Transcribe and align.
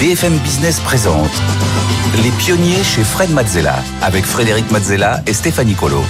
BFM 0.00 0.38
Business 0.38 0.80
présente 0.80 1.30
Les 2.22 2.30
pionniers 2.30 2.82
chez 2.82 3.04
Fred 3.04 3.28
Mazzella 3.32 3.74
avec 4.00 4.24
Frédéric 4.24 4.70
Mazzella 4.70 5.20
et 5.26 5.34
Stéphanie 5.34 5.74
Colo. 5.74 6.02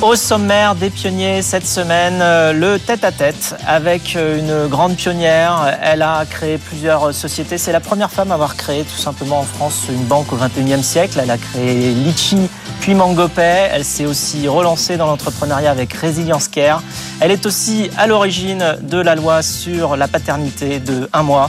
Au 0.00 0.14
sommaire 0.14 0.76
des 0.76 0.90
pionniers 0.90 1.42
cette 1.42 1.66
semaine, 1.66 2.20
euh, 2.20 2.52
le 2.52 2.78
tête-à-tête 2.78 3.56
avec 3.66 4.14
euh, 4.14 4.38
une 4.38 4.70
grande 4.70 4.94
pionnière. 4.94 5.76
Elle 5.82 6.02
a 6.02 6.24
créé 6.24 6.56
plusieurs 6.56 7.12
sociétés. 7.12 7.58
C'est 7.58 7.72
la 7.72 7.80
première 7.80 8.12
femme 8.12 8.30
à 8.30 8.34
avoir 8.34 8.54
créé 8.54 8.84
tout 8.84 9.00
simplement 9.00 9.40
en 9.40 9.44
France 9.44 9.86
une 9.88 10.04
banque 10.04 10.32
au 10.32 10.36
21e 10.36 10.84
siècle. 10.84 11.18
Elle 11.20 11.32
a 11.32 11.38
créé 11.38 11.94
Litchi 11.94 12.48
puis 12.82 12.94
Mangopay. 12.94 13.70
Elle 13.72 13.84
s'est 13.84 14.06
aussi 14.06 14.48
relancée 14.48 14.96
dans 14.96 15.06
l'entrepreneuriat 15.06 15.70
avec 15.70 15.92
Resilience 15.94 16.48
Care. 16.48 16.82
Elle 17.20 17.30
est 17.30 17.46
aussi 17.46 17.88
à 17.96 18.08
l'origine 18.08 18.76
de 18.82 18.98
la 18.98 19.14
loi 19.14 19.40
sur 19.42 19.96
la 19.96 20.08
paternité 20.08 20.80
de 20.80 21.08
un 21.12 21.22
mois. 21.22 21.48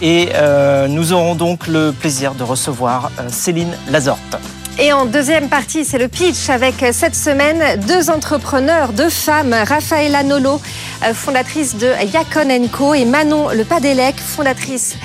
Et 0.00 0.30
euh, 0.34 0.88
nous 0.88 1.12
aurons 1.12 1.34
donc 1.34 1.66
le 1.66 1.92
plaisir 1.92 2.34
de 2.34 2.42
recevoir 2.42 3.12
Céline 3.28 3.72
Lazorte. 3.90 4.38
Et 4.78 4.90
en 4.92 5.04
deuxième 5.04 5.50
partie, 5.50 5.84
c'est 5.84 5.98
le 5.98 6.08
pitch 6.08 6.48
avec 6.48 6.82
euh, 6.82 6.90
cette 6.92 7.14
semaine 7.14 7.78
deux 7.86 8.08
entrepreneurs, 8.08 8.94
deux 8.94 9.10
femmes, 9.10 9.52
Rafaela 9.52 10.22
Nolo, 10.22 10.60
euh, 11.04 11.12
fondatrice 11.12 11.76
de 11.76 11.88
Yacon 12.12 12.68
Co 12.72 12.94
et 12.94 13.04
Manon 13.04 13.50
Le 13.50 13.64
Padelec, 13.64 14.16
fondatrice 14.18 14.96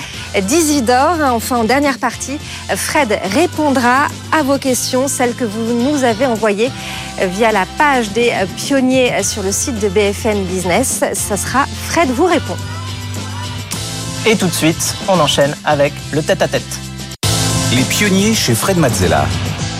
d'Isidore. 0.41 1.17
Enfin, 1.21 1.57
en 1.57 1.63
dernière 1.65 1.99
partie, 1.99 2.37
Fred 2.75 3.19
répondra 3.33 4.07
à 4.31 4.41
vos 4.41 4.57
questions, 4.57 5.09
celles 5.09 5.35
que 5.35 5.43
vous 5.43 5.73
nous 5.73 6.03
avez 6.05 6.25
envoyées 6.25 6.71
via 7.19 7.51
la 7.51 7.65
page 7.77 8.11
des 8.11 8.31
pionniers 8.55 9.21
sur 9.23 9.43
le 9.43 9.51
site 9.51 9.79
de 9.79 9.89
BFM 9.89 10.45
Business. 10.45 11.03
Ça 11.13 11.35
sera 11.35 11.65
Fred 11.89 12.09
vous 12.09 12.25
répond. 12.25 12.55
Et 14.25 14.35
tout 14.37 14.47
de 14.47 14.53
suite, 14.53 14.95
on 15.09 15.19
enchaîne 15.19 15.55
avec 15.65 15.93
le 16.11 16.21
tête-à-tête. 16.23 16.61
-tête. 16.61 17.75
Les 17.75 17.83
pionniers 17.83 18.33
chez 18.33 18.55
Fred 18.55 18.77
Mazzella 18.77 19.25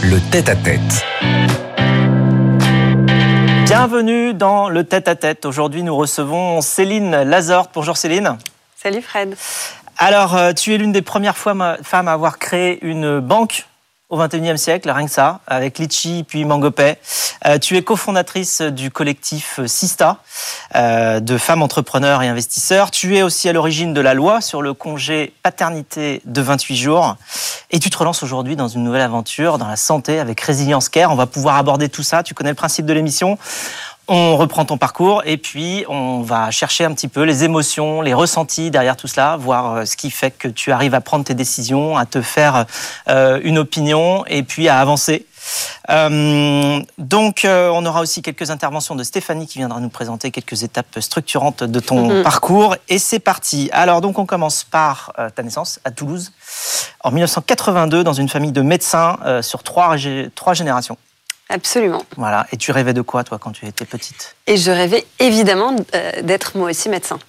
le 0.10 0.22
tête-à-tête. 0.32 1.06
Bienvenue 3.66 4.34
dans 4.34 4.70
le 4.70 4.86
tête-à-tête. 4.86 5.46
Aujourd'hui, 5.46 5.84
nous 5.84 5.96
recevons 5.96 6.62
Céline 6.62 7.24
Lazorte. 7.24 7.72
Bonjour 7.74 7.98
Céline. 7.98 8.38
Salut 8.82 9.02
Fred. 9.02 9.36
Alors, 9.98 10.38
euh, 10.38 10.54
tu 10.54 10.74
es 10.74 10.78
l'une 10.78 10.94
des 10.94 11.02
premières 11.02 11.38
femmes 11.38 11.62
à 11.62 12.14
avoir 12.14 12.40
créé 12.40 12.80
une 12.86 13.20
banque 13.20 13.66
au 14.10 14.18
XXIe 14.18 14.58
siècle, 14.58 14.90
rien 14.90 15.06
que 15.06 15.12
ça, 15.12 15.42
avec 15.48 15.80
Litchi 15.80 16.24
puis 16.26 16.46
Mangopay. 16.46 16.98
Euh, 17.46 17.58
tu 17.60 17.76
es 17.76 17.82
cofondatrice 17.82 18.62
du 18.62 18.90
collectif 18.90 19.60
Sista, 19.66 20.20
euh, 20.76 21.20
de 21.20 21.38
femmes 21.38 21.62
entrepreneurs 21.62 22.24
et 22.24 22.30
investisseurs. 22.30 22.90
Tu 22.92 23.18
es 23.18 23.22
aussi 23.22 23.50
à 23.50 23.54
l'origine 23.54 23.94
de 23.94 24.00
la 24.00 24.14
loi 24.14 24.40
sur 24.40 24.62
le 24.62 24.74
congé 24.74 25.34
paternité 25.44 26.22
de 26.24 26.42
28 26.42 26.78
jours. 26.78 27.18
Et 27.70 27.80
tu 27.80 27.90
te 27.90 27.98
relances 27.98 28.24
aujourd'hui 28.24 28.56
dans 28.56 28.70
une 28.70 28.84
nouvelle 28.84 29.02
aventure 29.02 29.58
dans 29.58 29.68
la 29.68 29.76
santé 29.76 30.20
avec 30.20 30.40
Résilience 30.40 30.88
Care. 30.88 31.12
On 31.12 31.16
va 31.16 31.26
pouvoir 31.26 31.58
aborder 31.58 31.90
tout 31.90 32.04
ça. 32.04 32.24
Tu 32.24 32.34
connais 32.34 32.52
le 32.52 32.56
principe 32.56 32.86
de 32.86 32.94
l'émission. 32.94 33.38
On 34.08 34.38
reprend 34.38 34.64
ton 34.64 34.78
parcours 34.78 35.22
et 35.26 35.36
puis 35.36 35.84
on 35.90 36.22
va 36.22 36.50
chercher 36.50 36.86
un 36.86 36.94
petit 36.94 37.10
peu 37.10 37.24
les 37.24 37.44
émotions, 37.44 38.02
les 38.02 38.14
ressentis 38.14 38.72
derrière 38.72 38.96
tout 38.96 39.08
cela, 39.08 39.36
voir 39.36 39.76
euh, 39.76 39.86
ce 39.86 39.98
qui 39.98 40.12
fait 40.12 40.32
que 40.32 40.48
tu 40.48 40.72
arrives 40.72 40.94
à 40.94 41.02
prendre 41.02 41.26
tes 41.26 41.34
décisions, 41.34 41.98
à 41.98 42.06
te 42.06 42.22
faire 42.22 42.68
euh, 43.10 43.42
une 43.44 43.58
opinion 43.58 44.26
et 44.28 44.44
puis 44.44 44.70
à 44.70 44.80
avancer. 44.80 45.26
Euh, 45.90 46.80
donc, 46.98 47.42
on 47.46 47.86
aura 47.86 48.02
aussi 48.02 48.22
quelques 48.22 48.50
interventions 48.50 48.96
de 48.96 49.04
Stéphanie 49.04 49.48
qui 49.48 49.60
viendra 49.60 49.80
nous 49.80 49.90
présenter 49.90 50.32
quelques 50.32 50.64
étapes 50.64 51.00
structurantes 51.00 51.64
de 51.64 51.80
ton 51.80 52.18
mhm. 52.18 52.24
parcours. 52.24 52.76
Et 52.90 53.00
c'est 53.00 53.20
parti. 53.20 53.70
Alors, 53.72 54.02
donc, 54.02 54.20
on 54.20 54.26
commence 54.26 54.64
par 54.64 55.14
ta 55.36 55.44
naissance 55.44 55.80
à 55.84 55.92
Toulouse 55.92 56.32
en 57.04 57.12
1982 57.12 58.04
dans 58.04 58.14
une 58.14 58.30
famille 58.30 58.52
de 58.52 58.62
médecins 58.62 59.18
sur 59.42 59.64
trois, 59.64 59.96
trois 60.36 60.54
générations. 60.54 60.98
Absolument. 61.50 62.04
Voilà. 62.18 62.46
Et 62.52 62.58
tu 62.58 62.72
rêvais 62.72 62.94
de 62.94 63.02
quoi, 63.02 63.24
toi, 63.24 63.38
quand 63.40 63.52
tu 63.52 63.66
étais 63.66 63.86
petite? 63.86 64.36
Et 64.48 64.58
je 64.58 64.72
rêvais 64.72 65.06
évidemment 65.20 65.76
euh, 65.96 66.22
d'être 66.22 66.58
moi 66.58 66.70
aussi 66.70 66.90
médecin. 66.90 67.20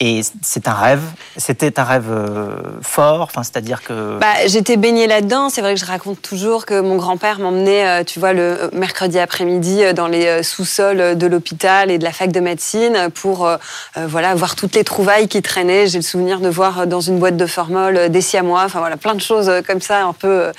Et 0.00 0.20
c'est 0.42 0.68
un 0.68 0.74
rêve. 0.74 1.02
C'était 1.36 1.80
un 1.80 1.82
rêve 1.82 2.06
euh, 2.08 2.50
fort, 2.82 3.22
enfin, 3.22 3.42
c'est-à-dire 3.42 3.82
que. 3.82 4.16
Bah, 4.20 4.46
j'étais 4.46 4.76
baignée 4.76 5.08
là-dedans. 5.08 5.50
C'est 5.50 5.60
vrai 5.60 5.74
que 5.74 5.80
je 5.80 5.86
raconte 5.86 6.22
toujours 6.22 6.66
que 6.66 6.80
mon 6.80 6.94
grand-père 6.94 7.40
m'emmenait, 7.40 7.84
euh, 7.84 8.04
tu 8.04 8.20
vois, 8.20 8.32
le 8.32 8.70
mercredi 8.72 9.18
après-midi 9.18 9.82
dans 9.94 10.06
les 10.06 10.44
sous-sols 10.44 11.18
de 11.18 11.26
l'hôpital 11.26 11.90
et 11.90 11.98
de 11.98 12.04
la 12.04 12.12
fac 12.12 12.30
de 12.30 12.38
médecine 12.38 13.08
pour, 13.12 13.50
voilà, 13.96 14.36
voir 14.36 14.54
toutes 14.54 14.76
les 14.76 14.84
trouvailles 14.84 15.26
qui 15.26 15.42
traînaient. 15.42 15.88
J'ai 15.88 15.98
le 15.98 16.04
souvenir 16.04 16.38
de 16.38 16.48
voir 16.48 16.86
dans 16.86 17.00
une 17.00 17.18
boîte 17.18 17.36
de 17.36 17.46
formol 17.46 18.08
des 18.08 18.20
siamois, 18.20 18.62
enfin 18.64 18.78
voilà, 18.78 18.96
plein 18.96 19.16
de 19.16 19.20
choses 19.20 19.50
comme 19.66 19.80
ça, 19.80 20.04
un 20.04 20.12
peu 20.12 20.52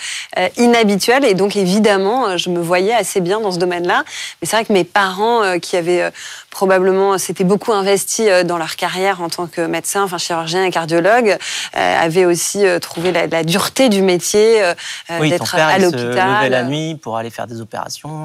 inhabituelles. 0.58 1.24
Et 1.24 1.34
donc, 1.34 1.56
évidemment, 1.56 2.38
je 2.38 2.50
me 2.50 2.60
voyais 2.60 2.94
assez 2.94 3.22
bien 3.22 3.40
dans 3.40 3.54
ce 3.54 3.60
domaine-là. 3.60 4.04
Mais 4.42 4.48
c'est 4.48 4.58
vrai 4.58 4.66
que 4.66 4.74
mes 4.74 4.84
parents, 4.84 5.58
qui 5.60 5.78
avaient 5.78 6.12
probablement 6.52 7.18
s'étaient 7.18 7.46
beaucoup 7.46 7.72
investis 7.72 8.28
dans 8.44 8.58
leur 8.58 8.76
carrière 8.76 9.22
en 9.22 9.29
tant 9.30 9.48
que 9.48 9.62
médecin, 9.62 10.04
enfin 10.04 10.18
chirurgien 10.18 10.66
et 10.66 10.72
cardiologue, 10.72 11.38
euh, 11.76 12.00
avait 12.00 12.26
aussi 12.26 12.66
euh, 12.66 12.80
trouvé 12.80 13.12
la, 13.12 13.44
dureté 13.44 13.90
du 13.90 14.02
métier 14.02 14.62
euh, 14.62 14.74
d'être 15.20 15.56
à 15.56 15.78
l'hôpital. 15.78 16.10
Il 16.10 16.12
se 16.12 16.16
levait 16.16 16.50
la 16.50 16.64
nuit 16.64 16.96
pour 16.96 17.18
aller 17.18 17.30
faire 17.30 17.48
des 17.48 17.62
opérations. 17.62 18.24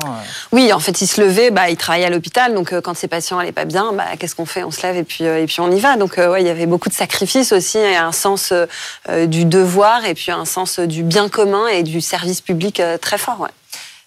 Oui, 0.53 0.73
en 0.73 0.81
fait, 0.81 1.01
il 1.01 1.07
se 1.07 1.21
levait, 1.21 1.51
bah, 1.51 1.71
il 1.71 1.77
travaillait 1.77 2.07
à 2.07 2.11
l'hôpital, 2.11 2.55
donc 2.55 2.79
quand 2.81 2.95
ses 2.95 3.09
patients 3.09 3.39
n'allaient 3.39 3.53
pas 3.53 3.65
bien, 3.65 3.93
bah, 3.93 4.05
qu'est-ce 4.19 4.35
qu'on 4.35 4.47
fait? 4.47 4.65
On 4.65 4.71
se 4.71 4.83
lève 4.83 4.97
et 4.97 5.05
puis, 5.05 5.25
et 5.25 5.47
puis 5.47 5.61
on 5.61 5.71
y 5.71 5.81
va. 5.81 5.97
Donc 5.97 6.17
ouais, 6.17 6.43
il 6.43 6.47
y 6.47 6.51
avait 6.51 6.67
beaucoup 6.67 6.89
de 6.89 6.95
sacrifices 6.95 7.53
aussi, 7.53 7.79
et 7.79 7.97
un 7.97 8.13
sens 8.13 8.53
du 9.27 9.45
devoir 9.45 10.05
et 10.05 10.15
puis 10.15 10.33
un 10.33 10.45
sens 10.45 10.81
du 10.81 11.03
bien 11.03 11.29
commun 11.29 11.67
et 11.69 11.83
du 11.83 12.01
service 12.01 12.41
public 12.41 12.83
très 13.01 13.19
fort. 13.19 13.41
Ouais. 13.41 13.51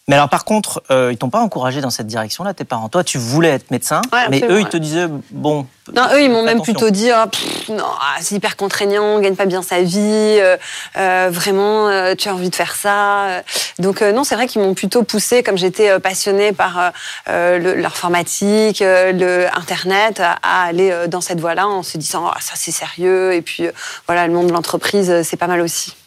Mais 0.10 0.16
alors 0.16 0.30
par 0.30 0.46
contre, 0.46 0.82
euh, 0.90 1.12
ils 1.12 1.18
t'ont 1.18 1.30
pas 1.30 1.42
encouragé 1.42 1.82
dans 1.82 1.90
cette 1.90 2.08
direction-là, 2.08 2.54
tes 2.54 2.64
parents. 2.64 2.88
Toi, 2.88 3.04
tu 3.04 3.18
voulais 3.18 3.50
être 3.50 3.72
médecin, 3.72 4.02
mais 4.30 4.42
eux, 4.50 4.62
ils 4.62 4.70
te 4.70 4.78
disaient 4.78 5.08
bon. 5.32 5.68
Non, 5.94 6.04
eux, 6.14 6.22
ils 6.22 6.32
m'ont 6.32 6.44
même 6.44 6.62
plutôt 6.62 6.92
dit 6.92 7.10
oh, 7.14 7.74
non, 7.74 7.84
ah, 7.84 8.16
c'est 8.22 8.36
hyper 8.36 8.56
contraignant, 8.56 9.04
on 9.04 9.20
gagne 9.20 9.36
pas 9.36 9.46
bien 9.46 9.62
sa 9.62 9.82
vie, 9.82 10.00
euh, 10.00 10.56
euh, 10.96 11.28
vraiment, 11.30 11.90
tu 12.16 12.30
as 12.30 12.34
envie 12.34 12.50
de 12.50 12.56
faire 12.56 12.74
ça. 12.74 13.44
Donc 13.80 14.02
non, 14.02 14.24
c'est 14.24 14.36
vrai 14.36 14.48
qu'ils 14.48 14.62
m'ont 14.62 14.76
plutôt 14.76 15.04
poussé, 15.04 15.44
comme 15.44 15.58
j'étais 15.58 16.00
passionnée 16.00 16.54
par 16.54 16.94
l'informatique, 17.28 18.80
le 18.80 19.48
internet, 19.58 20.22
à 20.22 20.64
aller 20.64 21.10
dans 21.10 21.22
cette 21.22 21.42
voie-là 21.42 21.68
en 21.68 21.84
se 21.84 21.98
disant 21.98 22.28
oh, 22.28 22.38
ça 22.40 22.54
c'est 22.56 22.72
sérieux 22.72 23.34
et 23.34 23.42
puis 23.42 23.68
voilà, 24.06 24.26
le 24.26 24.32
monde 24.32 24.48
de 24.48 24.54
l'entreprise, 24.54 25.24
c'est 25.24 25.38
pas 25.38 25.48
mal 25.48 25.60
aussi. 25.60 25.98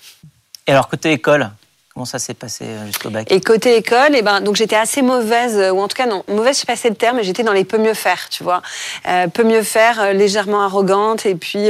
Et 0.66 0.72
alors 0.72 0.88
côté 0.88 1.12
école, 1.12 1.50
Comment 2.00 2.06
ça 2.06 2.18
s'est 2.18 2.32
passé 2.32 2.64
euh, 2.64 2.86
jusqu'au 2.86 3.10
bac 3.10 3.30
Et 3.30 3.42
côté 3.42 3.76
école, 3.76 4.12
eh 4.14 4.22
ben, 4.22 4.40
donc 4.40 4.56
j'étais 4.56 4.74
assez 4.74 5.02
mauvaise, 5.02 5.58
euh, 5.58 5.70
ou 5.70 5.82
en 5.82 5.86
tout 5.86 5.96
cas 5.98 6.06
non, 6.06 6.24
mauvaise, 6.28 6.56
je 6.56 6.60
sais 6.60 6.66
pas 6.66 6.88
le 6.88 6.94
terme, 6.94 7.18
mais 7.18 7.24
j'étais 7.24 7.42
dans 7.42 7.52
les 7.52 7.64
peu 7.64 7.76
mieux 7.76 7.92
faire, 7.92 8.30
tu 8.30 8.42
vois. 8.42 8.62
Euh, 9.06 9.26
peu 9.26 9.44
mieux 9.44 9.62
faire, 9.62 10.14
légèrement 10.14 10.62
arrogante, 10.62 11.26
et 11.26 11.34
puis 11.34 11.68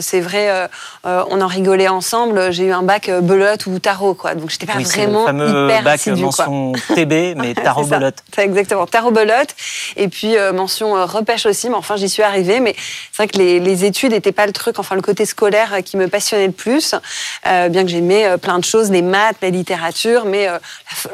c'est 0.00 0.20
vrai, 0.20 0.68
on 1.04 1.40
en 1.40 1.46
rigolait 1.46 1.86
ensemble. 1.86 2.50
J'ai 2.50 2.64
eu 2.64 2.72
un 2.72 2.82
bac 2.82 3.08
belote 3.08 3.66
ou 3.66 3.78
tarot, 3.78 4.14
quoi. 4.14 4.34
Donc 4.34 4.50
j'étais 4.50 4.66
pas 4.66 4.72
oui, 4.78 4.82
vraiment 4.82 5.20
le 5.20 5.26
fameux 5.26 5.64
hyper 5.66 5.82
bac 5.84 6.06
mention 6.08 6.72
TB, 6.96 7.36
mais 7.36 7.54
tarot 7.62 7.84
belote. 7.84 8.16
Exactement, 8.36 8.86
tarot 8.86 9.12
belote, 9.12 9.54
et 9.96 10.08
puis 10.08 10.34
mention 10.52 11.06
repêche 11.06 11.46
aussi. 11.46 11.68
Mais 11.68 11.76
enfin, 11.76 11.94
j'y 11.94 12.08
suis 12.08 12.24
arrivée. 12.24 12.58
Mais 12.58 12.74
c'est 13.12 13.22
vrai 13.22 13.28
que 13.28 13.38
les, 13.38 13.60
les 13.60 13.84
études 13.84 14.10
n'étaient 14.10 14.32
pas 14.32 14.46
le 14.46 14.52
truc, 14.52 14.80
enfin 14.80 14.96
le 14.96 15.02
côté 15.02 15.24
scolaire 15.24 15.76
qui 15.84 15.96
me 15.96 16.08
passionnait 16.08 16.48
le 16.48 16.52
plus, 16.52 16.96
bien 17.44 17.84
que 17.84 17.88
j'aimais 17.88 18.36
plein 18.38 18.58
de 18.58 18.64
choses, 18.64 18.90
les 18.90 19.02
maths 19.02 19.36
la 19.40 19.51
littérature, 19.52 20.24
mais 20.24 20.48
euh, 20.48 20.58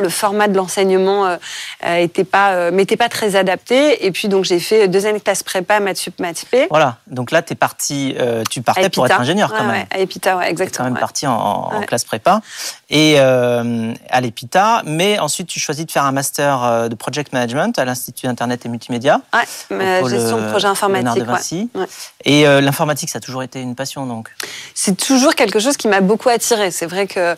le 0.00 0.08
format 0.08 0.48
de 0.48 0.56
l'enseignement 0.56 1.26
euh, 1.26 1.36
euh, 1.84 1.96
était 1.96 2.24
pas, 2.24 2.70
m'était 2.70 2.96
pas 2.96 3.08
très 3.08 3.36
adapté. 3.36 4.06
Et 4.06 4.10
puis 4.10 4.28
donc 4.28 4.44
j'ai 4.44 4.60
fait 4.60 4.88
deux 4.88 5.06
années 5.06 5.18
de 5.18 5.24
classe 5.24 5.42
prépa, 5.42 5.80
maths 5.80 5.96
sup, 5.96 6.18
maths 6.20 6.44
Voilà. 6.70 6.96
Donc 7.06 7.30
là, 7.30 7.42
es 7.48 7.54
parti, 7.54 8.16
tu 8.50 8.62
partais 8.62 8.90
pour 8.90 9.06
être 9.06 9.20
ingénieur 9.20 9.52
quand 9.52 9.64
même. 9.64 9.86
à 9.90 9.98
Epita, 9.98 10.36
ouais, 10.36 10.50
exactement. 10.50 10.68
Tu 10.68 10.74
es 10.74 10.78
quand 10.78 10.94
même 10.94 11.00
parti 11.00 11.26
en, 11.26 11.80
classe 11.86 12.04
prépa 12.04 12.40
et 12.90 13.18
à 13.18 14.20
l'Epita, 14.20 14.82
mais 14.84 15.18
ensuite 15.18 15.48
tu 15.48 15.60
choisis 15.60 15.86
de 15.86 15.90
faire 15.90 16.04
un 16.04 16.12
master 16.12 16.88
de 16.88 16.94
project 16.94 17.32
management 17.32 17.78
à 17.78 17.84
l'Institut 17.84 18.26
Internet 18.26 18.66
et 18.66 18.68
Multimédia. 18.68 19.20
Ouais, 19.70 20.02
gestion 20.08 20.40
de 20.40 20.48
projet 20.48 20.68
informatique. 20.68 21.68
De 21.74 21.86
Et 22.24 22.44
l'informatique, 22.60 23.10
ça 23.10 23.18
a 23.18 23.20
toujours 23.20 23.42
été 23.42 23.60
une 23.60 23.74
passion 23.74 24.06
donc. 24.06 24.28
C'est 24.74 24.96
toujours 24.96 25.34
quelque 25.34 25.58
chose 25.58 25.76
qui 25.76 25.88
m'a 25.88 26.00
beaucoup 26.00 26.28
attiré. 26.28 26.70
C'est 26.70 26.86
vrai 26.86 27.06
que 27.06 27.36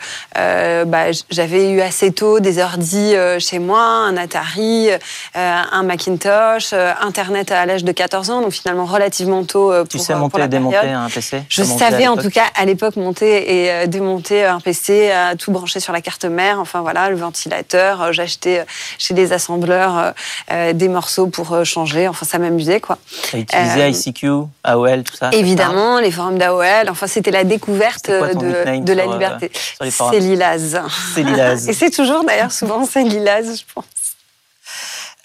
bah, 0.87 1.07
j'avais 1.31 1.71
eu 1.71 1.81
assez 1.81 2.13
tôt 2.13 2.41
des 2.41 2.61
ordi 2.61 3.15
chez 3.39 3.59
moi, 3.59 3.83
un 3.83 4.17
Atari, 4.17 4.89
un 5.35 5.83
Macintosh, 5.83 6.73
Internet 6.73 7.53
à 7.53 7.67
l'âge 7.67 7.85
de 7.85 7.93
14 7.93 8.31
ans, 8.31 8.41
donc 8.43 8.53
finalement 8.53 8.85
relativement 8.85 9.45
tôt 9.45 9.71
pour 9.71 9.89
Tu 9.89 9.99
sais 9.99 10.15
monter 10.15 10.43
et 10.43 10.49
démonter 10.49 10.89
un 10.89 11.09
PC 11.09 11.43
Je 11.49 11.63
savais 11.63 12.07
en 12.07 12.17
tout 12.17 12.31
cas 12.31 12.47
à 12.55 12.65
l'époque 12.65 12.97
monter 12.97 13.83
et 13.83 13.87
démonter 13.89 14.45
un 14.45 14.61
PC, 14.61 15.11
tout 15.39 15.53
brancher 15.53 15.81
sur 15.81 15.93
la 15.93 16.01
carte 16.01 16.25
mère, 16.25 16.61
enfin 16.61 16.81
voilà, 16.81 17.11
le 17.11 17.17
ventilateur. 17.17 18.13
J'achetais 18.13 18.65
chez 18.99 19.15
des 19.15 19.33
assembleurs 19.33 20.15
des 20.51 20.89
morceaux 20.89 21.27
pour 21.27 21.65
changer, 21.65 22.09
enfin 22.09 22.27
ça 22.27 22.39
m'amusait 22.39 22.81
quoi. 22.81 22.99
Tu 23.23 23.39
utilisé 23.39 23.89
ICQ, 23.91 24.29
AOL, 24.65 25.03
tout 25.03 25.17
ça 25.17 25.31
Évidemment, 25.33 26.01
les 26.01 26.11
forums 26.11 26.39
d'AOL, 26.39 26.89
enfin 26.89 27.07
c'était 27.07 27.31
la 27.31 27.45
découverte 27.45 28.11
de, 28.11 28.81
de 28.81 28.93
la 28.93 29.05
euh, 29.05 29.13
liberté. 29.13 29.51
c'est 29.81 30.21
Lilaz. 30.21 30.70
C'est 31.15 31.23
Lilaz. 31.23 31.69
Et 31.69 31.73
c'est 31.73 31.91
toujours 31.91 32.25
d'ailleurs 32.25 32.53
souvent 32.53 32.85
c'est 32.85 33.03
Lilaz, 33.03 33.59
je 33.59 33.65
pense. 33.75 33.85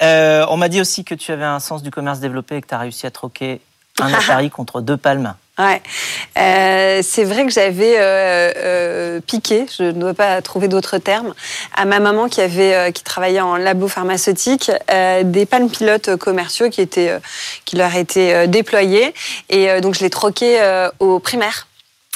Euh, 0.01 0.45
on 0.49 0.57
m'a 0.57 0.67
dit 0.67 0.81
aussi 0.81 1.05
que 1.05 1.15
tu 1.15 1.31
avais 1.31 1.45
un 1.45 1.59
sens 1.59 1.81
du 1.81 1.91
commerce 1.91 2.19
développé 2.19 2.57
et 2.57 2.61
que 2.61 2.67
tu 2.67 2.73
as 2.73 2.79
réussi 2.79 3.05
à 3.05 3.11
troquer 3.11 3.61
un 4.01 4.13
Atari 4.13 4.49
contre 4.49 4.81
deux 4.81 4.97
palmes. 4.97 5.35
Ouais, 5.57 5.81
euh, 6.37 6.99
c'est 7.01 7.23
vrai 7.23 7.45
que 7.45 7.51
j'avais 7.51 9.21
piqué, 9.21 9.65
je 9.77 9.83
ne 9.83 9.93
dois 9.93 10.13
pas 10.13 10.41
trouver 10.41 10.67
d'autres 10.67 10.97
termes, 10.97 11.33
à 11.73 11.85
ma 11.85 12.01
maman 12.01 12.27
qui 12.27 12.41
avait 12.41 12.91
qui 12.91 13.03
travaillait 13.05 13.39
en 13.39 13.55
labo 13.55 13.87
pharmaceutique, 13.87 14.69
des 15.23 15.45
palmes 15.45 15.69
pilotes 15.69 16.17
commerciaux 16.17 16.69
qui 16.69 16.81
étaient 16.81 17.17
qui 17.63 17.77
leur 17.77 17.95
étaient 17.95 18.49
déployés 18.49 19.13
et 19.47 19.79
donc 19.79 19.95
je 19.95 20.01
les 20.01 20.09
troquais 20.09 20.59
au 20.99 21.19
primaire 21.19 21.67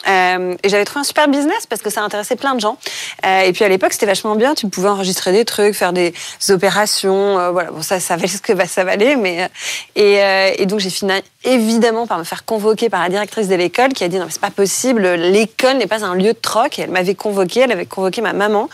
euh, 0.08 0.56
et 0.64 0.70
j'avais 0.70 0.86
trouvé 0.86 1.02
un 1.02 1.04
super 1.04 1.28
business 1.28 1.66
parce 1.68 1.82
que 1.82 1.90
ça 1.90 2.02
intéressait 2.02 2.36
plein 2.36 2.56
de 2.56 2.60
gens. 2.60 2.78
Euh, 3.26 3.42
et 3.42 3.54
puis 3.54 3.64
à 3.66 3.70
l'époque, 3.70 3.94
c'était 3.94 4.06
vachement 4.06 4.36
bien. 4.36 4.54
Tu 4.56 4.68
pouvais 4.68 4.90
enregistrer 4.90 5.32
des 5.32 5.46
trucs, 5.46 5.76
faire 5.76 5.94
des 5.94 6.14
opérations. 6.50 7.40
Euh, 7.40 7.52
voilà, 7.52 7.72
bon, 7.72 7.82
ça, 7.82 8.00
ça 8.00 8.16
valait 8.16 8.28
ce 8.28 8.42
que 8.42 8.54
ça 8.68 8.84
valait. 8.84 9.16
Mais 9.16 9.50
et, 9.96 10.20
et, 10.58 10.66
donc 10.66 10.80
j'ai 10.80 10.90
fini 10.90 11.12
évidemment 11.44 12.08
par 12.08 12.20
me 12.20 12.24
faire 12.24 12.46
convoquer 12.46 12.90
par 12.90 13.02
la 13.02 13.10
directrice 13.10 13.48
de 13.48 13.56
l'école 13.56 13.94
qui 13.94 14.04
a 14.04 14.08
dit 14.08 14.18
non, 14.18 14.28
c'est 14.30 14.42
pas 14.42 14.52
possible. 14.52 15.02
L'école 15.02 15.78
n'est 15.78 15.88
pas 15.88 16.04
un 16.04 16.16
lieu 16.16 16.34
de 16.34 16.40
troc. 16.40 16.80
Et 16.80 16.84
elle 16.84 16.92
m'avait 16.92 17.16
convoqué. 17.16 17.62
Elle 17.62 17.72
avait 17.72 17.86
convoqué 17.86 18.22
ma 18.22 18.34
maman. 18.34 18.70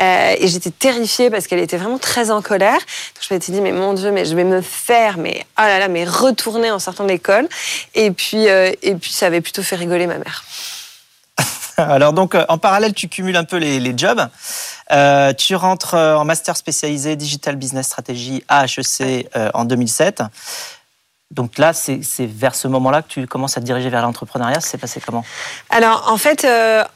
Et 0.00 0.48
j'étais 0.48 0.70
terrifiée 0.70 1.30
parce 1.30 1.46
qu'elle 1.46 1.58
était 1.58 1.76
vraiment 1.76 1.98
très 1.98 2.30
en 2.30 2.42
colère. 2.42 2.78
Donc 2.78 3.28
je 3.28 3.34
m'étais 3.34 3.52
dit 3.52 3.60
mais 3.60 3.72
mon 3.72 3.92
Dieu, 3.92 4.10
mais 4.10 4.24
je 4.24 4.34
vais 4.34 4.44
me 4.44 4.60
faire, 4.60 5.18
mais 5.18 5.46
oh 5.58 5.62
là 5.62 5.78
là, 5.78 5.88
mais 5.88 6.04
retourner 6.04 6.70
en 6.70 6.78
sortant 6.78 7.04
de 7.04 7.10
l'école. 7.10 7.48
Et 7.94 8.10
puis 8.10 8.46
et 8.46 8.94
puis 8.94 9.12
ça 9.12 9.26
avait 9.26 9.40
plutôt 9.40 9.62
fait 9.62 9.76
rigoler 9.76 10.06
ma 10.06 10.18
mère. 10.18 10.44
Alors 11.76 12.12
donc, 12.12 12.34
euh, 12.34 12.44
en 12.48 12.58
parallèle, 12.58 12.94
tu 12.94 13.08
cumules 13.08 13.36
un 13.36 13.44
peu 13.44 13.56
les, 13.56 13.92
jobs. 13.96 14.28
Euh, 14.92 15.32
tu 15.32 15.54
rentres 15.54 15.94
euh, 15.94 16.16
en 16.16 16.24
master 16.24 16.56
spécialisé 16.56 17.16
Digital 17.16 17.56
Business 17.56 17.86
Strategy 17.86 18.44
à 18.48 18.64
HEC 18.64 19.28
en 19.54 19.64
2007. 19.64 20.22
Donc 21.30 21.58
là, 21.58 21.72
c'est 21.72 22.02
vers 22.20 22.54
ce 22.54 22.66
moment-là 22.66 23.02
que 23.02 23.08
tu 23.08 23.26
commences 23.26 23.56
à 23.56 23.60
te 23.60 23.66
diriger 23.66 23.88
vers 23.88 24.02
l'entrepreneuriat. 24.02 24.60
C'est 24.60 24.78
passé 24.78 25.00
comment? 25.04 25.24
Alors 25.70 26.10
en 26.10 26.16
fait, 26.16 26.46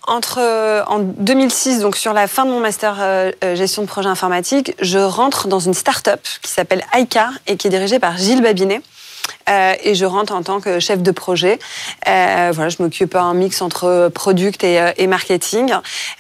entre 0.09 0.41
en 0.89 0.99
2006, 0.99 1.81
donc 1.81 1.97
sur 1.97 2.13
la 2.13 2.27
fin 2.27 2.45
de 2.45 2.51
mon 2.51 2.59
master 2.59 3.33
gestion 3.55 3.83
de 3.83 3.87
projet 3.87 4.09
informatique, 4.09 4.75
je 4.81 4.99
rentre 4.99 5.47
dans 5.47 5.61
une 5.61 5.75
start-up 5.75 6.21
qui 6.43 6.51
s'appelle 6.51 6.85
Aika 6.93 7.31
et 7.47 7.57
qui 7.57 7.69
est 7.69 7.71
dirigée 7.71 8.01
par 8.01 8.17
Gilles 8.17 8.43
Babinet. 8.43 8.83
Euh, 9.49 9.75
et 9.83 9.95
je 9.95 10.05
rentre 10.05 10.33
en 10.33 10.43
tant 10.43 10.61
que 10.61 10.81
chef 10.81 11.03
de 11.03 11.11
projet. 11.11 11.59
Euh, 12.09 12.51
voilà, 12.53 12.71
je 12.71 12.77
m'occupe 12.81 13.15
un 13.15 13.35
mix 13.35 13.61
entre 13.63 14.11
product 14.15 14.65
et, 14.65 14.81
euh, 14.81 14.93
et 14.97 15.07
marketing. 15.07 15.73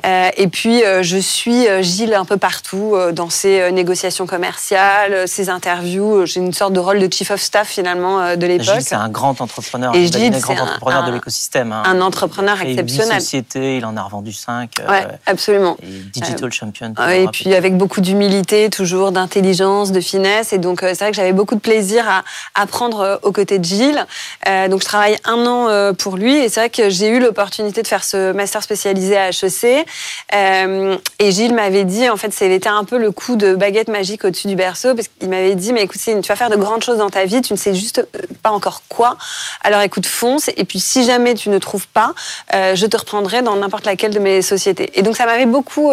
Euh, 0.04 0.30
et 0.36 0.48
puis 0.48 0.82
je 1.02 1.16
suis 1.16 1.66
Gilles 1.82 2.14
un 2.14 2.24
peu 2.24 2.36
partout 2.36 2.96
dans 3.12 3.30
ses 3.30 3.72
négociations 3.72 4.26
commerciales, 4.26 5.26
ses 5.26 5.48
interviews. 5.48 6.26
J'ai 6.26 6.40
une 6.40 6.52
sorte 6.52 6.72
de 6.72 6.80
rôle 6.80 6.98
de 6.98 7.12
chief 7.12 7.30
of 7.30 7.40
staff 7.40 7.68
finalement 7.68 8.36
de 8.36 8.46
l'époque. 8.46 8.74
Gilles, 8.74 8.82
c'est 8.82 8.94
un 8.94 9.08
grand 9.08 9.40
entrepreneur. 9.40 9.94
Et 9.94 10.06
Gilles, 10.06 10.34
c'est 10.34 10.50
un 10.50 10.54
grand 10.54 10.64
entrepreneur 10.64 11.06
de 11.06 11.12
l'écosystème. 11.12 11.72
Hein. 11.72 11.82
Un 11.86 12.00
entrepreneur 12.00 12.56
il 12.62 12.70
exceptionnel. 12.70 13.20
Société, 13.20 13.78
il 13.78 13.84
en 13.86 13.96
a 13.96 14.02
revendu 14.02 14.32
cinq. 14.32 14.72
Ouais, 14.88 15.06
absolument. 15.26 15.76
Et 15.82 15.86
digital 15.86 16.52
champion. 16.52 16.94
Et 17.10 17.26
puis 17.28 17.54
avec 17.54 17.76
beaucoup 17.76 18.00
d'humilité, 18.00 18.70
toujours 18.70 19.12
d'intelligence, 19.12 19.92
de 19.92 20.00
finesse. 20.00 20.52
Et 20.52 20.58
donc 20.58 20.80
c'est 20.80 20.98
vrai 20.98 21.10
que 21.10 21.16
j'avais 21.16 21.32
beaucoup 21.32 21.54
de 21.54 21.60
plaisir 21.60 22.04
à 22.08 22.22
apprendre 22.54 23.13
aux 23.22 23.32
côtés 23.32 23.58
de 23.58 23.64
Gilles. 23.64 24.06
Euh, 24.48 24.68
donc 24.68 24.80
je 24.80 24.86
travaille 24.86 25.16
un 25.24 25.46
an 25.46 25.68
euh, 25.68 25.92
pour 25.92 26.16
lui 26.16 26.36
et 26.36 26.48
c'est 26.48 26.60
vrai 26.60 26.70
que 26.70 26.90
j'ai 26.90 27.08
eu 27.08 27.20
l'opportunité 27.20 27.82
de 27.82 27.86
faire 27.86 28.04
ce 28.04 28.32
master 28.32 28.62
spécialisé 28.62 29.16
à 29.16 29.28
HEC. 29.28 29.86
Euh, 30.34 30.96
et 31.18 31.32
Gilles 31.32 31.54
m'avait 31.54 31.84
dit, 31.84 32.08
en 32.08 32.16
fait, 32.16 32.32
c'était 32.32 32.68
un 32.68 32.84
peu 32.84 32.98
le 32.98 33.10
coup 33.10 33.36
de 33.36 33.54
baguette 33.54 33.88
magique 33.88 34.24
au-dessus 34.24 34.48
du 34.48 34.56
berceau 34.56 34.94
parce 34.94 35.08
qu'il 35.08 35.28
m'avait 35.28 35.54
dit, 35.54 35.72
mais 35.72 35.82
écoute, 35.82 36.00
tu 36.04 36.12
vas 36.14 36.36
faire 36.36 36.50
de 36.50 36.56
grandes 36.56 36.82
choses 36.82 36.98
dans 36.98 37.10
ta 37.10 37.24
vie, 37.24 37.40
tu 37.42 37.52
ne 37.52 37.58
sais 37.58 37.74
juste 37.74 38.06
pas 38.42 38.50
encore 38.50 38.82
quoi. 38.88 39.16
Alors 39.62 39.80
écoute, 39.80 40.06
fonce. 40.06 40.50
Et 40.56 40.64
puis 40.64 40.80
si 40.80 41.04
jamais 41.04 41.34
tu 41.34 41.48
ne 41.48 41.58
trouves 41.58 41.86
pas, 41.88 42.14
je 42.52 42.86
te 42.86 42.96
reprendrai 42.96 43.42
dans 43.42 43.56
n'importe 43.56 43.86
laquelle 43.86 44.12
de 44.12 44.18
mes 44.18 44.42
sociétés. 44.42 44.90
Et 44.94 45.02
donc 45.02 45.16
ça 45.16 45.26
m'avait 45.26 45.46
beaucoup 45.46 45.92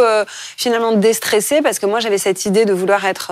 finalement 0.58 0.94
déstressé 0.94 1.62
parce 1.62 1.80
que 1.80 1.86
moi 1.86 2.00
j'avais 2.00 2.18
cette 2.18 2.46
idée 2.46 2.66
de 2.66 2.74
vouloir 2.74 3.06
être 3.06 3.32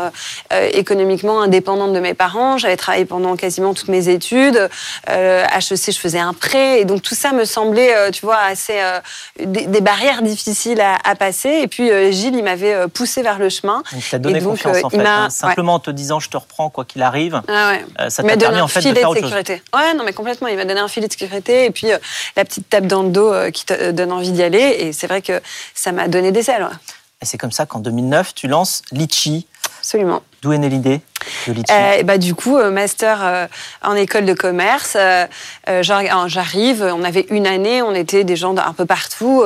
économiquement 0.73 1.41
indépendante 1.41 1.93
de 1.93 1.99
mes 1.99 2.13
parents. 2.13 2.57
J'avais 2.57 2.77
travaillé 2.77 3.05
pendant 3.05 3.35
quasiment 3.35 3.73
toutes 3.79 3.89
mes 3.89 4.09
études. 4.09 4.69
Euh, 5.09 5.45
HEC, 5.45 5.91
je 5.91 5.99
faisais 5.99 6.19
un 6.19 6.33
prêt. 6.33 6.81
Et 6.81 6.85
donc, 6.85 7.01
tout 7.01 7.15
ça 7.15 7.31
me 7.31 7.45
semblait, 7.45 7.95
euh, 7.95 8.11
tu 8.11 8.25
vois, 8.25 8.37
assez. 8.37 8.79
Euh, 8.79 8.99
des, 9.39 9.81
barrières 9.81 10.21
difficiles 10.21 10.81
à, 10.81 11.15
passer. 11.15 11.49
Et 11.63 11.67
puis, 11.67 11.89
euh, 11.89 12.11
Gilles, 12.11 12.35
il 12.35 12.43
m'avait 12.43 12.87
poussé 12.89 13.21
vers 13.21 13.39
le 13.39 13.49
chemin. 13.49 13.83
Donc, 13.91 14.03
il 14.05 14.09
t'a 14.09 14.19
donné 14.19 14.41
confiance, 14.41 14.83
en 14.83 14.89
fait. 14.89 14.99
Hein. 14.99 15.29
Simplement 15.29 15.75
en 15.75 15.79
te 15.79 15.91
disant, 15.91 16.19
je 16.19 16.29
te 16.29 16.37
reprends, 16.37 16.69
quoi 16.69 16.85
qu'il 16.85 17.01
arrive. 17.01 17.41
Ah 17.47 17.71
ouais. 17.71 18.09
ça 18.09 18.23
t'a 18.23 18.37
permis, 18.37 18.61
en 18.61 18.67
fait, 18.67 18.81
de 18.81 18.93
faire 18.93 19.11
de 19.11 19.15
sécurité. 19.15 19.61
Ouais, 19.73 19.93
non, 19.93 20.03
mais 20.03 20.13
complètement. 20.13 20.47
Il 20.47 20.57
m'a 20.57 20.65
donné 20.65 20.79
un 20.79 20.87
filet 20.87 21.07
de 21.07 21.13
sécurité. 21.13 21.65
Et 21.65 21.71
puis, 21.71 21.87
la 22.35 22.45
petite 22.45 22.69
tape 22.69 22.87
dans 22.87 23.03
le 23.03 23.09
dos 23.09 23.33
qui 23.53 23.65
te 23.65 23.91
donne 23.91 24.11
envie 24.11 24.31
d'y 24.31 24.43
aller. 24.43 24.75
Et 24.79 24.93
c'est 24.93 25.07
vrai 25.07 25.21
que 25.21 25.41
ça 25.73 25.91
m'a 25.91 26.07
donné 26.07 26.31
des 26.31 26.49
ailes. 26.49 26.67
Et 27.21 27.25
c'est 27.25 27.37
comme 27.37 27.51
ça 27.51 27.65
qu'en 27.65 27.79
2009, 27.79 28.33
tu 28.33 28.47
lances 28.47 28.81
Litchi. 28.91 29.45
Absolument. 29.79 30.21
D'où 30.41 30.53
est 30.53 30.57
née 30.57 30.69
l'idée 30.69 31.01
de 31.47 31.63
euh, 31.71 32.03
bah, 32.03 32.17
Du 32.17 32.35
coup, 32.35 32.57
euh, 32.57 32.71
master 32.71 33.19
euh, 33.23 33.47
en 33.83 33.95
école 33.95 34.25
de 34.25 34.33
commerce. 34.33 34.95
Euh, 34.97 35.27
j'arrive, 35.81 36.83
on 36.83 37.03
avait 37.03 37.25
une 37.29 37.47
année, 37.47 37.81
on 37.81 37.93
était 37.93 38.23
des 38.23 38.35
gens 38.35 38.55
un 38.57 38.73
peu 38.73 38.85
partout, 38.85 39.43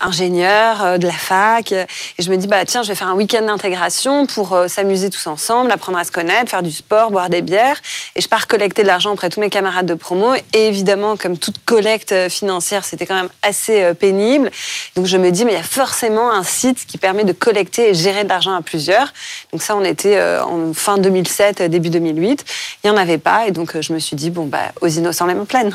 ingénieur 0.00 0.84
euh, 0.84 0.98
de 0.98 1.06
la 1.06 1.12
fac. 1.12 1.72
Et 1.72 1.86
je 2.18 2.30
me 2.30 2.36
dis, 2.36 2.46
bah, 2.46 2.64
tiens, 2.64 2.82
je 2.82 2.88
vais 2.88 2.94
faire 2.94 3.08
un 3.08 3.14
week-end 3.14 3.42
d'intégration 3.42 4.26
pour 4.26 4.52
euh, 4.52 4.68
s'amuser 4.68 5.10
tous 5.10 5.26
ensemble, 5.26 5.70
apprendre 5.70 5.98
à 5.98 6.04
se 6.04 6.12
connaître, 6.12 6.50
faire 6.50 6.62
du 6.62 6.72
sport, 6.72 7.10
boire 7.10 7.30
des 7.30 7.42
bières. 7.42 7.80
Et 8.16 8.20
je 8.20 8.28
pars 8.28 8.46
collecter 8.46 8.82
de 8.82 8.86
l'argent 8.86 9.12
auprès 9.12 9.28
de 9.28 9.34
tous 9.34 9.40
mes 9.40 9.50
camarades 9.50 9.86
de 9.86 9.94
promo. 9.94 10.34
Et 10.54 10.66
évidemment, 10.66 11.16
comme 11.16 11.38
toute 11.38 11.64
collecte 11.64 12.28
financière, 12.28 12.84
c'était 12.84 13.06
quand 13.06 13.14
même 13.14 13.30
assez 13.42 13.94
pénible. 13.94 14.50
Donc 14.96 15.06
je 15.06 15.16
me 15.16 15.30
dis, 15.30 15.44
mais 15.44 15.52
il 15.52 15.56
y 15.56 15.60
a 15.60 15.62
forcément 15.62 16.30
un 16.30 16.42
site 16.42 16.86
qui 16.86 16.98
permet 16.98 17.24
de 17.24 17.32
collecter 17.32 17.90
et 17.90 17.94
gérer 17.94 18.24
de 18.24 18.28
l'argent 18.28 18.54
à 18.54 18.62
plusieurs. 18.62 19.12
Donc 19.52 19.62
ça, 19.62 19.76
on 19.76 19.84
était 19.84 20.20
en 20.40 20.72
fin 20.74 20.98
2007, 20.98 21.62
début 21.62 21.90
2008. 21.90 22.44
Il 22.82 22.90
n'y 22.90 22.96
en 22.96 23.00
avait 23.00 23.18
pas. 23.18 23.46
Et 23.46 23.50
donc 23.50 23.80
je 23.80 23.92
me 23.92 23.98
suis 23.98 24.16
dit, 24.16 24.30
bon, 24.30 24.46
bah, 24.46 24.72
aux 24.80 24.88
innocents 24.88 25.26
les 25.26 25.34
mains 25.34 25.44
pleines. 25.44 25.74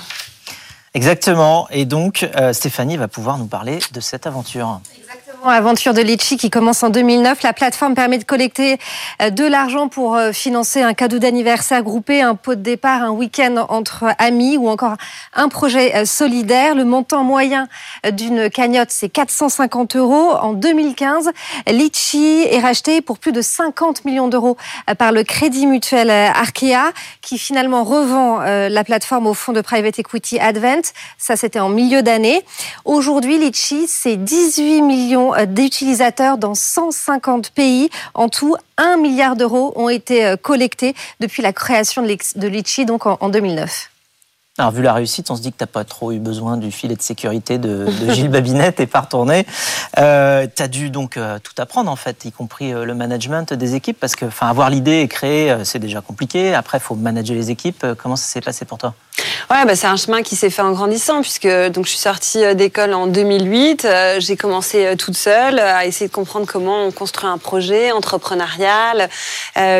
Exactement. 0.96 1.68
Et 1.72 1.84
donc, 1.84 2.28
euh, 2.38 2.54
Stéphanie 2.54 2.96
va 2.96 3.10
pouvoir 3.10 3.38
nous 3.38 3.48
parler 3.48 3.80
de 3.92 4.00
cette 4.00 4.26
aventure. 4.26 4.80
Aventure 5.50 5.94
de 5.94 6.02
Litchi 6.02 6.38
qui 6.38 6.50
commence 6.50 6.82
en 6.84 6.90
2009. 6.90 7.44
La 7.44 7.54
plateforme 7.54 7.94
permet 7.94 8.18
de 8.18 8.24
collecter 8.24 8.78
euh, 9.22 9.30
de 9.30 9.46
l'argent 9.46 9.88
pour 9.88 10.16
euh, 10.16 10.32
financer 10.32 10.82
un 10.82 10.94
cadeau 10.94 11.20
d'anniversaire 11.20 11.84
groupé, 11.84 12.22
un 12.22 12.36
pot 12.36 12.56
de 12.56 12.62
départ, 12.62 13.04
un 13.04 13.12
week-end 13.12 13.66
entre 13.70 14.06
amis 14.18 14.58
ou 14.58 14.68
encore 14.70 14.96
un 15.34 15.48
projet 15.50 15.96
euh, 15.96 16.06
solidaire. 16.06 16.76
Le 16.76 16.86
montant 16.86 17.24
moyen 17.24 17.68
d'une 18.12 18.50
cagnotte, 18.50 18.90
c'est 18.90 19.10
450 19.10 19.96
euros. 19.96 20.32
En 20.32 20.54
2015, 20.54 21.32
Litchi 21.68 22.44
est 22.50 22.60
racheté 22.60 23.02
pour 23.02 23.20
plus 23.20 23.32
de 23.32 23.42
50 23.42 24.06
millions 24.06 24.28
d'euros 24.28 24.58
par 24.98 25.12
le 25.12 25.24
Crédit 25.24 25.68
Mutuel 25.68 26.10
Arkea 26.10 26.92
qui 27.22 27.38
finalement 27.38 27.84
revend 27.84 28.40
la 28.40 28.84
plateforme 28.84 29.28
au 29.28 29.34
fonds 29.34 29.54
de 29.54 29.62
private 29.62 30.00
equity 30.00 30.40
Advent. 30.40 30.82
Ça, 31.18 31.36
c'était 31.36 31.60
en 31.60 31.70
milieu 31.70 32.02
d'année. 32.04 32.44
Aujourd'hui, 32.86 33.38
Litchi, 33.38 33.88
c'est 33.88 34.18
18 34.18 34.82
millions 34.82 35.35
d'utilisateurs 35.46 36.38
dans 36.38 36.56
150 36.56 37.52
pays. 37.52 37.90
En 38.14 38.30
tout, 38.30 38.56
1 38.78 38.98
milliard 38.98 39.36
d'euros 39.36 39.74
ont 39.76 39.90
été 39.90 40.26
euh, 40.26 40.36
collectés 40.38 40.96
depuis 41.20 41.42
la 41.42 41.54
création 41.54 42.02
de 42.02 42.48
Litchi, 42.48 42.86
donc 42.86 43.06
en 43.06 43.30
2009. 43.30 43.90
Alors, 44.58 44.72
vu 44.72 44.82
la 44.82 44.94
réussite, 44.94 45.30
on 45.32 45.36
se 45.36 45.42
dit 45.42 45.52
que 45.52 45.58
tu 45.58 45.64
n'as 45.64 45.68
pas 45.68 45.84
trop 45.84 46.14
eu 46.14 46.20
besoin 46.20 46.56
du 46.56 46.72
filet 46.72 46.96
de 46.96 47.02
sécurité 47.02 47.58
de, 47.58 47.88
Gilles 48.14 48.30
Babinette 48.30 48.80
et 48.80 48.88
pas 48.88 49.02
retourné. 49.02 49.46
Euh, 49.98 50.48
tu 50.56 50.64
as 50.64 50.70
dû 50.70 50.90
donc 50.90 51.18
euh, 51.18 51.40
tout 51.44 51.52
apprendre, 51.58 51.92
en 51.92 51.98
fait, 51.98 52.24
y 52.24 52.32
compris 52.32 52.74
euh, 52.74 52.86
le 52.86 52.94
management 52.94 53.52
des 53.52 53.76
équipes, 53.76 54.00
parce 54.00 54.16
que 54.16 54.24
avoir 54.40 54.70
l'idée 54.70 55.02
et 55.02 55.10
créer, 55.10 55.54
c'est 55.66 55.80
déjà 55.80 56.00
compliqué. 56.00 56.54
Après, 56.54 56.78
il 56.78 56.82
faut 56.82 56.96
manager 56.96 57.36
les 57.36 57.52
équipes. 57.52 57.86
Comment 58.02 58.16
ça 58.16 58.28
s'est 58.28 58.40
passé 58.40 58.64
pour 58.64 58.78
toi? 58.78 58.94
Ouais, 59.52 59.66
bah, 59.66 59.76
c'est 59.76 59.88
un 59.88 59.98
chemin 59.98 60.22
qui 60.22 60.38
s'est 60.38 60.50
fait 60.50 60.62
en 60.62 60.72
grandissant, 60.72 61.22
puisque 61.22 61.50
donc, 61.72 61.84
je 61.84 61.90
suis 61.90 62.00
sortie 62.00 62.56
d'école 62.56 62.94
en 62.94 63.08
2008. 63.08 63.86
J'ai 64.20 64.38
commencé 64.38 64.96
toute 64.98 65.18
seule 65.18 65.60
à 65.60 65.86
essayer 65.86 66.08
de 66.08 66.14
comprendre 66.14 66.48
comment 66.48 66.86
on 66.86 66.92
construit 66.92 67.28
un 67.28 67.38
projet 67.38 67.92
entrepreneurial, 67.92 69.10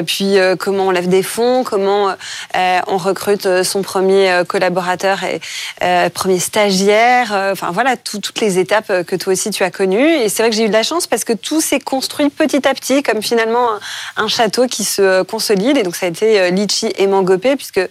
puis 0.06 0.36
comment 0.60 0.88
on 0.88 0.92
lève 0.92 1.08
des 1.08 1.24
fonds, 1.24 1.64
comment 1.64 2.10
on 2.54 2.98
recrute 2.98 3.64
son 3.64 3.82
premier 3.82 4.44
collaborateur 4.48 4.65
collaborateur 4.66 5.24
et 5.24 5.40
euh, 5.84 6.10
premier 6.10 6.40
stagiaire. 6.40 7.34
Euh, 7.34 7.52
enfin 7.52 7.72
voilà, 7.72 7.98
toutes 7.98 8.40
les 8.42 8.58
étapes 8.58 8.90
euh, 8.90 9.04
que 9.04 9.16
toi 9.16 9.34
aussi 9.34 9.52
tu 9.52 9.64
as 9.64 9.72
connues. 9.72 10.08
Et 10.08 10.30
c'est 10.30 10.42
vrai 10.42 10.50
que 10.50 10.56
j'ai 10.56 10.66
eu 10.66 10.68
de 10.68 10.74
la 10.74 10.84
chance 10.84 11.08
parce 11.08 11.24
que 11.24 11.34
tout 11.34 11.62
s'est 11.62 11.80
construit 11.80 12.30
petit 12.30 12.68
à 12.68 12.74
petit, 12.74 13.04
comme 13.04 13.22
finalement 13.22 13.68
un, 14.18 14.28
château 14.28 14.66
qui 14.68 14.84
se 14.84 15.22
consolide. 15.24 15.78
Et 15.78 15.84
donc 15.84 15.96
ça 15.96 16.08
a 16.08 16.10
été 16.10 16.50
Litchi 16.52 16.92
et 16.98 17.08
Mangopé, 17.08 17.56
puisque 17.56 17.82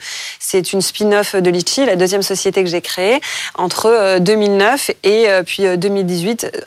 c'est 0.40 0.72
une 0.72 0.80
spin-off 0.80 1.36
de 1.36 1.50
Litchi, 1.50 1.86
la 1.86 1.96
deuxième 1.96 2.22
société 2.22 2.64
que 2.64 2.68
j'ai 2.68 2.80
créée 2.80 3.20
entre 3.54 4.18
2009 4.18 4.90
et 5.04 5.28
puis 5.46 5.64
2018, 5.76 6.66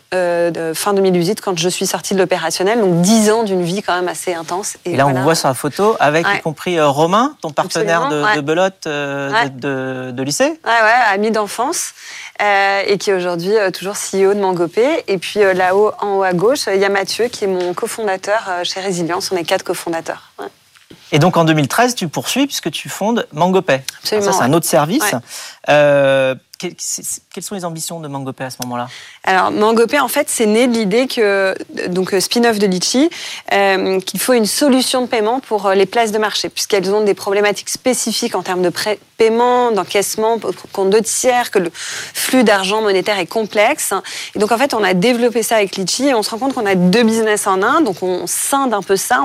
fin 0.73 0.93
2018, 0.93 1.41
quand 1.41 1.59
je 1.59 1.69
suis 1.69 1.85
sortie 1.85 2.13
de 2.13 2.19
l'opérationnel. 2.19 2.79
Donc 2.79 3.01
10 3.01 3.29
ans 3.31 3.43
d'une 3.43 3.61
vie 3.61 3.83
quand 3.83 3.95
même 3.95 4.07
assez 4.07 4.33
intense. 4.33 4.77
Et, 4.85 4.95
là, 4.95 5.05
on 5.05 5.21
voit 5.21 5.35
sur 5.35 5.49
la 5.49 5.53
photo, 5.53 5.97
avec 5.99 6.25
y 6.25 6.41
compris 6.41 6.79
Romain, 6.79 7.35
ton 7.41 7.51
partenaire 7.51 8.07
de, 8.07 8.41
belote 8.41 8.85
de, 8.85 9.49
de, 9.49 9.96
lycée 10.23 10.59
Ouais, 10.65 10.81
ouais, 10.81 11.13
ami 11.13 11.31
d'enfance. 11.31 11.93
Euh, 12.41 12.83
et 12.85 12.99
qui 12.99 13.09
est 13.09 13.13
aujourd'hui 13.13 13.57
euh, 13.57 13.71
toujours 13.71 13.95
CEO 13.95 14.35
de 14.35 14.39
Mangopé. 14.39 15.03
Et 15.07 15.17
puis 15.17 15.41
euh, 15.41 15.53
là-haut, 15.53 15.91
en 15.99 16.17
haut 16.17 16.23
à 16.23 16.33
gauche, 16.33 16.67
il 16.71 16.79
y 16.79 16.85
a 16.85 16.89
Mathieu 16.89 17.29
qui 17.29 17.45
est 17.45 17.47
mon 17.47 17.73
cofondateur 17.73 18.49
chez 18.63 18.79
Résilience. 18.79 19.31
On 19.31 19.37
est 19.37 19.43
quatre 19.43 19.63
cofondateurs. 19.63 20.31
Et 21.11 21.19
donc 21.19 21.35
en 21.35 21.45
2013, 21.45 21.95
tu 21.95 22.07
poursuis 22.07 22.45
puisque 22.45 22.69
tu 22.69 22.89
fondes 22.89 23.27
Mangopay. 23.31 23.83
Absolument. 23.99 24.31
ça, 24.31 24.37
c'est 24.37 24.43
un 24.43 24.53
autre 24.53 24.67
service 24.67 25.15
quelles 26.57 27.43
sont 27.43 27.55
les 27.55 27.65
ambitions 27.65 27.99
de 27.99 28.07
Mangopé 28.07 28.43
à 28.43 28.49
ce 28.49 28.57
moment-là? 28.63 28.87
Alors 29.23 29.51
Mangopé, 29.51 29.99
en 29.99 30.07
fait, 30.07 30.27
c'est 30.29 30.45
né 30.45 30.67
de 30.67 30.73
l'idée 30.73 31.07
que, 31.07 31.55
donc 31.89 32.13
euh, 32.13 32.19
spin-off 32.19 32.59
de 32.59 32.65
Litchi, 32.65 33.09
euh, 33.53 33.99
qu'il 33.99 34.19
faut 34.19 34.33
une 34.33 34.45
solution 34.45 35.01
de 35.01 35.07
paiement 35.07 35.39
pour 35.39 35.67
euh, 35.67 35.75
les 35.75 35.85
places 35.85 36.11
de 36.11 36.17
marché, 36.17 36.49
puisqu'elles 36.49 36.89
ont 36.93 37.03
des 37.03 37.13
problématiques 37.13 37.69
spécifiques 37.69 38.35
en 38.35 38.41
termes 38.41 38.61
de 38.61 38.71
paiement, 39.17 39.71
d'encaissement, 39.71 40.39
compte 40.73 40.89
de 40.89 40.99
tiers, 40.99 41.51
que 41.51 41.59
le 41.59 41.71
flux 41.73 42.43
d'argent 42.43 42.81
monétaire 42.81 43.19
est 43.19 43.27
complexe. 43.27 43.93
Et 44.35 44.39
donc 44.39 44.51
en 44.51 44.57
fait, 44.57 44.73
on 44.73 44.83
a 44.83 44.93
développé 44.93 45.43
ça 45.43 45.57
avec 45.57 45.75
Litchi 45.75 46.07
et 46.07 46.13
on 46.13 46.23
se 46.23 46.31
rend 46.31 46.37
compte 46.37 46.53
qu'on 46.53 46.65
a 46.65 46.75
deux 46.75 47.03
business 47.03 47.47
en 47.47 47.61
un, 47.61 47.81
donc 47.81 48.01
on 48.01 48.25
scinde 48.27 48.73
un 48.73 48.81
peu 48.81 48.95
ça, 48.95 49.23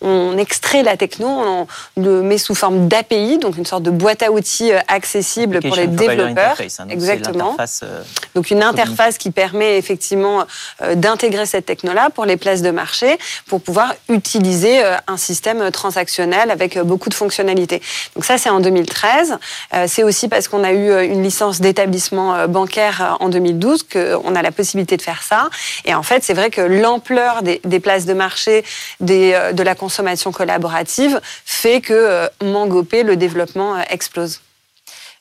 on 0.00 0.38
extrait 0.38 0.82
la 0.82 0.96
techno, 0.96 1.26
on 1.28 1.66
le 1.96 2.22
met 2.22 2.38
sous 2.38 2.54
forme 2.54 2.88
d'API, 2.88 3.38
donc 3.38 3.56
une 3.56 3.66
sorte 3.66 3.82
de 3.82 3.90
boîte 3.90 4.22
à 4.22 4.30
outils 4.30 4.70
accessible 4.88 5.60
pour 5.60 5.76
les 5.76 5.86
développeurs. 5.86 6.56
Hein, 6.78 6.88
Exactement. 6.88 7.56
Euh, 7.82 8.02
donc 8.34 8.50
une 8.50 8.62
interface 8.62 9.18
qui 9.18 9.30
permet 9.30 9.78
effectivement 9.78 10.44
euh, 10.82 10.94
d'intégrer 10.94 11.46
cette 11.46 11.66
techno-là 11.66 12.10
pour 12.10 12.24
les 12.24 12.36
places 12.36 12.62
de 12.62 12.70
marché, 12.70 13.18
pour 13.46 13.60
pouvoir 13.60 13.94
utiliser 14.08 14.84
euh, 14.84 14.96
un 15.06 15.16
système 15.16 15.70
transactionnel 15.70 16.50
avec 16.50 16.78
beaucoup 16.78 17.08
de 17.08 17.14
fonctionnalités. 17.14 17.82
Donc 18.14 18.24
ça, 18.24 18.38
c'est 18.38 18.50
en 18.50 18.60
2013. 18.60 19.38
c'est 19.86 20.02
aussi 20.02 20.28
parce 20.28 20.48
qu'on 20.48 20.64
a 20.64 20.72
eu 20.72 21.04
une 21.04 21.22
licence 21.22 21.60
d'établissement 21.60 22.46
bancaire 22.48 23.16
en 23.20 23.28
2012 23.28 23.84
qu'on 23.84 24.34
a 24.34 24.42
la 24.42 24.52
possibilité 24.52 24.96
de 24.96 25.02
faire 25.02 25.22
ça. 25.22 25.48
Et 25.84 25.94
en 25.94 26.02
fait, 26.02 26.22
c'est 26.24 26.34
vrai 26.34 26.50
que 26.50 26.60
l'ampleur 26.60 27.42
des, 27.42 27.80
places 27.80 28.06
de 28.06 28.14
marché, 28.14 28.64
des, 29.00 29.38
de 29.52 29.62
la 29.62 29.74
consommation 29.88 30.32
collaborative, 30.32 31.18
fait 31.46 31.80
que 31.80 32.28
Mangopé, 32.44 33.02
le 33.04 33.16
développement 33.16 33.78
explose. 33.88 34.40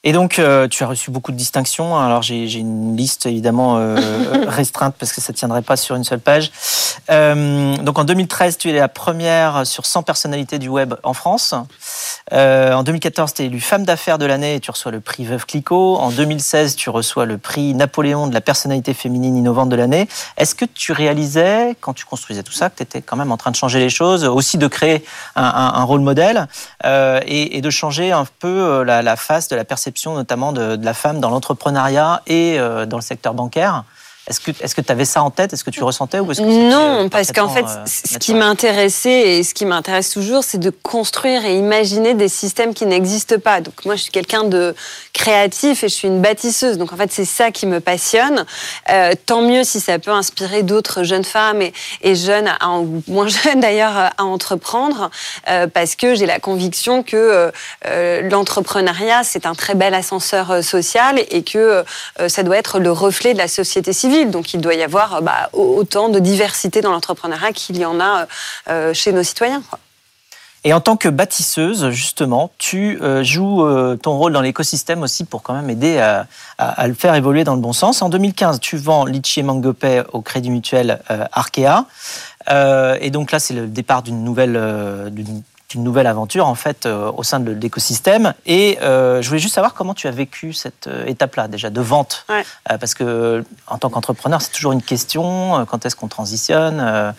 Et 0.08 0.14
donc, 0.14 0.40
euh, 0.40 0.70
tu 0.70 0.86
as 0.86 0.88
reçu 0.88 1.12
beaucoup 1.12 1.34
de 1.34 1.38
distinctions. 1.38 1.98
Alors, 1.98 2.22
j'ai 2.22 2.60
une 2.60 2.96
liste 2.96 3.26
évidemment 3.26 3.76
euh, 3.76 3.98
restreinte 4.48 4.96
parce 4.98 5.12
que 5.12 5.20
ça 5.20 5.34
ne 5.34 5.38
tiendrait 5.38 5.62
pas 5.62 5.76
sur 5.76 5.98
une 5.98 6.06
seule 6.06 6.22
page. 6.22 6.50
Euh, 7.12 7.76
donc, 7.76 8.00
en 8.00 8.06
2013, 8.06 8.58
tu 8.58 8.70
es 8.70 8.74
la 8.74 8.88
première 8.88 9.68
sur 9.68 9.86
100 9.86 10.04
personnalités 10.04 10.60
du 10.60 10.70
web 10.70 10.94
en 11.04 11.12
France. 11.12 11.54
en 12.32 12.84
2014, 12.84 13.34
tu 13.34 13.42
es 13.42 13.46
élue 13.48 13.60
femme 13.60 13.84
d'affaires 13.84 14.18
de 14.18 14.26
l'année 14.26 14.56
et 14.56 14.60
tu 14.62 14.72
reçois 14.72 14.94
le 14.94 15.02
prix 15.02 15.26
Veuve 15.26 15.46
Clicquot. 15.46 15.98
En 15.98 16.10
2016, 16.12 16.78
tu 16.78 16.90
reçois 16.90 17.26
le 17.26 17.38
prix 17.38 17.74
Napoléon 17.74 18.28
de 18.28 18.34
la 18.34 18.40
personnalité 18.40 18.94
féminine 18.94 19.36
innovante 19.36 19.68
de 19.68 19.76
l'année. 19.76 20.08
Est-ce 20.38 20.56
que 20.56 20.64
tu 20.64 20.94
réalisais, 20.94 21.76
quand 21.82 21.94
tu 21.94 22.06
construisais 22.06 22.44
tout 22.44 22.54
ça, 22.54 22.70
que 22.70 22.78
tu 22.78 22.84
étais 22.84 23.02
quand 23.02 23.18
même 23.18 23.34
en 23.34 23.38
train 23.38 23.52
de 23.52 23.58
changer 23.58 23.80
les 23.80 23.90
choses, 23.90 24.24
aussi 24.24 24.58
de 24.58 24.68
créer 24.68 25.04
un, 25.36 25.84
rôle 25.84 26.00
modèle 26.00 26.48
et, 26.86 27.60
de 27.62 27.70
changer 27.70 28.14
un 28.14 28.26
peu 28.40 28.84
la, 28.84 29.02
la 29.02 29.18
face 29.18 29.50
de 29.50 29.58
la 29.58 29.66
perception 29.66 29.97
notamment 30.06 30.52
de, 30.52 30.78
la 30.82 30.94
femme 30.94 31.20
dans 31.20 31.30
l'entrepreneuriat 31.30 32.22
et 32.28 32.60
euh, 32.60 32.86
dans 32.86 32.98
le 32.98 33.02
secteur 33.02 33.34
bancaire. 33.34 33.84
Est-ce 34.28 34.76
que 34.76 34.82
tu 34.82 34.92
avais 34.92 35.06
ça 35.06 35.24
en 35.24 35.32
tête? 35.32 35.54
Est-ce 35.54 35.64
que 35.64 35.70
tu 35.70 35.84
ressentais 35.84 36.20
ou 36.20 36.30
est-ce 36.32 36.42
que 36.42 36.70
Non, 36.70 37.06
euh, 37.06 37.10
parce 37.10 37.32
qu'en 37.32 37.48
fait, 37.48 37.64
euh, 37.64 37.86
ce 37.86 38.18
qui 38.18 38.34
m'intéressait 38.34 39.38
et 39.38 39.44
ce 39.44 39.54
qui 39.54 39.66
m'intéresse 39.66 40.10
toujours, 40.10 40.44
c'est 40.44 40.58
de 40.58 40.70
construire 40.70 41.46
et 41.46 41.58
imaginer 41.58 42.14
des 42.14 42.28
systèmes 42.28 42.74
qui 42.74 42.86
n'existent 42.86 43.40
pas. 43.40 43.62
Donc 43.62 43.86
moi, 43.86 43.96
je 43.96 44.04
suis 44.04 44.12
quelqu'un 44.12 44.44
de 44.44 44.76
créatif 45.14 45.84
et 45.84 45.88
je 45.88 45.94
suis 45.94 46.10
une 46.10 46.22
bâtisseuse. 46.22 46.78
Donc 46.78 46.92
en 46.92 46.98
fait, 46.98 47.10
c'est 47.12 47.26
ça 47.26 47.52
qui 47.52 47.68
me 47.68 47.80
passionne. 47.80 48.46
Euh, 48.92 49.14
tant 49.26 49.42
mieux 49.42 49.64
si 49.64 49.80
ça 49.80 49.98
peut 49.98 50.12
inspirer 50.12 50.62
d'autres 50.62 51.04
jeunes 51.04 51.24
femmes 51.24 51.62
et, 51.62 51.74
et 52.02 52.16
jeunes, 52.16 52.50
ou 52.68 53.02
moins 53.08 53.28
jeunes 53.44 53.62
d'ailleurs, 53.62 54.12
à 54.18 54.24
entreprendre, 54.24 55.10
parce 55.74 55.96
que 55.96 56.16
j'ai 56.16 56.26
la 56.26 56.40
conviction 56.40 57.02
que 57.02 57.52
l'entrepreneuriat, 57.86 59.24
c'est 59.24 59.46
un 59.46 59.54
très 59.54 59.76
bel 59.76 59.94
ascenseur 59.94 60.64
social 60.64 61.20
et 61.32 61.44
que 61.44 61.84
ça 62.28 62.44
doit 62.44 62.58
être 62.58 62.80
le 62.80 62.92
reflet 62.92 63.34
de 63.34 63.38
la 63.38 63.48
société 63.48 63.94
civile. 63.94 64.17
Donc 64.26 64.54
il 64.54 64.62
doit 64.62 64.74
y 64.74 64.84
avoir 64.84 65.22
bah, 65.22 65.50
autant 65.54 66.10
de 66.10 66.20
diversité 66.20 66.82
dans 66.82 66.92
l'entrepreneuriat 66.92 67.52
qu'il 67.54 67.78
y 67.78 67.86
en 67.86 68.00
a 68.00 68.28
euh, 68.70 68.94
chez 68.94 69.12
nos 69.12 69.24
citoyens. 69.24 69.62
Et 70.64 70.74
en 70.74 70.82
tant 70.82 70.98
que 70.98 71.08
bâtisseuse, 71.08 71.92
justement, 71.92 72.52
tu 72.58 73.02
euh, 73.02 73.24
joues 73.24 73.64
euh, 73.64 73.96
ton 73.96 74.18
rôle 74.18 74.34
dans 74.34 74.42
l'écosystème 74.42 75.02
aussi 75.04 75.24
pour 75.24 75.44
quand 75.44 75.54
même 75.54 75.70
aider 75.70 75.98
à, 76.00 76.88
le 76.88 76.94
faire 76.94 77.16
évoluer 77.16 77.44
dans 77.44 77.56
le 77.56 77.62
bon 77.62 77.74
sens. 77.74 78.02
En 78.02 78.10
2015, 78.10 78.60
tu 78.60 78.76
vends 78.76 79.06
Litchi 79.06 79.42
et 79.42 79.44
Mangopay 79.44 80.04
au 80.12 80.22
Crédit 80.22 80.50
Mutuel 80.50 81.00
Arkea. 81.32 81.86
et 83.00 83.10
donc 83.12 83.32
là, 83.32 83.40
c'est 83.40 83.54
le 83.54 83.68
départ 83.68 84.02
d'une 84.02 84.24
nouvelle, 84.24 84.60
une 85.76 85.84
nouvelle 85.84 86.08
aventure 86.08 86.48
en 86.48 86.56
fait 86.56 86.86
euh, 86.86 87.12
au 87.16 87.24
sein 87.24 87.40
de 87.40 87.52
l'écosystème. 87.52 88.34
Et 88.46 88.78
euh, 88.82 89.22
je 89.22 89.28
voulais 89.28 89.40
juste 89.40 89.56
savoir 89.56 89.74
comment 89.74 89.94
tu 89.94 90.08
as 90.08 90.12
vécu 90.12 90.54
cette 90.54 90.88
euh, 90.88 91.06
étape-là 91.06 91.48
déjà 91.48 91.70
de 91.70 91.82
vente, 91.82 92.26
parce 92.66 92.94
que 92.94 93.44
en 93.68 93.78
tant 93.78 93.90
qu'entrepreneur, 93.90 94.42
c'est 94.42 94.52
toujours 94.52 94.72
une 94.72 94.82
question 94.82 95.66
quand 95.66 95.86
est-ce 95.86 95.96
qu'on 95.96 96.08
transitionne, 96.08 97.14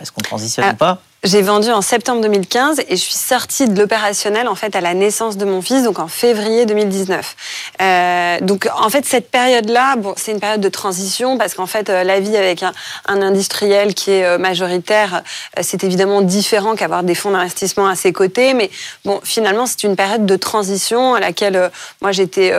est-ce 0.00 0.12
qu'on 0.12 0.20
transitionne 0.20 0.66
ah, 0.68 0.72
ou 0.72 0.76
pas? 0.76 1.02
j'ai 1.24 1.40
vendu 1.40 1.70
en 1.70 1.82
septembre 1.82 2.20
2015 2.22 2.80
et 2.80 2.96
je 2.96 3.00
suis 3.02 3.14
sortie 3.14 3.68
de 3.68 3.78
l'opérationnel 3.78 4.48
en 4.48 4.56
fait 4.56 4.74
à 4.74 4.80
la 4.80 4.92
naissance 4.92 5.36
de 5.36 5.44
mon 5.44 5.62
fils, 5.62 5.84
donc 5.84 6.00
en 6.00 6.08
février 6.08 6.66
2019. 6.66 7.36
Euh, 7.82 8.38
donc 8.40 8.68
en 8.76 8.88
fait 8.90 9.04
cette 9.04 9.30
période-là, 9.30 9.96
c'est 10.16 10.32
une 10.32 10.40
période 10.40 10.60
de 10.60 10.68
transition 10.68 11.36
parce 11.36 11.54
qu'en 11.54 11.66
fait 11.66 11.90
euh, 11.90 12.04
la 12.04 12.20
vie 12.20 12.36
avec 12.36 12.62
un, 12.62 12.72
industriel 13.06 13.94
qui 13.94 14.12
est 14.12 14.24
euh, 14.24 14.38
majoritaire, 14.38 15.22
c'est 15.60 15.82
évidemment 15.84 16.22
différent 16.22 16.74
qu'avoir 16.76 17.02
des 17.02 17.14
fonds 17.14 17.32
d'investissement 17.32 17.86
à 17.86 17.96
ses 17.96 18.12
côtés, 18.12 18.54
mais 18.54 18.70
bon 19.04 19.20
finalement 19.24 19.66
c'est 19.66 19.82
une 19.82 19.96
période 19.96 20.26
de 20.26 20.36
transition 20.36 21.14
à 21.14 21.20
laquelle 21.20 21.70
moi 22.00 22.12
j'étais 22.12 22.52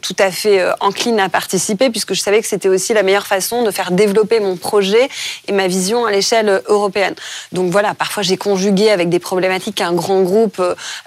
tout 0.00 0.16
à 0.18 0.30
fait 0.30 0.64
encline 0.80 1.20
à 1.20 1.28
participer 1.28 1.90
puisque 1.90 2.14
je 2.14 2.20
savais 2.20 2.40
que 2.40 2.46
c'était 2.46 2.68
aussi 2.68 2.92
la 2.94 3.02
meilleure 3.02 3.26
façon 3.26 3.62
de 3.62 3.70
faire 3.70 3.90
développer 3.90 4.40
mon 4.40 4.56
projet 4.56 5.08
et 5.46 5.52
ma 5.52 5.66
vision 5.66 6.06
à 6.06 6.10
l'échelle 6.10 6.62
européenne. 6.66 7.14
Donc 7.52 7.70
voilà 7.70 7.94
Parfois, 7.94 8.22
j'ai 8.22 8.36
conjugué 8.36 8.90
avec 8.90 9.08
des 9.08 9.18
problématiques 9.18 9.76
qu'un 9.76 9.92
grand 9.92 10.22
groupe 10.22 10.62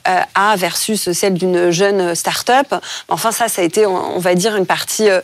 a 0.05 0.55
versus 0.55 1.11
celle 1.11 1.35
d'une 1.35 1.71
jeune 1.71 2.15
start-up. 2.15 2.73
Enfin, 3.07 3.31
ça, 3.31 3.47
ça 3.51 3.62
a 3.62 3.65
été, 3.65 3.86
on 3.86 4.20
va 4.20 4.36
dire, 4.36 4.55
une 4.55 4.65
partie 4.65 5.10
euh, 5.10 5.22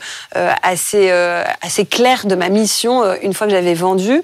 assez, 0.62 1.10
euh, 1.10 1.44
assez 1.62 1.86
claire 1.86 2.26
de 2.26 2.36
ma 2.36 2.50
mission 2.50 3.04
une 3.22 3.34
fois 3.34 3.48
que 3.48 3.54
j'avais 3.54 3.74
vendu. 3.74 4.22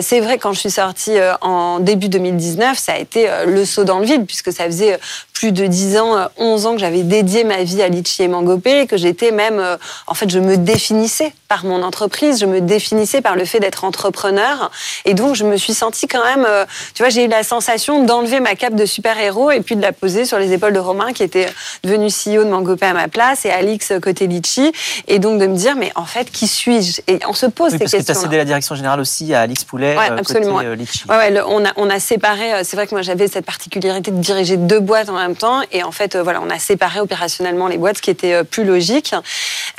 C'est 0.00 0.20
vrai, 0.20 0.38
quand 0.38 0.52
je 0.52 0.60
suis 0.60 0.70
sortie 0.70 1.16
en 1.40 1.80
début 1.80 2.08
2019, 2.08 2.78
ça 2.78 2.92
a 2.92 2.98
été 2.98 3.28
le 3.46 3.64
saut 3.64 3.84
dans 3.84 3.98
le 3.98 4.04
vide, 4.04 4.26
puisque 4.26 4.52
ça 4.52 4.64
faisait 4.64 4.98
plus 5.40 5.52
de 5.52 5.66
10 5.66 5.96
ans, 5.96 6.28
11 6.36 6.66
ans 6.66 6.74
que 6.74 6.80
j'avais 6.80 7.02
dédié 7.02 7.44
ma 7.44 7.62
vie 7.64 7.80
à 7.80 7.88
Litchi 7.88 8.22
et 8.24 8.28
Mangopé, 8.28 8.86
que 8.86 8.98
j'étais 8.98 9.30
même, 9.30 9.58
en 10.06 10.12
fait, 10.12 10.28
je 10.28 10.38
me 10.38 10.58
définissais 10.58 11.32
par 11.48 11.64
mon 11.64 11.82
entreprise, 11.82 12.38
je 12.40 12.44
me 12.44 12.60
définissais 12.60 13.22
par 13.22 13.36
le 13.36 13.46
fait 13.46 13.58
d'être 13.58 13.84
entrepreneur. 13.84 14.70
Et 15.06 15.14
donc, 15.14 15.36
je 15.36 15.44
me 15.46 15.56
suis 15.56 15.72
sentie 15.72 16.06
quand 16.08 16.22
même 16.22 16.46
tu 16.94 17.02
vois, 17.02 17.08
j'ai 17.08 17.24
eu 17.24 17.28
la 17.28 17.42
sensation 17.42 18.04
d'enlever 18.04 18.40
ma 18.40 18.54
cape 18.54 18.74
de 18.74 18.84
super-héros 18.84 19.50
et 19.50 19.62
puis 19.62 19.76
de 19.76 19.80
la 19.82 19.92
poser 19.92 20.26
sur 20.26 20.38
les 20.38 20.52
épaules 20.52 20.74
de 20.74 20.78
Romain, 20.78 21.14
qui 21.14 21.22
était 21.22 21.46
devenu 21.84 22.08
CEO 22.08 22.44
de 22.44 22.50
Mangopé 22.50 22.84
à 22.84 22.92
ma 22.92 23.08
place, 23.08 23.46
et 23.46 23.50
Alix 23.50 23.94
côté 24.02 24.26
Litchi. 24.26 24.72
Et 25.08 25.18
donc 25.20 25.40
de 25.40 25.46
me 25.46 25.56
dire, 25.56 25.74
mais 25.74 25.90
en 25.94 26.04
fait, 26.04 26.30
qui 26.30 26.46
suis-je? 26.48 27.00
Et 27.06 27.18
on 27.26 27.32
se 27.32 27.46
pose 27.46 27.72
Oui, 27.72 27.78
ces 27.78 27.84
parce 27.84 27.92
que 27.92 27.96
tu 27.96 28.02
as 28.02 28.04
questions. 28.04 28.22
cédé 28.24 28.36
la 28.36 28.44
direction 28.44 28.74
générale 28.74 29.00
aussi 29.00 29.32
à 29.32 29.40
Alix 29.40 29.64
Poulet, 29.64 29.96
Ouais, 29.96 30.10
euh, 30.10 30.18
absolument, 30.18 30.56
côté 30.56 30.66
euh, 30.66 30.74
Litchi. 30.74 31.04
Ouais, 31.08 31.16
ouais, 31.16 31.30
le- 31.30 31.46
on, 31.46 31.64
a, 31.64 31.70
on 31.76 31.88
a 31.88 31.98
séparé. 31.98 32.52
euh, 32.52 32.60
C'est 32.62 32.76
vrai 32.76 32.86
que 32.86 32.94
moi 32.94 33.00
j'avais 33.02 33.26
cette 33.26 33.46
particularité 33.46 34.10
de 34.10 34.18
diriger 34.20 34.58
deux 34.58 34.80
boîtes 34.80 35.08
en 35.08 35.16
temps, 35.36 35.60
et 35.72 35.82
en 35.82 35.92
fait, 35.92 36.14
euh, 36.14 36.22
voilà, 36.22 36.40
on 36.42 36.50
a 36.50 36.58
séparé 36.58 37.00
opérationnellement 37.00 37.66
les 37.68 37.78
boîtes, 37.78 37.96
ce 37.98 38.02
qui 38.02 38.10
était 38.10 38.32
euh, 38.34 38.44
plus 38.44 38.64
logique, 38.64 39.14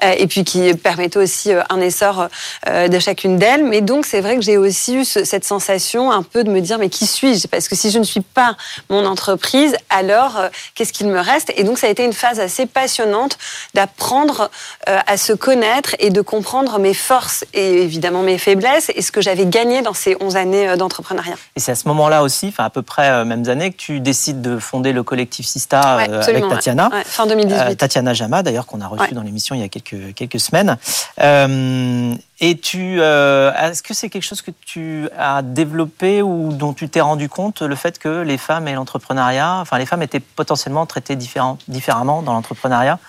euh, 0.04 0.14
et 0.18 0.28
puis 0.28 0.44
qui 0.44 0.74
permettait 0.74 1.18
aussi 1.20 1.52
un 1.70 1.80
essor 1.82 2.28
de 2.68 3.00
chacune 3.00 3.38
d'elles. 3.38 3.64
Mais 3.64 3.82
donc 3.82 4.06
c'est 4.06 4.22
vrai 4.22 4.36
que 4.36 4.42
j'ai 4.42 4.58
aussi 4.58 4.96
eu 4.98 5.06
ce- 5.06 5.24
cette 5.24 5.46
sensation 5.46 6.12
un 6.12 6.24
peu 6.24 6.44
de 6.44 6.50
me 6.50 6.62
dire 6.62 6.78
mais 6.78 6.90
qui 6.90 7.06
suis-je? 7.08 7.48
Parce 7.48 7.68
que 7.68 7.76
si 7.76 7.92
je 7.92 8.00
ne 8.00 8.04
suis 8.04 8.22
pas 8.22 8.56
mon 8.90 9.06
entreprise, 9.06 9.76
alors 9.90 10.40
qu'est-ce 10.76 10.94
qu'il 10.94 11.08
me 11.08 11.20
reste? 11.20 11.52
Et 11.56 11.64
donc 11.64 11.78
ça 11.78 11.88
a 11.88 11.90
été 11.90 12.04
une 12.04 12.14
phase 12.14 12.40
assez 12.40 12.66
passionnante 12.66 13.38
d'apprendre 13.74 14.50
à 14.88 15.18
se 15.18 15.34
connaître 15.34 15.96
et 16.00 16.10
de 16.10 16.22
comprendre 16.22 16.80
mes 16.80 16.94
forces 16.94 17.46
et 17.54 17.82
évidemment 17.84 18.22
mes 18.22 18.38
faiblesses 18.38 18.92
et 18.96 19.02
ce 19.02 19.12
que 19.12 19.22
j'avais 19.22 19.46
gagné 19.46 19.82
dans 19.82 19.94
ces 19.94 20.16
11 20.20 20.36
années 20.36 20.76
d'entrepreneuriat. 20.78 21.36
Et 21.56 21.60
c'est 21.60 21.72
à 21.72 21.76
ce 21.76 21.88
moment-là 21.88 22.24
aussi, 22.24 22.48
enfin 22.48 22.66
à 22.66 22.70
peu 22.70 22.82
près 22.82 23.24
mêmes 23.26 23.48
années, 23.50 23.72
que 23.72 23.78
tu 23.78 24.00
décides 24.00 24.42
de 24.42 24.58
fonder 24.60 24.92
le 24.94 25.04
collectif 25.04 25.41
Sista 25.44 25.98
Ouais, 25.98 26.10
euh, 26.10 26.22
avec 26.22 26.44
ouais. 26.44 26.50
Tatiana. 26.50 26.90
Ouais, 26.92 27.04
fin 27.06 27.26
2018. 27.28 27.62
Euh, 27.62 27.76
Tatiana 27.76 28.14
Jama, 28.14 28.44
d'ailleurs, 28.44 28.66
qu'on 28.66 28.82
a 28.82 28.88
reçu 28.88 29.04
Ouais. 29.04 29.12
dans 29.12 29.22
l'émission 29.22 29.56
il 29.56 29.62
y 29.62 29.64
a 29.64 29.70
quelques, 29.70 30.14
quelques 30.16 30.40
semaines. 30.40 30.78
Euh, 31.22 32.14
et 32.40 32.58
tu, 32.58 32.98
euh, 33.00 33.52
est-ce 33.54 33.84
que 33.84 33.94
c'est 33.94 34.10
quelque 34.10 34.24
chose 34.24 34.42
que 34.42 34.52
tu 34.66 35.08
as 35.18 35.42
développé 35.42 36.22
ou 36.22 36.52
dont 36.54 36.74
tu 36.74 36.90
t'es 36.90 37.02
rendu 37.02 37.30
compte, 37.30 37.62
le 37.62 37.76
fait 37.76 38.00
que 38.00 38.22
les 38.22 38.38
femmes 38.38 38.68
et 38.68 38.74
l'entrepreneuriat, 38.74 39.58
enfin 39.58 39.78
les 39.78 39.86
femmes 39.86 40.02
étaient 40.02 40.20
potentiellement 40.20 40.86
traitées 40.86 41.16
différemment 41.16 42.22
dans 42.22 42.34
l'entrepreneuriat 42.34 43.00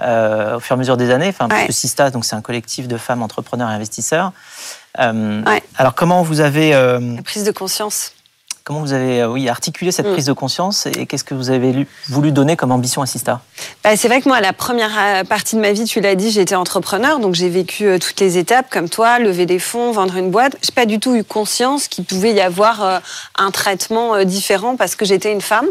euh, 0.00 0.56
au 0.56 0.60
fur 0.60 0.74
et 0.74 0.76
à 0.76 0.78
mesure 0.78 0.96
des 0.96 1.10
années, 1.10 1.28
enfin, 1.28 1.46
parce 1.48 1.66
que 1.66 1.72
Sista, 1.72 2.10
donc 2.10 2.24
c'est 2.24 2.34
un 2.36 2.40
collectif 2.40 2.88
de 2.88 2.96
femmes 2.96 3.22
entrepreneurs 3.22 3.70
et 3.70 3.74
investisseurs. 3.74 4.32
Alors 4.96 5.94
comment 5.94 6.22
vous 6.22 6.40
avez 6.40 6.70
La 6.70 7.22
prise 7.22 7.44
de 7.44 7.52
conscience. 7.52 8.12
Comment 8.70 8.82
vous 8.82 8.92
avez 8.92 9.22
euh, 9.22 9.26
oui, 9.26 9.48
articulé 9.48 9.90
cette 9.90 10.06
Mm. 10.06 10.12
prise 10.12 10.26
de 10.26 10.32
conscience 10.32 10.86
et 10.86 11.04
qu'est-ce 11.06 11.24
que 11.24 11.34
vous 11.34 11.50
avez 11.50 11.72
lu- 11.72 11.88
voulu 12.08 12.30
donner 12.30 12.54
comme 12.54 12.70
ambition 12.70 13.02
à 13.02 13.06
Sista? 13.06 13.40
Bah, 13.82 13.96
c'est 13.96 14.06
vrai 14.06 14.20
que 14.22 14.28
moi, 14.28 14.40
la 14.40 14.52
première 14.52 14.92
euh, 14.96 15.24
partie 15.24 15.56
de 15.56 15.60
ma 15.60 15.72
vie, 15.72 15.86
tu 15.86 16.00
l'as 16.00 16.14
dit, 16.14 16.30
j'étais 16.30 16.54
entrepreneur, 16.54 17.18
donc 17.18 17.34
j'ai 17.34 17.48
vécu 17.48 17.86
euh, 17.88 17.98
toutes 17.98 18.20
les 18.20 18.38
étapes 18.38 18.66
comme 18.70 18.88
toi, 18.88 19.18
lever 19.18 19.44
des 19.44 19.58
fonds, 19.58 19.90
vendre 19.90 20.14
une 20.16 20.30
boîte. 20.30 20.56
J'ai 20.62 20.70
pas 20.70 20.86
du 20.86 21.00
tout 21.00 21.16
eu 21.16 21.24
conscience 21.24 21.88
qu'il 21.88 22.04
pouvait 22.04 22.32
y 22.32 22.40
avoir 22.40 23.00
un 23.36 23.50
traitement 23.50 24.22
différent 24.22 24.76
parce 24.76 24.94
que 24.94 25.04
j'étais 25.04 25.32
une 25.32 25.40
femme. 25.40 25.66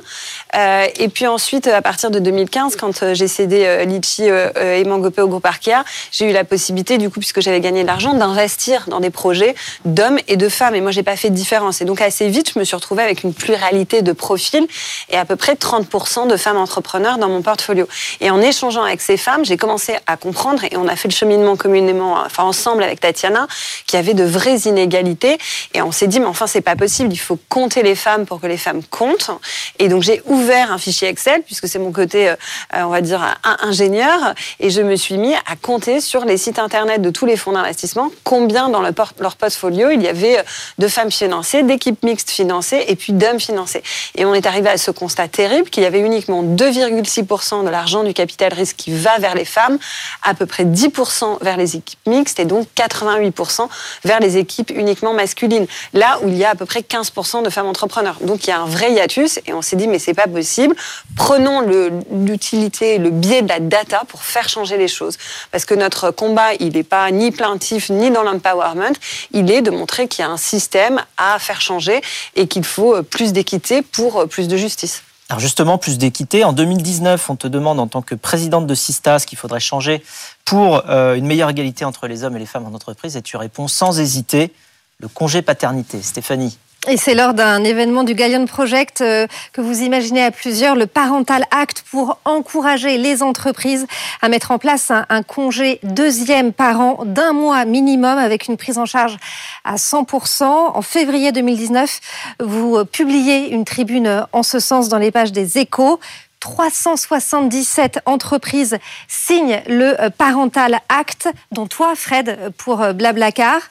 Et 0.53 1.07
puis 1.07 1.25
ensuite, 1.25 1.67
à 1.67 1.81
partir 1.81 2.11
de 2.11 2.19
2015, 2.19 2.75
quand 2.75 3.13
j'ai 3.13 3.27
cédé 3.29 3.85
Litchi 3.87 4.23
et 4.25 4.83
Mangopé 4.83 5.21
au 5.21 5.27
groupe 5.29 5.45
Arkea, 5.45 5.85
j'ai 6.11 6.29
eu 6.29 6.33
la 6.33 6.43
possibilité, 6.43 6.97
du 6.97 7.09
coup, 7.09 7.19
puisque 7.21 7.39
j'avais 7.39 7.61
gagné 7.61 7.83
de 7.83 7.87
l'argent, 7.87 8.13
d'investir 8.13 8.85
dans 8.89 8.99
des 8.99 9.09
projets 9.09 9.55
d'hommes 9.85 10.19
et 10.27 10.35
de 10.35 10.49
femmes. 10.49 10.75
Et 10.75 10.81
moi, 10.81 10.91
j'ai 10.91 11.03
pas 11.03 11.15
fait 11.15 11.29
de 11.29 11.35
différence. 11.35 11.79
Et 11.81 11.85
donc 11.85 12.01
assez 12.01 12.27
vite, 12.27 12.51
je 12.53 12.59
me 12.59 12.65
suis 12.65 12.75
retrouvée 12.75 12.88
avec 12.97 13.23
une 13.23 13.33
pluralité 13.33 14.01
de 14.01 14.11
profils 14.11 14.67
et 15.09 15.17
à 15.17 15.25
peu 15.25 15.35
près 15.35 15.53
30% 15.53 16.27
de 16.27 16.37
femmes 16.37 16.57
entrepreneurs 16.57 17.17
dans 17.17 17.29
mon 17.29 17.41
portfolio. 17.41 17.87
Et 18.21 18.31
en 18.31 18.41
échangeant 18.41 18.83
avec 18.83 19.01
ces 19.01 19.17
femmes, 19.17 19.45
j'ai 19.45 19.57
commencé 19.57 19.95
à 20.07 20.17
comprendre 20.17 20.63
et 20.63 20.77
on 20.77 20.87
a 20.87 20.95
fait 20.95 21.07
le 21.07 21.13
cheminement 21.13 21.55
communément, 21.55 22.17
enfin 22.25 22.43
ensemble 22.43 22.83
avec 22.83 22.99
Tatiana, 22.99 23.47
qu'il 23.85 23.97
y 23.97 23.99
avait 23.99 24.13
de 24.13 24.23
vraies 24.23 24.61
inégalités. 24.65 25.37
Et 25.73 25.81
on 25.81 25.91
s'est 25.91 26.07
dit, 26.07 26.19
mais 26.19 26.25
enfin, 26.25 26.47
c'est 26.47 26.61
pas 26.61 26.75
possible. 26.75 27.13
Il 27.13 27.17
faut 27.17 27.39
compter 27.49 27.83
les 27.83 27.95
femmes 27.95 28.25
pour 28.25 28.41
que 28.41 28.47
les 28.47 28.57
femmes 28.57 28.81
comptent. 28.89 29.31
Et 29.77 29.89
donc 29.89 30.03
j'ai 30.03 30.21
ouvert 30.25 30.71
un 30.71 30.77
fichier 30.77 31.07
Excel 31.07 31.43
puisque 31.43 31.67
c'est 31.67 31.79
mon 31.79 31.91
côté, 31.91 32.29
euh, 32.29 32.35
on 32.73 32.89
va 32.89 33.01
dire, 33.01 33.21
ingénieur. 33.61 34.33
Et 34.59 34.69
je 34.69 34.81
me 34.81 34.95
suis 34.95 35.17
mis 35.17 35.35
à 35.35 35.55
compter 35.61 36.01
sur 36.01 36.25
les 36.25 36.37
sites 36.37 36.59
internet 36.59 37.01
de 37.01 37.09
tous 37.09 37.25
les 37.25 37.37
fonds 37.37 37.51
d'investissement 37.51 38.11
combien 38.23 38.69
dans 38.69 38.81
leur 38.81 39.35
portfolio 39.35 39.89
il 39.89 40.01
y 40.01 40.07
avait 40.07 40.39
euh, 40.39 40.43
de 40.77 40.87
femmes 40.87 41.11
financées, 41.11 41.63
d'équipes 41.63 42.03
mixtes 42.03 42.29
financées 42.29 42.78
et 42.87 42.95
puis 42.95 43.13
d'hommes 43.13 43.39
financés. 43.39 43.83
Et 44.15 44.25
on 44.25 44.33
est 44.33 44.45
arrivé 44.45 44.69
à 44.69 44.77
ce 44.77 44.91
constat 44.91 45.27
terrible 45.27 45.69
qu'il 45.69 45.83
y 45.83 45.85
avait 45.85 45.99
uniquement 45.99 46.43
2,6% 46.43 47.63
de 47.63 47.69
l'argent 47.69 48.03
du 48.03 48.13
capital 48.13 48.53
risque 48.53 48.75
qui 48.77 48.91
va 48.91 49.17
vers 49.19 49.35
les 49.35 49.45
femmes, 49.45 49.77
à 50.23 50.33
peu 50.33 50.45
près 50.45 50.65
10% 50.65 51.37
vers 51.41 51.57
les 51.57 51.75
équipes 51.75 51.99
mixtes 52.07 52.39
et 52.39 52.45
donc 52.45 52.67
88% 52.75 53.67
vers 54.03 54.19
les 54.19 54.37
équipes 54.37 54.71
uniquement 54.75 55.13
masculines. 55.13 55.67
Là 55.93 56.19
où 56.23 56.27
il 56.27 56.37
y 56.37 56.45
a 56.45 56.51
à 56.51 56.55
peu 56.55 56.65
près 56.65 56.81
15% 56.81 57.43
de 57.43 57.49
femmes 57.49 57.67
entrepreneurs. 57.67 58.17
Donc 58.21 58.45
il 58.45 58.49
y 58.49 58.53
a 58.53 58.59
un 58.59 58.65
vrai 58.65 58.91
hiatus 58.93 59.39
et 59.45 59.53
on 59.53 59.61
s'est 59.61 59.75
dit 59.75 59.87
mais 59.87 59.99
c'est 59.99 60.13
pas 60.13 60.27
possible. 60.27 60.75
Prenons 61.15 61.61
le- 61.61 61.91
l'utilité, 62.11 62.97
le 62.97 63.09
biais 63.09 63.41
de 63.41 63.49
la 63.49 63.59
data 63.59 64.03
pour 64.07 64.23
faire 64.23 64.47
changer 64.49 64.77
les 64.77 64.87
choses. 64.87 65.17
Parce 65.51 65.65
que 65.65 65.73
notre 65.73 66.11
combat, 66.11 66.53
il 66.59 66.73
n'est 66.73 66.83
pas 66.83 67.09
ni 67.11 67.31
plaintif 67.31 67.89
ni 67.89 68.11
dans 68.11 68.23
l'empowerment, 68.23 68.93
il 69.31 69.51
est 69.51 69.61
de 69.61 69.71
montrer 69.71 70.07
qu'il 70.07 70.23
y 70.23 70.27
a 70.27 70.31
un 70.31 70.37
système 70.37 71.01
à 71.17 71.39
faire 71.39 71.61
changer 71.61 72.01
et 72.35 72.47
qu'il 72.59 72.67
faut 72.67 72.95
euh, 72.95 73.03
plus 73.03 73.33
d'équité 73.33 73.81
pour 73.81 74.17
euh, 74.17 74.25
plus 74.25 74.47
de 74.47 74.57
justice. 74.57 75.03
Alors 75.29 75.39
justement, 75.39 75.77
plus 75.77 75.97
d'équité. 75.97 76.43
En 76.43 76.53
2019, 76.53 77.29
on 77.29 77.35
te 77.35 77.47
demande 77.47 77.79
en 77.79 77.87
tant 77.87 78.01
que 78.01 78.15
présidente 78.15 78.65
de 78.67 78.75
Sista 78.75 79.19
ce 79.19 79.27
qu'il 79.27 79.37
faudrait 79.37 79.59
changer 79.59 80.03
pour 80.43 80.89
euh, 80.89 81.15
une 81.15 81.25
meilleure 81.25 81.49
égalité 81.49 81.85
entre 81.85 82.07
les 82.07 82.23
hommes 82.23 82.35
et 82.35 82.39
les 82.39 82.47
femmes 82.47 82.65
en 82.65 82.73
entreprise 82.75 83.15
et 83.15 83.21
tu 83.21 83.37
réponds 83.37 83.67
sans 83.67 83.99
hésiter 83.99 84.51
le 84.99 85.07
congé 85.07 85.41
paternité. 85.41 86.01
Stéphanie. 86.01 86.57
Et 86.87 86.95
c'est 86.95 87.13
lors 87.13 87.33
d'un 87.33 87.65
événement 87.65 88.05
du 88.05 88.13
Gallion 88.13 88.45
Project 88.45 89.01
euh, 89.01 89.27
que 89.51 89.59
vous 89.59 89.81
imaginez 89.81 90.23
à 90.23 90.31
plusieurs 90.31 90.75
le 90.75 90.87
Parental 90.87 91.43
Act 91.51 91.83
pour 91.91 92.19
encourager 92.23 92.97
les 92.97 93.21
entreprises 93.21 93.85
à 94.21 94.29
mettre 94.29 94.51
en 94.51 94.59
place 94.59 94.89
un, 94.89 95.21
congé 95.21 95.81
deuxième 95.83 96.53
par 96.53 96.79
an 96.79 96.99
d'un 97.03 97.33
mois 97.33 97.65
minimum 97.65 98.17
avec 98.17 98.47
une 98.47 98.55
prise 98.55 98.77
en 98.77 98.85
charge 98.85 99.17
à 99.65 99.75
100%. 99.75 100.45
En 100.45 100.81
février 100.81 101.33
2019, 101.33 101.99
vous 102.39 102.77
euh, 102.77 102.85
publiez 102.85 103.49
une 103.49 103.65
tribune 103.65 104.07
euh, 104.07 104.21
en 104.31 104.41
ce 104.41 104.59
sens 104.59 104.87
dans 104.87 104.99
les 104.99 105.11
pages 105.11 105.33
des 105.33 105.57
échos. 105.57 105.99
377 106.39 107.99
entreprises 108.05 108.77
signent 109.07 109.61
le 109.67 109.99
euh, 110.01 110.09
Parental 110.09 110.79
Act, 110.89 111.29
dont 111.51 111.67
toi, 111.67 111.93
Fred, 111.95 112.51
pour 112.57 112.81
euh, 112.81 112.93
Blablacar. 112.93 113.61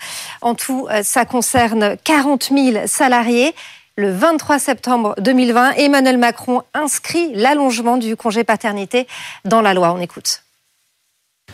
En 0.40 0.54
tout, 0.54 0.86
euh, 0.90 1.02
ça 1.02 1.24
concerne 1.24 1.96
40 2.04 2.50
000 2.54 2.86
salariés. 2.86 3.54
Le 3.96 4.12
23 4.12 4.58
septembre 4.58 5.14
2020, 5.18 5.72
Emmanuel 5.72 6.18
Macron 6.18 6.62
inscrit 6.72 7.32
l'allongement 7.34 7.96
du 7.96 8.16
congé 8.16 8.44
paternité 8.44 9.08
dans 9.44 9.60
la 9.60 9.74
loi. 9.74 9.92
On 9.92 10.00
écoute. 10.00 10.42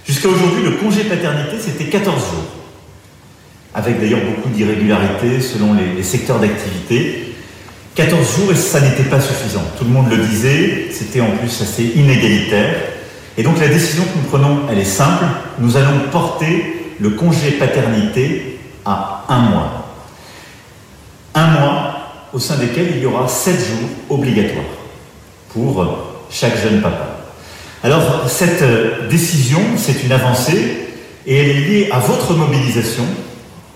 Jusqu'à 0.06 0.28
aujourd'hui, 0.28 0.62
le 0.62 0.72
congé 0.72 1.04
paternité, 1.04 1.58
c'était 1.58 1.88
14 1.88 2.16
jours. 2.18 2.44
Avec 3.72 3.98
d'ailleurs 3.98 4.20
beaucoup 4.24 4.50
d'irrégularités 4.50 5.40
selon 5.40 5.72
les, 5.72 5.94
les 5.94 6.02
secteurs 6.02 6.38
d'activité. 6.38 7.23
14 7.94 8.36
jours 8.36 8.52
et 8.52 8.56
ça 8.56 8.80
n'était 8.80 9.04
pas 9.04 9.20
suffisant. 9.20 9.62
Tout 9.78 9.84
le 9.84 9.90
monde 9.90 10.10
le 10.10 10.16
disait, 10.16 10.88
c'était 10.90 11.20
en 11.20 11.30
plus 11.30 11.62
assez 11.62 11.92
inégalitaire. 11.94 12.74
Et 13.38 13.42
donc 13.42 13.60
la 13.60 13.68
décision 13.68 14.02
que 14.04 14.18
nous 14.18 14.28
prenons, 14.28 14.60
elle 14.70 14.78
est 14.78 14.84
simple. 14.84 15.24
Nous 15.60 15.76
allons 15.76 16.00
porter 16.10 16.94
le 16.98 17.10
congé 17.10 17.52
paternité 17.52 18.58
à 18.84 19.24
un 19.28 19.38
mois. 19.38 19.86
Un 21.34 21.46
mois 21.46 21.94
au 22.32 22.38
sein 22.40 22.56
desquels 22.56 22.92
il 22.96 23.02
y 23.02 23.06
aura 23.06 23.28
7 23.28 23.54
jours 23.54 23.88
obligatoires 24.08 24.64
pour 25.52 25.86
chaque 26.30 26.60
jeune 26.60 26.80
papa. 26.80 27.14
Alors, 27.84 28.28
cette 28.28 28.62
euh, 28.62 29.08
décision, 29.08 29.60
c'est 29.76 30.02
une 30.04 30.12
avancée 30.12 30.88
et 31.26 31.36
elle 31.36 31.48
est 31.50 31.60
liée 31.60 31.88
à 31.92 31.98
votre 31.98 32.32
mobilisation 32.32 33.04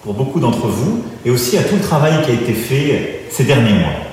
pour 0.02 0.14
beaucoup 0.14 0.40
d'entre 0.40 0.66
vous 0.66 1.04
et 1.24 1.30
aussi 1.30 1.58
à 1.58 1.62
tout 1.62 1.76
le 1.76 1.82
travail 1.82 2.14
qui 2.24 2.30
a 2.30 2.34
été 2.34 2.52
fait 2.54 2.90
euh, 2.90 3.26
ces 3.30 3.44
derniers 3.44 3.74
mois. 3.74 4.07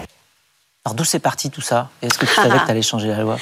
Alors 0.87 0.93
d'où 0.93 1.03
c'est 1.03 1.17
parti 1.17 1.49
tout 1.49 1.61
ça? 1.61 1.89
Est-ce 2.03 2.19
que 2.19 2.27
tu 2.27 2.35
savais 2.35 2.59
que 2.59 2.65
tu 2.65 2.69
allais 2.69 2.83
changer 2.83 3.07
la 3.07 3.17
loi? 3.17 3.37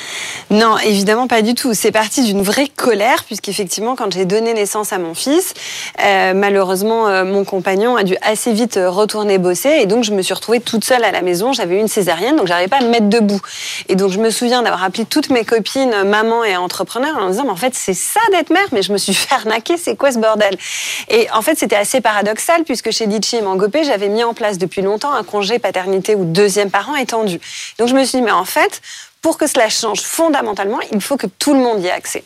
Non, 0.49 0.77
évidemment 0.77 1.27
pas 1.27 1.41
du 1.41 1.55
tout. 1.55 1.73
C'est 1.73 1.91
parti 1.91 2.23
d'une 2.23 2.41
vraie 2.41 2.69
colère, 2.69 3.25
puisqu'effectivement, 3.25 3.97
quand 3.97 4.13
j'ai 4.13 4.23
donné 4.23 4.53
naissance 4.53 4.93
à 4.93 4.97
mon 4.97 5.13
fils, 5.13 5.53
euh, 6.01 6.33
malheureusement, 6.33 7.09
euh, 7.09 7.25
mon 7.25 7.43
compagnon 7.43 7.97
a 7.97 8.05
dû 8.05 8.15
assez 8.21 8.53
vite 8.53 8.79
retourner 8.81 9.39
bosser, 9.39 9.79
et 9.81 9.87
donc 9.87 10.05
je 10.05 10.13
me 10.13 10.21
suis 10.21 10.33
retrouvée 10.33 10.61
toute 10.61 10.85
seule 10.85 11.03
à 11.03 11.11
la 11.11 11.21
maison. 11.21 11.51
J'avais 11.51 11.75
eu 11.75 11.79
une 11.79 11.89
césarienne, 11.89 12.37
donc 12.37 12.47
j'arrivais 12.47 12.69
pas 12.69 12.77
à 12.77 12.81
me 12.81 12.87
mettre 12.87 13.09
debout. 13.09 13.41
Et 13.89 13.97
donc 13.97 14.11
je 14.11 14.19
me 14.19 14.29
souviens 14.29 14.61
d'avoir 14.61 14.81
appelé 14.81 15.03
toutes 15.03 15.29
mes 15.29 15.43
copines, 15.43 16.03
maman 16.05 16.45
et 16.45 16.55
entrepreneurs, 16.55 17.17
en 17.17 17.29
disant, 17.29 17.43
mais 17.43 17.49
en 17.49 17.57
fait, 17.57 17.75
c'est 17.75 17.93
ça 17.93 18.21
d'être 18.31 18.51
mère, 18.51 18.67
mais 18.71 18.83
je 18.83 18.93
me 18.93 18.97
suis 18.97 19.13
fait 19.13 19.35
arnaquer, 19.35 19.75
c'est 19.75 19.97
quoi 19.97 20.13
ce 20.13 20.17
bordel? 20.17 20.55
Et 21.09 21.27
en 21.33 21.41
fait, 21.41 21.57
c'était 21.59 21.75
assez 21.75 21.99
paradoxal, 21.99 22.63
puisque 22.63 22.91
chez 22.91 23.05
Litchi 23.05 23.35
et 23.35 23.41
Mangopé, 23.41 23.83
j'avais 23.83 24.07
mis 24.07 24.23
en 24.23 24.33
place 24.33 24.57
depuis 24.57 24.81
longtemps 24.81 25.11
un 25.11 25.23
congé 25.23 25.59
paternité 25.59 26.15
ou 26.15 26.23
deuxième 26.23 26.71
parent 26.71 26.95
Donc 27.77 27.87
je 27.87 27.93
me 27.93 28.03
suis 28.03 28.19
dit, 28.19 28.23
mais 28.23 28.31
en 28.31 28.45
fait, 28.45 28.81
pour 29.21 29.37
que 29.37 29.47
cela 29.47 29.69
change 29.69 30.01
fondamentalement, 30.01 30.79
il 30.91 31.01
faut 31.01 31.17
que 31.17 31.27
tout 31.27 31.53
le 31.53 31.59
monde 31.59 31.81
y 31.81 31.87
ait 31.87 31.91
accès. 31.91 32.23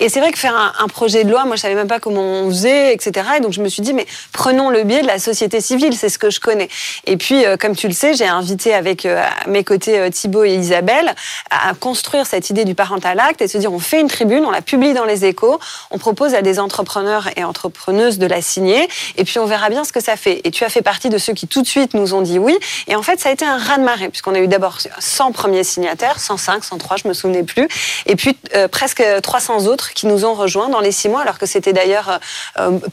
Et 0.00 0.08
c'est 0.08 0.20
vrai 0.20 0.30
que 0.30 0.38
faire 0.38 0.74
un, 0.78 0.86
projet 0.86 1.24
de 1.24 1.30
loi, 1.30 1.44
moi 1.44 1.56
je 1.56 1.62
savais 1.62 1.74
même 1.74 1.88
pas 1.88 1.98
comment 1.98 2.22
on 2.22 2.48
faisait, 2.50 2.94
etc. 2.94 3.26
Et 3.38 3.40
donc 3.40 3.52
je 3.52 3.60
me 3.60 3.68
suis 3.68 3.82
dit, 3.82 3.92
mais 3.92 4.06
prenons 4.32 4.70
le 4.70 4.84
biais 4.84 5.02
de 5.02 5.08
la 5.08 5.18
société 5.18 5.60
civile, 5.60 5.94
c'est 5.96 6.08
ce 6.08 6.18
que 6.18 6.30
je 6.30 6.38
connais. 6.38 6.68
Et 7.06 7.16
puis, 7.16 7.44
euh, 7.44 7.56
comme 7.56 7.74
tu 7.74 7.88
le 7.88 7.94
sais, 7.94 8.14
j'ai 8.14 8.26
invité 8.26 8.74
avec 8.74 9.04
euh, 9.04 9.20
mes 9.48 9.64
côtés 9.64 9.98
euh, 9.98 10.08
Thibaut 10.08 10.44
et 10.44 10.54
Isabelle 10.54 11.14
à 11.50 11.74
construire 11.74 12.26
cette 12.26 12.48
idée 12.48 12.64
du 12.64 12.76
parental 12.76 13.18
acte 13.18 13.42
et 13.42 13.48
se 13.48 13.58
dire, 13.58 13.72
on 13.72 13.80
fait 13.80 14.00
une 14.00 14.06
tribune, 14.06 14.44
on 14.44 14.52
la 14.52 14.62
publie 14.62 14.94
dans 14.94 15.04
les 15.04 15.24
échos, 15.24 15.58
on 15.90 15.98
propose 15.98 16.34
à 16.34 16.42
des 16.42 16.60
entrepreneurs 16.60 17.28
et 17.36 17.42
entrepreneuses 17.42 18.18
de 18.18 18.26
la 18.26 18.40
signer, 18.40 18.88
et 19.16 19.24
puis 19.24 19.40
on 19.40 19.46
verra 19.46 19.68
bien 19.68 19.82
ce 19.82 19.92
que 19.92 20.00
ça 20.00 20.16
fait. 20.16 20.40
Et 20.44 20.52
tu 20.52 20.62
as 20.62 20.68
fait 20.68 20.82
partie 20.82 21.08
de 21.08 21.18
ceux 21.18 21.32
qui 21.32 21.48
tout 21.48 21.62
de 21.62 21.66
suite 21.66 21.94
nous 21.94 22.14
ont 22.14 22.22
dit 22.22 22.38
oui. 22.38 22.56
Et 22.86 22.94
en 22.94 23.02
fait, 23.02 23.18
ça 23.18 23.30
a 23.30 23.32
été 23.32 23.44
un 23.44 23.58
raz-de-marée, 23.58 24.10
puisqu'on 24.10 24.34
a 24.36 24.38
eu 24.38 24.48
d'abord 24.48 24.78
100 25.00 25.32
premiers 25.32 25.64
signataires, 25.64 26.20
105, 26.20 26.62
103, 26.62 26.98
je 26.98 27.08
me 27.08 27.14
souvenais 27.14 27.42
plus, 27.42 27.66
et 28.06 28.14
puis 28.14 28.38
presque 28.70 29.02
300 29.22 29.66
autres 29.66 29.87
qui 29.94 30.06
nous 30.06 30.24
ont 30.24 30.34
rejoints 30.34 30.68
dans 30.68 30.80
les 30.80 30.92
six 30.92 31.08
mois, 31.08 31.22
alors 31.22 31.38
que 31.38 31.46
c'était 31.46 31.72
d'ailleurs 31.72 32.20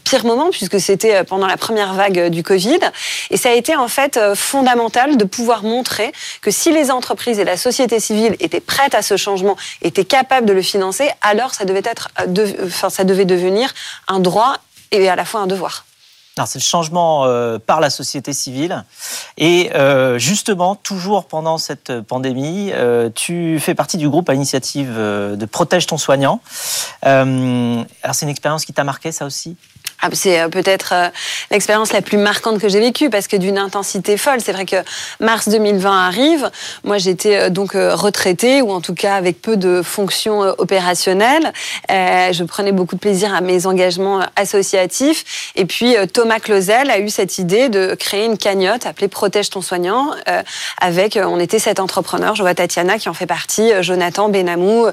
pire 0.04 0.26
moment, 0.26 0.50
puisque 0.50 0.80
c'était 0.80 1.24
pendant 1.24 1.48
la 1.48 1.58
première 1.58 1.94
vague 1.94 2.30
du 2.30 2.44
Covid. 2.44 2.80
Et 3.30 3.38
ça 3.38 3.50
a 3.50 3.54
été 3.54 3.76
en 3.76 3.88
fait 3.88 4.20
fondamental 4.36 5.18
de 5.18 5.24
pouvoir 5.24 5.64
montrer 5.64 6.12
que 6.42 6.52
si 6.52 6.72
les 6.72 6.92
entreprises 6.92 7.40
et 7.40 7.44
la 7.44 7.58
société 7.58 8.00
civile 8.00 8.36
étaient 8.40 8.60
prêtes 8.60 8.96
à 8.96 9.02
ce 9.02 9.18
changement, 9.18 9.56
étaient 9.82 10.06
capables 10.06 10.46
de 10.46 10.54
le 10.54 10.62
financer, 10.62 11.10
alors 11.22 11.54
ça 11.54 11.66
devait, 11.66 11.84
être, 11.86 12.10
enfin, 12.64 12.90
ça 12.90 13.04
devait 13.04 13.26
devenir 13.26 13.74
un 14.08 14.20
droit 14.20 14.58
et 14.92 15.10
à 15.10 15.16
la 15.16 15.26
fois 15.26 15.42
un 15.42 15.48
devoir. 15.48 15.86
C'est 16.46 16.60
le 16.60 16.64
changement 16.64 17.24
euh, 17.24 17.60
par 17.60 17.80
la 17.80 17.90
société 17.90 18.34
civile. 18.34 18.84
Et 19.38 19.72
euh, 19.74 20.20
justement, 20.20 20.76
toujours 20.76 21.28
pendant 21.28 21.58
cette 21.58 22.02
pandémie, 22.02 22.72
euh, 22.74 23.10
tu 23.16 23.58
fais 23.62 23.74
partie 23.74 23.96
du 23.96 24.10
groupe 24.10 24.30
à 24.30 24.34
initiative 24.34 24.98
de 24.98 25.46
Protège 25.46 25.88
ton 25.88 25.98
soignant. 25.98 26.42
alors 27.04 27.86
c'est 28.12 28.26
une 28.26 28.30
expérience 28.30 28.66
qui 28.66 28.74
t'a 28.74 28.84
marqué, 28.84 29.14
ça 29.14 29.26
aussi? 29.26 29.56
Ah, 30.06 30.10
c'est 30.14 30.40
euh, 30.40 30.50
peut-être 30.50 30.94
euh, 30.94 31.10
l'expérience 31.50 31.92
la 31.92 32.02
plus 32.02 32.18
marquante 32.18 32.60
que 32.60 32.70
j'ai 32.70 32.80
vécue 32.80 33.10
parce 33.10 33.28
que 33.28 33.38
d'une 33.38 33.58
intensité 33.58 34.18
folle. 34.18 34.40
C'est 34.44 34.52
vrai 34.52 34.66
que 34.66 34.76
mars 35.20 35.50
2020 35.50 36.08
arrive. 36.08 36.52
Moi, 36.84 37.00
j'étais 37.00 37.36
euh, 37.38 37.50
donc 37.50 37.72
retraitée 37.74 38.62
ou 38.62 38.72
en 38.72 38.82
tout 38.82 38.94
cas 38.94 39.16
avec 39.16 39.42
peu 39.42 39.58
de 39.58 39.82
fonctions 39.82 40.42
opérationnelles. 40.58 41.52
je 41.90 42.44
prenais 42.44 42.72
beaucoup 42.72 42.96
de 42.96 43.00
plaisir 43.00 43.34
à 43.34 43.42
mes 43.42 43.66
engagements 43.66 44.20
associatifs. 44.36 45.52
Et 45.56 45.66
puis 45.66 45.96
Thomas 46.14 46.40
Clausel 46.40 46.90
a 46.92 47.00
eu 47.00 47.10
cette 47.10 47.38
idée 47.38 47.70
de 47.70 47.96
créer 47.96 48.26
une 48.26 48.38
cagnotte 48.38 48.86
appelée 48.86 49.08
Protège 49.08 49.50
ton 49.50 49.62
soignant. 49.62 50.12
avec, 50.80 51.18
on 51.22 51.40
était 51.40 51.60
sept 51.60 51.80
entrepreneurs. 51.80 52.36
Je 52.36 52.42
vois 52.42 52.54
Tatiana 52.54 52.98
qui 52.98 53.10
en 53.10 53.14
fait 53.14 53.26
partie, 53.26 53.72
Jonathan 53.82 54.30
Benamou, 54.30 54.88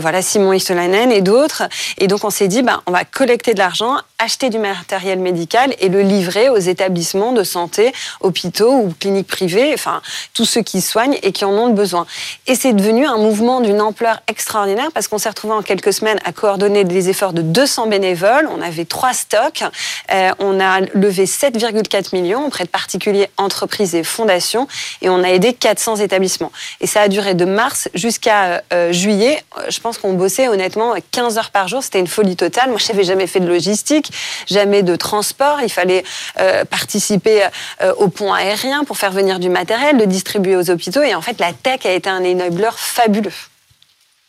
voilà 0.00 0.22
Simon 0.22 0.52
Istolainen 0.52 1.10
et 1.10 1.20
d'autres. 1.20 1.64
Et 1.98 2.06
donc 2.06 2.24
on 2.24 2.30
s'est 2.30 2.48
dit, 2.48 2.62
ben, 2.62 2.80
on 2.86 2.92
va 2.92 3.04
collecter 3.04 3.54
de 3.54 3.58
l'argent, 3.58 3.96
acheter 4.18 4.50
du 4.52 4.58
matériel 4.58 5.18
médical 5.18 5.74
et 5.80 5.88
le 5.88 6.02
livrer 6.02 6.48
aux 6.48 6.58
établissements 6.58 7.32
de 7.32 7.42
santé, 7.42 7.92
hôpitaux 8.20 8.72
ou 8.72 8.94
cliniques 8.98 9.26
privées, 9.26 9.72
enfin 9.74 10.00
tous 10.34 10.44
ceux 10.44 10.62
qui 10.62 10.80
soignent 10.80 11.18
et 11.22 11.32
qui 11.32 11.44
en 11.44 11.52
ont 11.52 11.66
le 11.66 11.72
besoin. 11.72 12.06
Et 12.46 12.54
c'est 12.54 12.72
devenu 12.72 13.06
un 13.06 13.16
mouvement 13.16 13.60
d'une 13.60 13.80
ampleur 13.80 14.20
extraordinaire 14.28 14.90
parce 14.94 15.08
qu'on 15.08 15.18
s'est 15.18 15.28
retrouvé 15.28 15.54
en 15.54 15.62
quelques 15.62 15.92
semaines 15.92 16.20
à 16.24 16.32
coordonner 16.32 16.84
des 16.84 17.08
efforts 17.08 17.32
de 17.32 17.42
200 17.42 17.88
bénévoles. 17.88 18.48
On 18.56 18.62
avait 18.62 18.84
trois 18.84 19.12
stocks. 19.12 19.64
Euh, 20.12 20.30
on 20.38 20.60
a 20.60 20.80
levé 20.94 21.24
7,4 21.24 22.14
millions 22.14 22.46
auprès 22.46 22.64
de 22.64 22.68
particuliers, 22.68 23.28
entreprises 23.36 23.94
et 23.94 24.04
fondations 24.04 24.68
et 25.00 25.08
on 25.08 25.22
a 25.22 25.28
aidé 25.28 25.54
400 25.54 25.96
établissements. 25.96 26.52
Et 26.80 26.86
ça 26.86 27.02
a 27.02 27.08
duré 27.08 27.34
de 27.34 27.44
mars 27.44 27.88
jusqu'à 27.94 28.62
euh, 28.72 28.92
juillet. 28.92 29.42
Je 29.68 29.80
pense 29.80 29.98
qu'on 29.98 30.12
bossait 30.12 30.48
honnêtement 30.48 30.94
15 31.10 31.38
heures 31.38 31.50
par 31.50 31.68
jour. 31.68 31.82
C'était 31.82 32.00
une 32.00 32.06
folie 32.06 32.36
totale. 32.36 32.70
Moi, 32.70 32.78
je 32.78 32.88
n'avais 32.88 33.04
jamais 33.04 33.26
fait 33.26 33.40
de 33.40 33.48
logistique 33.48 34.12
jamais 34.46 34.82
de 34.82 34.96
transport. 34.96 35.60
Il 35.62 35.70
fallait 35.70 36.04
euh, 36.40 36.64
participer 36.64 37.42
euh, 37.82 37.92
au 37.98 38.08
pont 38.08 38.32
aérien 38.32 38.84
pour 38.84 38.96
faire 38.96 39.12
venir 39.12 39.38
du 39.38 39.48
matériel, 39.48 39.96
le 39.96 40.06
distribuer 40.06 40.56
aux 40.56 40.70
hôpitaux. 40.70 41.02
Et 41.02 41.14
en 41.14 41.20
fait, 41.20 41.38
la 41.40 41.52
tech 41.52 41.84
a 41.84 41.92
été 41.92 42.08
un 42.08 42.24
enabler 42.24 42.70
fabuleux. 42.76 43.32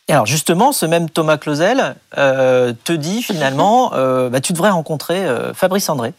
Et 0.08 0.12
alors 0.12 0.26
justement, 0.26 0.72
ce 0.72 0.84
même 0.84 1.08
Thomas 1.08 1.38
Clausel 1.38 1.96
euh, 2.18 2.74
te 2.84 2.92
dit 2.92 3.22
finalement, 3.22 3.90
bah, 4.30 4.40
tu 4.40 4.52
devrais 4.52 4.70
rencontrer 4.70 5.26
Fabrice 5.54 5.88
André. 5.88 6.12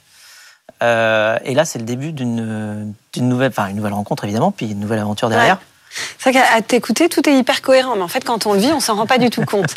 et 0.81 1.53
là, 1.53 1.65
c'est 1.65 1.79
le 1.79 1.85
début 1.85 2.11
d'une 2.11 2.93
nouvelle, 3.17 3.49
enfin 3.49 3.67
une 3.67 3.75
nouvelle 3.75 3.93
rencontre 3.93 4.23
évidemment, 4.23 4.51
puis 4.51 4.71
une 4.71 4.79
nouvelle 4.79 4.99
aventure 4.99 5.29
derrière. 5.29 5.59
C'est 6.17 6.31
vrai 6.31 6.41
qu'à 6.41 6.62
t'écouter, 6.62 7.10
tout 7.10 7.27
est 7.29 7.34
hyper 7.34 7.62
cohérent, 7.62 7.95
mais 7.95 8.01
en 8.01 8.08
fait, 8.08 8.23
quand 8.23 8.45
on 8.45 8.53
le 8.53 8.60
vit, 8.60 8.71
on 8.73 8.79
s'en 8.79 8.95
rend 8.95 9.05
pas 9.05 9.17
du 9.17 9.29
tout 9.29 9.45
compte. 9.45 9.65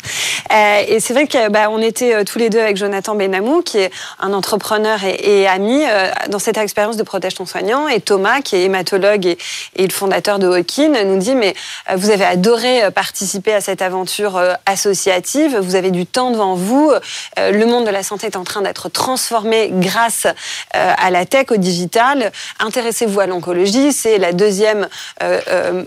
Euh, 0.51 0.83
et 0.87 0.99
c'est 0.99 1.13
vrai 1.13 1.27
que 1.27 1.49
bah, 1.49 1.67
était 1.81 2.15
euh, 2.15 2.23
tous 2.23 2.39
les 2.39 2.49
deux 2.49 2.59
avec 2.59 2.75
Jonathan 2.75 3.13
Benamou, 3.13 3.61
qui 3.61 3.77
est 3.77 3.91
un 4.19 4.33
entrepreneur 4.33 4.97
et, 5.03 5.47
ami 5.47 5.83
euh, 5.87 6.09
dans 6.29 6.39
cette 6.39 6.57
expérience 6.57 6.97
de 6.97 7.03
protège 7.03 7.35
ton 7.35 7.45
soignant, 7.45 7.87
et 7.87 8.01
Thomas, 8.01 8.41
qui 8.41 8.55
est 8.55 8.63
hématologue 8.63 9.27
et, 9.27 9.37
le 9.77 9.93
fondateur 9.93 10.39
de 10.39 10.47
Hawkin, 10.47 11.03
nous 11.03 11.17
dit 11.19 11.35
mais 11.35 11.53
vous 11.93 12.09
avez 12.09 12.25
adoré 12.25 12.89
participer 12.91 13.53
à 13.53 13.61
cette 13.61 13.83
aventure 13.83 14.41
associative, 14.65 15.57
vous 15.59 15.75
avez 15.75 15.91
du 15.91 16.07
temps 16.07 16.31
devant 16.31 16.55
vous, 16.55 16.91
le 17.37 17.65
monde 17.65 17.85
de 17.85 17.91
la 17.91 18.01
santé 18.01 18.27
est 18.27 18.37
en 18.37 18.43
train 18.43 18.61
d'être 18.61 18.89
transformé 18.89 19.69
grâce 19.71 20.25
à 20.73 21.11
la 21.11 21.25
tech, 21.25 21.47
au 21.51 21.57
digital. 21.57 22.31
Intéressez-vous 22.59 23.19
à 23.19 23.27
l'oncologie, 23.27 23.93
c'est 23.93 24.17
la 24.17 24.31
deuxième 24.31 24.87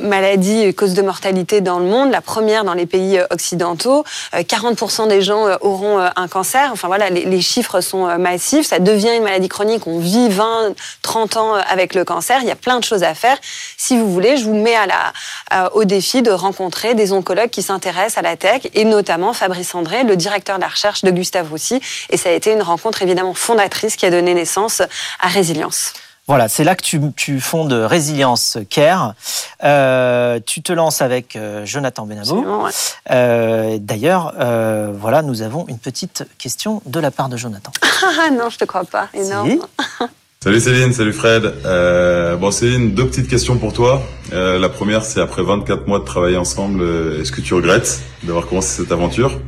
maladie 0.00 0.21
maladie 0.22 0.72
cause 0.72 0.94
de 0.94 1.02
mortalité 1.02 1.60
dans 1.60 1.80
le 1.80 1.84
monde, 1.84 2.12
la 2.12 2.20
première 2.20 2.62
dans 2.62 2.74
les 2.74 2.86
pays 2.86 3.18
euh, 3.18 3.26
occidentaux. 3.30 4.04
40% 4.32 5.02
euh, 5.02 5.06
des 5.08 5.20
gens 5.20 5.48
euh, 5.48 5.56
auront 5.60 5.98
un 5.98 6.28
cancer. 6.28 6.70
Enfin 6.72 6.86
voilà, 6.86 7.10
les, 7.10 7.40
chiffres 7.40 7.80
sont 7.80 8.06
massifs. 8.18 8.68
Ça 8.68 8.78
devient 8.78 9.16
une 9.16 9.24
maladie 9.24 9.48
chronique. 9.48 9.86
On 9.88 9.98
vit 9.98 10.28
20, 10.28 10.74
30 11.02 11.36
ans 11.38 11.54
avec 11.54 11.94
le 11.94 12.04
cancer. 12.04 12.38
Il 12.42 12.46
y 12.46 12.52
a 12.52 12.56
plein 12.56 12.78
de 12.78 12.84
choses 12.84 13.02
à 13.02 13.14
faire. 13.14 13.36
Si 13.76 13.98
vous 13.98 14.10
voulez, 14.10 14.36
je 14.36 14.44
vous 14.44 14.54
mets 14.54 14.76
au 15.74 15.84
défi 15.84 16.22
de 16.22 16.30
rencontrer 16.30 16.94
des 16.94 17.12
oncologues 17.12 17.50
qui 17.50 17.62
s'intéressent 17.62 18.18
à 18.18 18.22
la 18.22 18.36
tech 18.36 18.62
et 18.74 18.84
notamment 18.84 19.32
Fabrice 19.32 19.74
André, 19.74 20.04
le 20.04 20.16
directeur 20.16 20.56
de 20.56 20.62
la 20.62 20.68
recherche 20.68 21.02
de 21.02 21.10
Gustave 21.10 21.50
Roussy. 21.50 21.80
Et 22.10 22.16
ça 22.16 22.28
a 22.28 22.32
été 22.32 22.52
une 22.52 22.62
rencontre 22.62 23.02
évidemment 23.02 23.34
fondatrice 23.34 23.96
qui 23.96 24.06
a 24.06 24.10
donné 24.10 24.34
naissance 24.34 24.82
à 25.20 25.28
Résilience. 25.28 25.94
Voilà, 26.28 26.48
c'est 26.48 26.62
là 26.62 26.76
que 26.76 26.82
tu, 26.82 27.00
tu, 27.16 27.40
fondes 27.40 27.72
Résilience 27.72 28.56
Care. 28.70 29.14
Euh, 29.64 30.38
tu 30.46 30.62
te 30.62 30.72
lances 30.72 31.02
avec 31.02 31.34
euh, 31.34 31.66
Jonathan 31.66 32.06
Benabo. 32.06 32.46
Euh, 33.10 33.78
D'ailleurs, 33.80 34.34
euh, 34.38 34.92
voilà, 34.96 35.22
nous 35.22 35.42
avons 35.42 35.66
une 35.66 35.78
petite 35.78 36.24
question 36.38 36.80
de 36.86 37.00
la 37.00 37.10
part 37.10 37.28
de 37.28 37.36
Jonathan. 37.36 37.72
Ah 38.04 38.30
non, 38.30 38.50
je 38.50 38.58
te 38.58 38.64
crois 38.64 38.84
pas. 38.84 39.08
Énorme. 39.14 39.58
Salut 40.42 40.58
Céline, 40.60 40.92
salut 40.92 41.12
Fred. 41.12 41.44
Euh, 41.64 42.36
bon 42.36 42.50
Céline, 42.50 42.94
deux 42.94 43.06
petites 43.06 43.28
questions 43.28 43.58
pour 43.58 43.72
toi. 43.72 44.02
Euh, 44.32 44.58
la 44.58 44.68
première, 44.68 45.04
c'est 45.04 45.20
après 45.20 45.42
24 45.42 45.86
mois 45.86 46.00
de 46.00 46.04
travailler 46.04 46.36
ensemble, 46.36 46.82
est-ce 47.20 47.30
que 47.30 47.40
tu 47.40 47.54
regrettes 47.54 48.00
d'avoir 48.24 48.46
commencé 48.48 48.82
cette 48.82 48.90
aventure? 48.90 49.38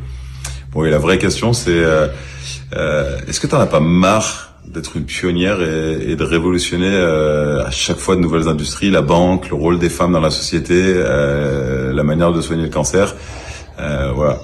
Bon, 0.71 0.85
et 0.85 0.91
la 0.91 0.99
vraie 0.99 1.19
question, 1.19 1.53
c'est 1.53 1.73
est-ce 1.73 3.41
que 3.41 3.49
tu 3.49 3.55
n'en 3.57 3.61
as 3.61 3.67
pas 3.67 3.81
marre 3.81 4.54
d'être 4.67 4.97
une 4.97 5.05
pionnière 5.05 5.61
et, 5.63 6.11
et 6.11 6.17
de 6.17 6.25
révolutionner 6.25 6.91
euh, 6.91 7.65
à 7.65 7.71
chaque 7.71 7.99
fois 7.99 8.17
de 8.17 8.21
nouvelles 8.21 8.49
industries, 8.49 8.91
la 8.91 9.03
banque, 9.03 9.49
le 9.49 9.57
rôle 9.57 9.79
des 9.79 9.91
femmes 9.91 10.13
dans 10.13 10.21
la 10.21 10.31
société, 10.31 10.75
euh, 10.75 11.93
la 11.93 12.03
manière 12.03 12.33
de 12.33 12.41
soigner 12.41 12.65
le 12.65 12.71
cancer. 12.71 13.15
Euh, 13.79 14.13
voilà. 14.15 14.39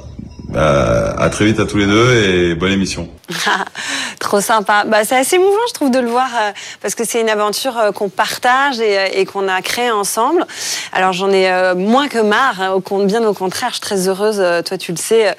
Bah, 0.51 1.15
à 1.17 1.31
très 1.31 1.45
vite 1.45 1.61
à 1.61 1.65
tous 1.65 1.77
les 1.77 1.87
deux 1.87 2.13
et 2.13 2.55
bonne 2.57 2.73
émission. 2.73 3.09
Trop 4.19 4.41
sympa. 4.41 4.83
Bah, 4.85 5.05
c'est 5.05 5.17
assez 5.17 5.37
émouvant, 5.37 5.61
je 5.69 5.75
trouve, 5.75 5.93
de 5.93 6.01
le 6.01 6.09
voir 6.09 6.27
euh, 6.27 6.51
parce 6.83 6.97
que 6.97 7.05
c'est 7.05 7.21
une 7.21 7.29
aventure 7.29 7.79
euh, 7.79 7.93
qu'on 7.93 8.09
partage 8.09 8.81
et, 8.81 8.99
euh, 8.99 9.07
et 9.13 9.27
qu'on 9.27 9.47
a 9.47 9.63
créée 9.63 9.93
ensemble. 9.93 10.45
Alors 10.93 11.13
j'en 11.13 11.31
ai 11.31 11.75
moins 11.77 12.09
que 12.09 12.19
marre, 12.19 12.61
hein, 12.61 12.71
au 12.73 13.05
bien 13.05 13.25
au 13.25 13.33
contraire. 13.33 13.69
Je 13.69 13.75
suis 13.75 13.81
très 13.81 14.09
heureuse. 14.09 14.43
Toi, 14.65 14.77
tu 14.77 14.91
le 14.91 14.97
sais, 14.97 15.37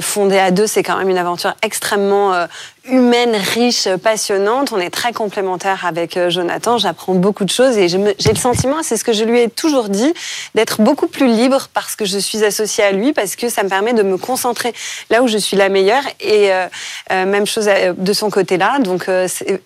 fonder 0.00 0.38
à 0.38 0.52
deux, 0.52 0.68
c'est 0.68 0.84
quand 0.84 0.96
même 0.96 1.08
une 1.08 1.18
aventure 1.18 1.54
extrêmement 1.62 2.46
humaine, 2.88 3.36
riche, 3.36 3.88
passionnante. 4.02 4.72
On 4.72 4.78
est 4.78 4.90
très 4.90 5.12
complémentaires 5.12 5.86
avec 5.86 6.16
euh, 6.16 6.30
Jonathan. 6.30 6.78
J'apprends 6.78 7.14
beaucoup 7.14 7.44
de 7.44 7.50
choses 7.50 7.78
et 7.78 7.88
j'ai 7.88 7.98
le 7.98 8.36
sentiment, 8.36 8.82
c'est 8.82 8.96
ce 8.96 9.04
que 9.04 9.12
je 9.12 9.24
lui 9.24 9.40
ai 9.40 9.48
toujours 9.48 9.88
dit, 9.88 10.12
d'être 10.54 10.80
beaucoup 10.80 11.06
plus 11.06 11.28
libre 11.28 11.68
parce 11.74 11.94
que 11.94 12.04
je 12.04 12.18
suis 12.18 12.42
associée 12.44 12.82
à 12.82 12.90
lui, 12.90 13.12
parce 13.12 13.36
que 13.36 13.48
ça 13.48 13.62
me 13.62 13.68
permet 13.68 13.92
de 13.92 14.02
me 14.02 14.16
concentrer 14.16 14.74
là 15.10 15.22
où 15.22 15.28
je 15.28 15.38
suis 15.38 15.56
la 15.56 15.68
meilleure. 15.68 16.02
Et 16.20 16.52
euh, 16.52 16.66
euh, 17.12 17.24
même 17.24 17.46
chose 17.46 17.68
de 17.96 18.12
son 18.12 18.30
côté 18.30 18.56
là, 18.56 18.78
donc 18.80 19.08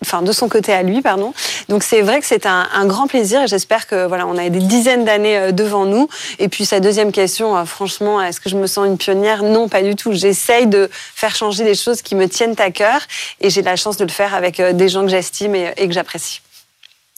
enfin 0.03 0.21
de 0.21 0.31
son 0.31 0.47
côté 0.47 0.71
à 0.73 0.83
lui, 0.83 1.01
pardon. 1.01 1.33
Donc 1.69 1.83
c'est 1.83 2.01
vrai 2.01 2.19
que 2.19 2.25
c'est 2.25 2.45
un, 2.45 2.67
un, 2.73 2.85
grand 2.85 3.07
plaisir 3.07 3.41
et 3.41 3.47
j'espère 3.47 3.87
que 3.87 4.05
voilà, 4.05 4.27
on 4.27 4.37
a 4.37 4.49
des 4.49 4.59
dizaines 4.59 5.05
d'années 5.05 5.51
devant 5.53 5.85
nous. 5.85 6.07
Et 6.39 6.49
puis 6.49 6.65
sa 6.65 6.79
deuxième 6.79 7.11
question, 7.11 7.65
franchement, 7.65 8.21
est-ce 8.21 8.39
que 8.39 8.49
je 8.49 8.55
me 8.55 8.67
sens 8.67 8.85
une 8.85 8.97
pionnière? 8.97 9.43
Non, 9.43 9.69
pas 9.69 9.81
du 9.81 9.95
tout. 9.95 10.13
J'essaye 10.13 10.67
de 10.67 10.89
faire 11.15 11.35
changer 11.35 11.63
les 11.63 11.75
choses 11.75 12.01
qui 12.01 12.15
me 12.15 12.27
tiennent 12.27 12.55
à 12.59 12.71
cœur. 12.71 13.06
Et 13.41 13.49
j'ai 13.49 13.61
la 13.61 13.75
chance 13.75 13.97
de 13.97 14.03
le 14.03 14.11
faire 14.11 14.33
avec 14.33 14.59
euh, 14.59 14.73
des 14.73 14.89
gens 14.89 15.01
que 15.01 15.09
j'estime 15.09 15.55
et, 15.55 15.73
que 15.75 15.93
j'apprécie. 15.93 16.41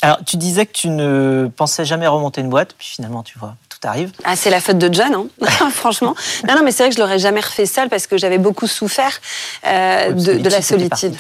Alors, 0.02 0.20
tu 0.26 0.38
disais 0.38 0.66
que 0.66 0.72
tu 0.72 0.88
ne 0.88 1.50
pensais 1.56 1.84
jamais 1.84 2.08
remonter 2.08 2.40
une 2.40 2.50
boîte, 2.50 2.74
puis 2.78 2.88
finalement, 2.88 3.22
tu 3.22 3.38
vois, 3.38 3.56
tout 3.68 3.86
arrive. 3.86 4.12
Ah, 4.24 4.38
c'est 4.38 4.50
la 4.50 4.62
faute 4.62 4.78
de 4.78 4.94
John, 4.94 5.14
hein 5.14 5.70
franchement. 5.72 6.16
Non, 6.48 6.56
non, 6.56 6.64
mais 6.64 6.72
c'est 6.72 6.84
vrai 6.84 6.90
que 6.90 6.96
je 6.96 7.02
l'aurais 7.02 7.20
jamais 7.20 7.42
refait 7.42 7.66
seul 7.66 7.90
parce 7.90 8.08
que 8.08 8.18
j'avais 8.18 8.38
beaucoup 8.38 8.68
souffert 8.68 9.20
euh, 9.68 10.14
de, 10.14 10.34
de, 10.36 10.50
la 10.50 10.62
solitude. 10.62 11.18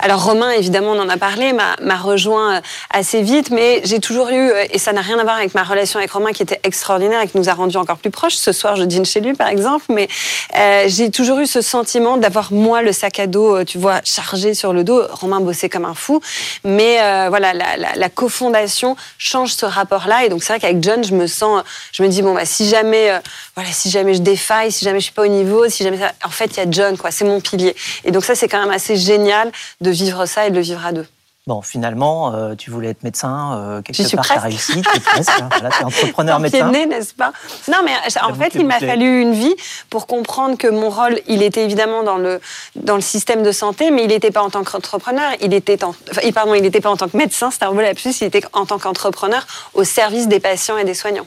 Alors 0.00 0.24
Romain, 0.24 0.50
évidemment, 0.50 0.92
on 0.92 1.00
en 1.00 1.08
a 1.08 1.16
parlé, 1.16 1.52
m'a 1.52 1.96
rejoint 1.96 2.56
euh, 2.56 2.60
assez 2.90 3.22
vite, 3.22 3.50
mais 3.50 3.80
j'ai 3.84 4.00
toujours 4.00 4.28
eu, 4.28 4.50
euh, 4.50 4.64
et 4.72 4.78
ça 4.78 4.92
n'a 4.92 5.02
rien 5.02 5.18
à 5.20 5.22
voir 5.22 5.36
avec 5.36 5.54
ma 5.54 5.62
relation 5.62 6.00
avec 6.00 6.10
Romain 6.10 6.32
qui 6.32 6.42
était 6.42 6.58
extraordinaire 6.64 7.20
et 7.20 7.28
qui 7.28 7.38
nous 7.38 7.48
a 7.48 7.54
rendus 7.54 7.76
encore 7.76 7.98
plus 7.98 8.10
proches. 8.10 8.34
Ce 8.34 8.50
soir, 8.50 8.74
je 8.74 8.82
dîne 8.82 9.06
chez 9.06 9.20
lui, 9.20 9.34
par 9.34 9.46
exemple, 9.46 9.84
mais 9.88 10.08
euh, 10.56 10.84
j'ai 10.88 11.12
toujours 11.12 11.38
eu 11.38 11.46
ce 11.46 11.60
sentiment 11.60 12.16
d'avoir 12.16 12.52
moi 12.52 12.82
le 12.82 12.92
sac 12.92 13.20
à 13.20 13.28
dos, 13.28 13.62
tu 13.62 13.78
vois, 13.78 14.00
chargé 14.04 14.52
sur 14.52 14.72
le 14.72 14.82
dos. 14.82 15.02
Romain 15.10 15.40
bossait 15.40 15.68
comme 15.68 15.84
un 15.84 15.94
fou, 15.94 16.20
mais 16.64 16.98
voilà, 17.28 17.52
la, 17.54 17.76
la, 17.76 17.94
la, 17.94 18.08
cofondation 18.08 18.96
change 19.18 19.52
ce 19.54 19.66
rapport-là, 19.66 20.24
et 20.24 20.28
donc 20.28 20.42
c'est 20.42 20.52
vrai 20.52 20.60
qu'avec 20.60 20.82
John, 20.82 21.04
je 21.04 21.14
me 21.14 21.26
sens, 21.26 21.62
je 21.92 22.02
me 22.02 22.08
dis 22.08 22.22
bon 22.22 22.34
bah 22.34 22.44
si 22.44 22.68
jamais, 22.68 23.12
voilà, 23.54 23.70
si 23.70 23.90
jamais 23.90 24.14
je 24.14 24.20
défaille, 24.20 24.72
si 24.72 24.84
jamais 24.84 24.98
je 24.98 25.04
suis 25.04 25.12
pas 25.12 25.22
au 25.22 25.28
niveau, 25.28 25.68
si 25.68 25.84
jamais, 25.84 25.98
ça... 25.98 26.12
en 26.24 26.30
fait, 26.30 26.56
il 26.56 26.56
y 26.56 26.60
a 26.60 26.66
John, 26.68 26.96
quoi, 26.96 27.10
c'est 27.10 27.24
mon 27.24 27.40
pilier. 27.40 27.76
Et 28.04 28.10
donc 28.10 28.24
ça, 28.24 28.34
c'est 28.34 28.48
quand 28.48 28.60
même 28.60 28.70
assez 28.70 28.96
génial 28.96 29.52
de 29.80 29.90
vivre 29.90 30.26
ça 30.26 30.46
et 30.46 30.50
de 30.50 30.56
le 30.56 30.62
vivre 30.62 30.84
à 30.84 30.92
deux. 30.92 31.06
Bon, 31.48 31.62
finalement, 31.62 32.34
euh, 32.34 32.54
tu 32.54 32.70
voulais 32.70 32.90
être 32.90 33.02
médecin, 33.02 33.56
euh, 33.56 33.80
quelque 33.80 34.14
part, 34.14 34.26
tu 34.26 34.32
as 34.34 34.40
réussi, 34.40 34.82
tu 34.82 34.96
es 34.96 35.00
presque, 35.00 35.30
hein, 35.30 35.48
voilà, 35.50 35.70
es 35.80 35.82
entrepreneur 35.82 36.38
médecin. 36.40 36.70
n'est-ce 36.70 37.14
pas? 37.14 37.32
Non, 37.68 37.78
mais 37.82 37.92
en 38.20 38.34
fait, 38.34 38.54
il 38.54 38.66
m'a 38.66 38.78
fallu 38.78 39.22
une 39.22 39.32
vie 39.32 39.54
pour 39.88 40.06
comprendre 40.06 40.58
que 40.58 40.68
mon 40.68 40.90
rôle, 40.90 41.18
il 41.26 41.42
était 41.42 41.64
évidemment 41.64 42.02
dans 42.02 42.18
le, 42.18 42.38
dans 42.76 42.96
le 42.96 43.00
système 43.00 43.42
de 43.42 43.50
santé, 43.50 43.90
mais 43.90 44.04
il 44.04 44.08
n'était 44.08 44.30
pas 44.30 44.42
en 44.42 44.50
tant 44.50 44.62
qu'entrepreneur, 44.62 45.32
il 45.40 45.54
était 45.54 45.82
en, 45.84 45.94
enfin, 46.10 46.32
pardon, 46.32 46.52
il 46.52 46.60
n'était 46.60 46.82
pas 46.82 46.90
en 46.90 46.98
tant 46.98 47.08
que 47.08 47.16
médecin, 47.16 47.50
c'était 47.50 47.64
un 47.64 47.72
peu 47.72 47.80
lapsus, 47.80 48.12
il 48.20 48.24
était 48.24 48.42
en 48.52 48.66
tant 48.66 48.78
qu'entrepreneur 48.78 49.46
au 49.72 49.84
service 49.84 50.28
des 50.28 50.40
patients 50.40 50.76
et 50.76 50.84
des 50.84 50.92
soignants. 50.92 51.26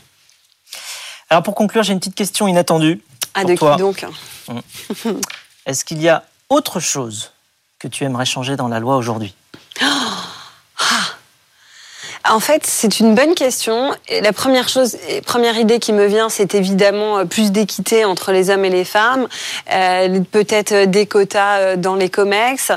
Alors 1.31 1.41
pour 1.41 1.55
conclure, 1.55 1.81
j'ai 1.81 1.93
une 1.93 1.99
petite 1.99 2.13
question 2.13 2.47
inattendue. 2.47 3.01
Ah, 3.33 3.43
de 3.43 3.55
qui 3.55 3.65
donc? 3.77 4.05
Hum. 4.47 4.61
Est-ce 5.65 5.83
qu'il 5.83 5.99
y 5.99 6.09
a 6.09 6.25
autre 6.49 6.79
chose 6.79 7.31
que 7.81 7.87
tu 7.87 8.03
aimerais 8.03 8.25
changer 8.25 8.55
dans 8.55 8.67
la 8.67 8.79
loi 8.79 8.95
aujourd'hui 8.95 9.33
En 12.29 12.39
fait, 12.39 12.65
c'est 12.65 12.99
une 12.99 13.15
bonne 13.15 13.33
question. 13.33 13.91
la 14.21 14.31
première 14.31 14.69
chose, 14.69 14.95
première 15.25 15.57
idée 15.57 15.79
qui 15.79 15.91
me 15.91 16.05
vient, 16.05 16.29
c'est 16.29 16.53
évidemment 16.53 17.17
euh, 17.17 17.25
plus 17.25 17.51
d'équité 17.51 18.05
entre 18.05 18.31
les 18.31 18.51
hommes 18.51 18.63
et 18.63 18.69
les 18.69 18.85
femmes, 18.85 19.27
euh, 19.73 20.19
peut-être 20.31 20.85
des 20.85 21.07
quotas 21.07 21.57
euh, 21.57 21.75
dans 21.75 21.95
les 21.95 22.09
comex, 22.09 22.71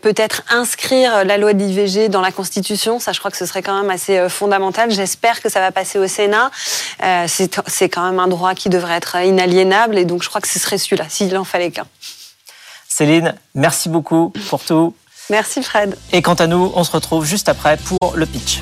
peut-être 0.00 0.42
inscrire 0.48 1.24
la 1.24 1.36
loi 1.36 1.52
de 1.52 1.62
l'IVG 1.62 2.08
dans 2.08 2.22
la 2.22 2.32
Constitution. 2.32 2.98
Ça, 2.98 3.12
je 3.12 3.18
crois 3.18 3.30
que 3.30 3.36
ce 3.36 3.46
serait 3.46 3.62
quand 3.62 3.78
même 3.80 3.90
assez 3.90 4.28
fondamental. 4.28 4.90
J'espère 4.90 5.42
que 5.42 5.50
ça 5.50 5.60
va 5.60 5.70
passer 5.70 5.98
au 5.98 6.08
Sénat. 6.08 6.50
c'est 7.26 7.88
quand 7.88 8.04
même 8.04 8.18
un 8.18 8.28
droit 8.28 8.54
qui 8.54 8.70
devrait 8.70 8.96
être 8.96 9.16
inaliénable, 9.16 9.98
et 9.98 10.04
donc 10.06 10.22
je 10.22 10.28
crois 10.28 10.40
que 10.40 10.48
ce 10.48 10.58
serait 10.58 10.78
celui-là, 10.78 11.04
s'il 11.08 11.36
en 11.36 11.44
fallait 11.44 11.70
qu'un. 11.70 11.86
Céline, 13.02 13.34
merci 13.56 13.88
beaucoup 13.88 14.32
pour 14.48 14.62
tout. 14.62 14.94
Merci 15.28 15.60
Fred. 15.60 15.96
Et 16.12 16.22
quant 16.22 16.34
à 16.34 16.46
nous, 16.46 16.70
on 16.76 16.84
se 16.84 16.92
retrouve 16.92 17.24
juste 17.24 17.48
après 17.48 17.76
pour 17.76 18.14
le 18.14 18.26
pitch. 18.26 18.60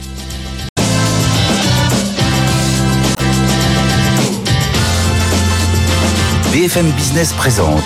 BFM 6.51 6.91
Business 6.93 7.35
présente 7.35 7.85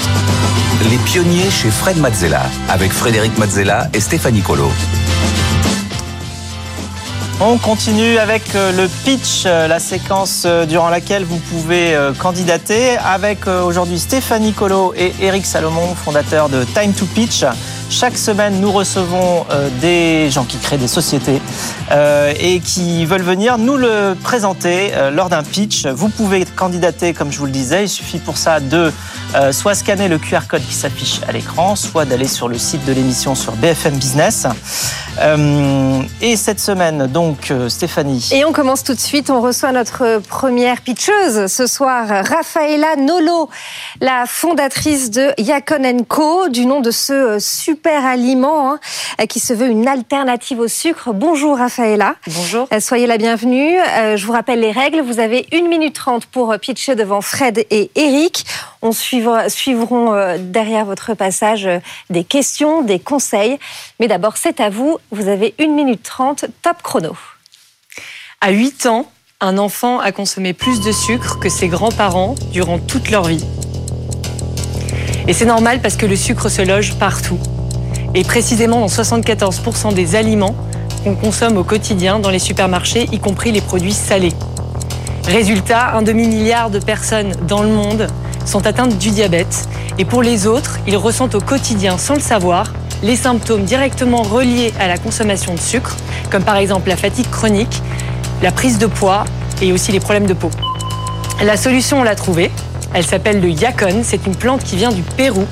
Les 0.88 0.98
pionniers 0.98 1.50
chez 1.50 1.70
Fred 1.70 1.96
Mazzella 1.96 2.42
avec 2.68 2.92
Frédéric 2.92 3.36
Mazzella 3.36 3.88
et 3.92 3.98
Stéphanie 3.98 4.42
Colo. 4.42 4.70
On 7.40 7.58
continue 7.58 8.18
avec 8.18 8.54
euh, 8.54 8.70
le 8.70 8.88
pitch, 9.04 9.42
euh, 9.44 9.66
la 9.66 9.80
séquence 9.80 10.44
euh, 10.46 10.66
durant 10.66 10.88
laquelle 10.88 11.24
vous 11.24 11.38
pouvez 11.38 11.96
candidater 12.18 12.96
avec 12.96 13.46
aujourd'hui 13.48 13.98
Stéphanie 13.98 14.52
Colo 14.52 14.94
et 14.96 15.12
Eric 15.20 15.44
Salomon, 15.44 15.94
fondateurs 15.96 16.48
de 16.48 16.64
Time 16.64 16.92
to 16.92 17.06
Pitch. 17.06 17.44
Chaque 17.90 18.16
semaine, 18.16 18.60
nous 18.60 18.72
recevons 18.72 19.44
des 19.80 20.30
gens 20.30 20.44
qui 20.44 20.58
créent 20.58 20.78
des 20.78 20.88
sociétés 20.88 21.40
et 22.40 22.60
qui 22.60 23.06
veulent 23.06 23.22
venir 23.22 23.58
nous 23.58 23.76
le 23.76 24.14
présenter 24.22 24.92
lors 25.12 25.28
d'un 25.28 25.42
pitch. 25.42 25.86
Vous 25.86 26.08
pouvez 26.08 26.44
candidater, 26.44 27.12
comme 27.12 27.30
je 27.30 27.38
vous 27.38 27.46
le 27.46 27.52
disais. 27.52 27.84
Il 27.84 27.88
suffit 27.88 28.18
pour 28.18 28.36
ça 28.36 28.60
de 28.60 28.92
soit 29.52 29.74
scanner 29.74 30.08
le 30.08 30.18
QR 30.18 30.46
code 30.48 30.62
qui 30.66 30.74
s'affiche 30.74 31.20
à 31.28 31.32
l'écran, 31.32 31.76
soit 31.76 32.04
d'aller 32.04 32.28
sur 32.28 32.48
le 32.48 32.58
site 32.58 32.84
de 32.84 32.92
l'émission 32.92 33.34
sur 33.34 33.52
BFM 33.52 33.94
Business. 33.96 34.46
et 36.20 36.36
cette 36.36 36.60
semaine, 36.60 37.06
donc, 37.06 37.50
euh, 37.50 37.68
Stéphanie. 37.68 38.28
Et 38.32 38.44
on 38.44 38.52
commence 38.52 38.82
tout 38.84 38.94
de 38.94 39.00
suite. 39.00 39.30
On 39.30 39.40
reçoit 39.40 39.72
notre 39.72 40.20
première 40.28 40.80
pitcheuse 40.80 41.46
ce 41.46 41.66
soir, 41.66 42.06
Rafaela 42.08 42.96
Nolo, 42.96 43.48
la 44.00 44.24
fondatrice 44.26 45.10
de 45.10 45.32
Yakon 45.38 46.04
Co, 46.08 46.48
du 46.48 46.66
nom 46.66 46.80
de 46.80 46.90
ce 46.90 47.12
euh, 47.12 47.38
super 47.74 48.06
aliment 48.06 48.74
hein, 48.74 49.26
qui 49.26 49.40
se 49.40 49.52
veut 49.52 49.68
une 49.68 49.88
alternative 49.88 50.60
au 50.60 50.68
sucre. 50.68 51.12
Bonjour 51.12 51.58
Rafaela. 51.58 52.14
Bonjour. 52.28 52.68
Euh, 52.72 52.78
soyez 52.78 53.08
la 53.08 53.18
bienvenue. 53.18 53.76
Je 54.14 54.24
vous 54.24 54.32
rappelle 54.32 54.60
les 54.60 54.70
règles. 54.70 55.00
Vous 55.00 55.18
avez 55.18 55.46
une 55.50 55.66
minute 55.66 55.94
trente 55.96 56.26
pour 56.26 56.56
pitcher 56.60 56.94
devant 56.94 57.20
Fred 57.20 57.66
et 57.70 57.90
Eric. 57.96 58.44
On 58.80 58.92
suivra, 58.92 59.48
suivront 59.48 60.36
derrière 60.38 60.84
votre 60.84 61.14
passage 61.14 61.68
des 62.10 62.22
questions, 62.22 62.82
des 62.82 63.00
conseils. 63.00 63.58
Mais 63.98 64.06
d'abord, 64.06 64.36
c'est 64.36 64.60
à 64.60 64.70
vous. 64.70 64.98
Vous 65.10 65.26
avez 65.26 65.54
une 65.58 65.74
minute 65.74 66.04
trente, 66.04 66.44
top 66.62 66.80
chrono. 66.82 67.16
À 68.40 68.50
8 68.50 68.86
ans, 68.86 69.10
un 69.40 69.58
enfant 69.58 69.98
a 69.98 70.12
consommé 70.12 70.52
plus 70.52 70.80
de 70.80 70.92
sucre 70.92 71.40
que 71.40 71.48
ses 71.48 71.66
grands-parents 71.66 72.36
durant 72.52 72.78
toute 72.78 73.10
leur 73.10 73.24
vie. 73.24 73.44
Et 75.26 75.32
c'est 75.32 75.46
normal 75.46 75.80
parce 75.80 75.96
que 75.96 76.04
le 76.04 76.16
sucre 76.16 76.50
se 76.50 76.60
loge 76.60 76.94
partout. 76.98 77.38
Et 78.14 78.22
précisément 78.22 78.80
dans 78.80 78.86
74% 78.86 79.92
des 79.92 80.14
aliments 80.14 80.54
qu'on 81.02 81.16
consomme 81.16 81.56
au 81.56 81.64
quotidien 81.64 82.20
dans 82.20 82.30
les 82.30 82.38
supermarchés, 82.38 83.08
y 83.12 83.18
compris 83.18 83.50
les 83.50 83.60
produits 83.60 83.92
salés. 83.92 84.32
Résultat, 85.26 85.94
un 85.94 86.02
demi-milliard 86.02 86.70
de 86.70 86.78
personnes 86.78 87.32
dans 87.48 87.62
le 87.62 87.70
monde 87.70 88.06
sont 88.46 88.66
atteintes 88.66 88.98
du 88.98 89.10
diabète. 89.10 89.68
Et 89.98 90.04
pour 90.04 90.22
les 90.22 90.46
autres, 90.46 90.78
ils 90.86 90.96
ressentent 90.96 91.34
au 91.34 91.40
quotidien, 91.40 91.98
sans 91.98 92.14
le 92.14 92.20
savoir, 92.20 92.72
les 93.02 93.16
symptômes 93.16 93.64
directement 93.64 94.22
reliés 94.22 94.72
à 94.78 94.86
la 94.86 94.96
consommation 94.96 95.54
de 95.54 95.60
sucre, 95.60 95.96
comme 96.30 96.42
par 96.42 96.56
exemple 96.56 96.88
la 96.88 96.96
fatigue 96.96 97.28
chronique, 97.30 97.82
la 98.42 98.52
prise 98.52 98.78
de 98.78 98.86
poids 98.86 99.24
et 99.60 99.72
aussi 99.72 99.92
les 99.92 100.00
problèmes 100.00 100.26
de 100.26 100.34
peau. 100.34 100.50
La 101.42 101.56
solution, 101.56 102.00
on 102.00 102.02
l'a 102.02 102.14
trouvée. 102.14 102.50
Elle 102.94 103.04
s'appelle 103.04 103.40
le 103.40 103.50
yacon. 103.50 104.02
C'est 104.02 104.24
une 104.26 104.36
plante 104.36 104.62
qui 104.62 104.76
vient 104.76 104.92
du 104.92 105.02
Pérou, 105.02 105.44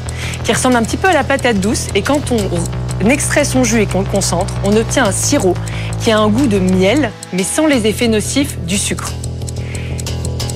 qui 0.44 0.52
ressemble 0.52 0.76
un 0.76 0.82
petit 0.82 0.96
peu 0.96 1.08
à 1.08 1.12
la 1.12 1.24
patate 1.24 1.58
douce. 1.60 1.88
Et 1.94 2.02
quand 2.02 2.20
on 2.30 3.10
extrait 3.10 3.44
son 3.44 3.64
jus 3.64 3.82
et 3.82 3.86
qu'on 3.86 4.00
le 4.00 4.06
concentre, 4.06 4.54
on 4.64 4.74
obtient 4.76 5.04
un 5.04 5.12
sirop 5.12 5.54
qui 6.00 6.12
a 6.12 6.18
un 6.18 6.28
goût 6.28 6.46
de 6.46 6.58
miel, 6.58 7.10
mais 7.32 7.42
sans 7.42 7.66
les 7.66 7.86
effets 7.86 8.08
nocifs 8.08 8.58
du 8.60 8.78
sucre. 8.78 9.12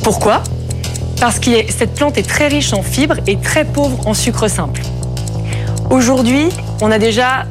Pourquoi? 0.03 0.43
Parce 1.21 1.41
que 1.41 1.51
cette 1.77 1.95
plante 1.95 2.17
est 2.19 2.29
très 2.29 2.47
riche 2.47 2.73
en 2.73 2.83
fibres 2.83 3.17
et 3.27 3.37
très 3.37 3.65
pauvre 3.65 4.07
en 4.07 4.15
sucre 4.15 4.49
simple. 4.49 4.83
Aujourd'hui, 5.91 6.49
on 6.81 6.91
a 6.93 6.99
déjà 6.99 7.47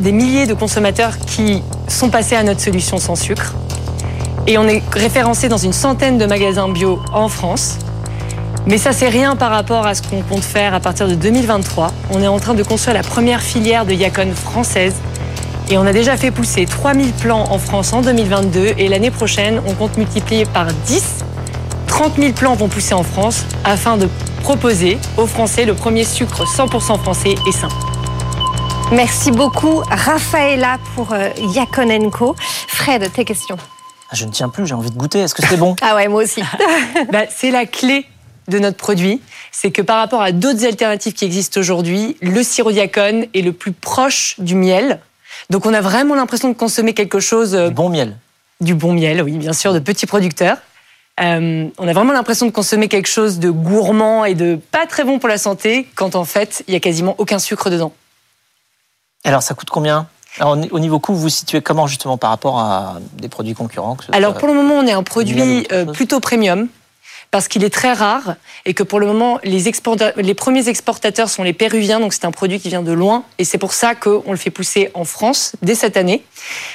des 0.00 0.12
milliers 0.12 0.46
de 0.46 0.54
consommateurs 0.54 1.18
qui 1.26 1.62
sont 1.88 2.08
passés 2.08 2.36
à 2.36 2.42
notre 2.42 2.60
solution 2.60 2.96
sans 2.96 3.16
sucre. 3.16 3.54
Et 4.46 4.56
on 4.56 4.66
est 4.66 4.82
référencé 4.92 5.48
dans 5.48 5.58
une 5.58 5.72
centaine 5.72 6.16
de 6.16 6.24
magasins 6.26 6.68
bio 6.68 7.00
en 7.12 7.28
France. 7.28 7.76
Mais 8.66 8.78
ça, 8.78 8.92
c'est 8.92 9.08
rien 9.08 9.34
par 9.34 9.50
rapport 9.50 9.86
à 9.86 9.94
ce 9.94 10.02
qu'on 10.02 10.22
compte 10.22 10.44
faire 10.44 10.72
à 10.72 10.80
partir 10.80 11.08
de 11.08 11.14
2023. 11.14 11.92
On 12.10 12.22
est 12.22 12.28
en 12.28 12.38
train 12.38 12.54
de 12.54 12.62
construire 12.62 12.94
la 12.94 13.02
première 13.02 13.42
filière 13.42 13.84
de 13.84 13.92
Yacon 13.92 14.32
française. 14.34 14.94
Et 15.68 15.78
on 15.78 15.86
a 15.86 15.92
déjà 15.92 16.16
fait 16.16 16.30
pousser 16.30 16.66
3000 16.66 17.12
plants 17.12 17.50
en 17.50 17.58
France 17.58 17.92
en 17.92 18.02
2022. 18.02 18.74
Et 18.78 18.88
l'année 18.88 19.10
prochaine, 19.10 19.60
on 19.66 19.74
compte 19.74 19.96
multiplier 19.96 20.44
par 20.44 20.66
10. 20.86 21.24
30 21.88 22.16
000 22.16 22.32
plants 22.32 22.54
vont 22.54 22.68
pousser 22.68 22.94
en 22.94 23.02
France 23.02 23.44
afin 23.64 23.96
de 23.96 24.08
proposer 24.42 24.98
aux 25.16 25.26
Français 25.26 25.64
le 25.64 25.74
premier 25.74 26.04
sucre 26.04 26.44
100% 26.44 27.00
français 27.00 27.34
et 27.48 27.52
sain. 27.52 27.68
Merci 28.92 29.30
beaucoup, 29.30 29.82
Rafaela, 29.90 30.78
pour 30.94 31.12
euh, 31.12 31.30
Co. 32.12 32.36
Fred, 32.68 33.10
tes 33.12 33.24
questions 33.24 33.56
ah, 34.12 34.14
je 34.14 34.26
ne 34.26 34.30
tiens 34.30 34.50
plus, 34.50 34.66
j'ai 34.66 34.74
envie 34.74 34.90
de 34.90 34.98
goûter. 34.98 35.20
Est-ce 35.20 35.34
que 35.34 35.40
c'est 35.40 35.56
bon? 35.56 35.74
Ah 35.82 35.94
ouais, 35.94 36.06
moi 36.06 36.22
aussi. 36.22 36.42
bah, 37.12 37.22
c'est 37.34 37.50
la 37.50 37.64
clé 37.64 38.04
de 38.48 38.58
notre 38.58 38.76
produit, 38.76 39.20
c'est 39.50 39.70
que 39.70 39.82
par 39.82 39.98
rapport 39.98 40.22
à 40.22 40.32
d'autres 40.32 40.64
alternatives 40.64 41.12
qui 41.12 41.24
existent 41.24 41.60
aujourd'hui, 41.60 42.16
le 42.20 42.42
sirop 42.42 42.72
diacone 42.72 43.26
est 43.34 43.42
le 43.42 43.52
plus 43.52 43.72
proche 43.72 44.36
du 44.38 44.54
miel. 44.54 45.00
Donc 45.50 45.66
on 45.66 45.74
a 45.74 45.80
vraiment 45.80 46.14
l'impression 46.14 46.48
de 46.48 46.54
consommer 46.54 46.94
quelque 46.94 47.20
chose... 47.20 47.54
Euh, 47.54 47.68
du 47.68 47.74
bon 47.74 47.88
miel. 47.88 48.16
Du 48.60 48.74
bon 48.74 48.92
miel, 48.92 49.22
oui, 49.22 49.32
bien 49.38 49.52
sûr, 49.52 49.72
de 49.72 49.78
petits 49.78 50.06
producteurs. 50.06 50.58
Euh, 51.20 51.68
on 51.78 51.88
a 51.88 51.92
vraiment 51.92 52.12
l'impression 52.12 52.46
de 52.46 52.52
consommer 52.52 52.88
quelque 52.88 53.08
chose 53.08 53.38
de 53.38 53.50
gourmand 53.50 54.24
et 54.24 54.34
de 54.34 54.58
pas 54.70 54.86
très 54.86 55.04
bon 55.04 55.18
pour 55.18 55.28
la 55.28 55.38
santé, 55.38 55.88
quand 55.94 56.14
en 56.14 56.24
fait, 56.24 56.64
il 56.68 56.74
y 56.74 56.76
a 56.76 56.80
quasiment 56.80 57.14
aucun 57.18 57.38
sucre 57.38 57.70
dedans. 57.70 57.92
Alors 59.24 59.42
ça 59.42 59.54
coûte 59.54 59.70
combien? 59.70 60.08
Alors, 60.40 60.56
au 60.70 60.78
niveau 60.78 60.98
coût, 60.98 61.12
vous 61.12 61.20
vous 61.20 61.28
situez 61.28 61.60
comment 61.60 61.86
justement 61.86 62.16
par 62.16 62.30
rapport 62.30 62.58
à 62.58 62.98
des 63.18 63.28
produits 63.28 63.54
concurrents 63.54 63.96
que 63.96 64.04
Alors 64.12 64.34
pour 64.34 64.48
le 64.48 64.54
moment, 64.54 64.76
on 64.76 64.86
est 64.86 64.92
un 64.92 65.02
produit 65.02 65.66
euh, 65.72 65.84
plutôt 65.84 66.20
premium 66.20 66.68
parce 67.32 67.48
qu'il 67.48 67.64
est 67.64 67.70
très 67.70 67.94
rare 67.94 68.36
et 68.66 68.74
que 68.74 68.82
pour 68.82 69.00
le 69.00 69.06
moment, 69.06 69.40
les, 69.42 70.34
premiers 70.34 70.68
exportateurs 70.68 71.30
sont 71.30 71.42
les 71.42 71.54
Péruviens, 71.54 71.98
donc 71.98 72.12
c'est 72.12 72.26
un 72.26 72.30
produit 72.30 72.60
qui 72.60 72.68
vient 72.68 72.82
de 72.82 72.92
loin 72.92 73.24
et 73.38 73.44
c'est 73.44 73.56
pour 73.56 73.72
ça 73.72 73.94
qu'on 73.94 74.30
le 74.30 74.36
fait 74.36 74.50
pousser 74.50 74.90
en 74.92 75.04
France 75.04 75.54
dès 75.62 75.74
cette 75.74 75.96
année. 75.96 76.22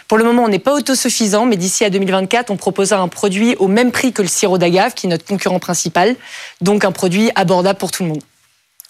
Pour 0.08 0.17
le 0.17 0.24
moment, 0.24 0.43
on 0.43 0.48
n'est 0.48 0.58
pas 0.58 0.74
autosuffisant, 0.74 1.46
mais 1.46 1.58
d'ici 1.58 1.86
à 1.86 1.91
2024, 1.91 2.50
on 2.50 2.58
proposera 2.58 3.00
un 3.00 3.08
produit 3.08 3.56
au 3.60 3.67
même 3.67 3.91
prix 3.91 4.13
que 4.13 4.24
le 4.24 4.28
sirop 4.28 4.58
d'agave, 4.58 4.96
qui 4.96 5.06
est 5.06 5.10
notre 5.12 5.26
concurrent 5.26 5.60
principal, 5.60 6.15
donc 6.60 6.86
un 6.86 6.91
produit 6.91 7.30
abordable 7.36 7.78
pour 7.78 7.91
tout 7.91 8.02
le 8.02 8.10
monde. 8.10 8.24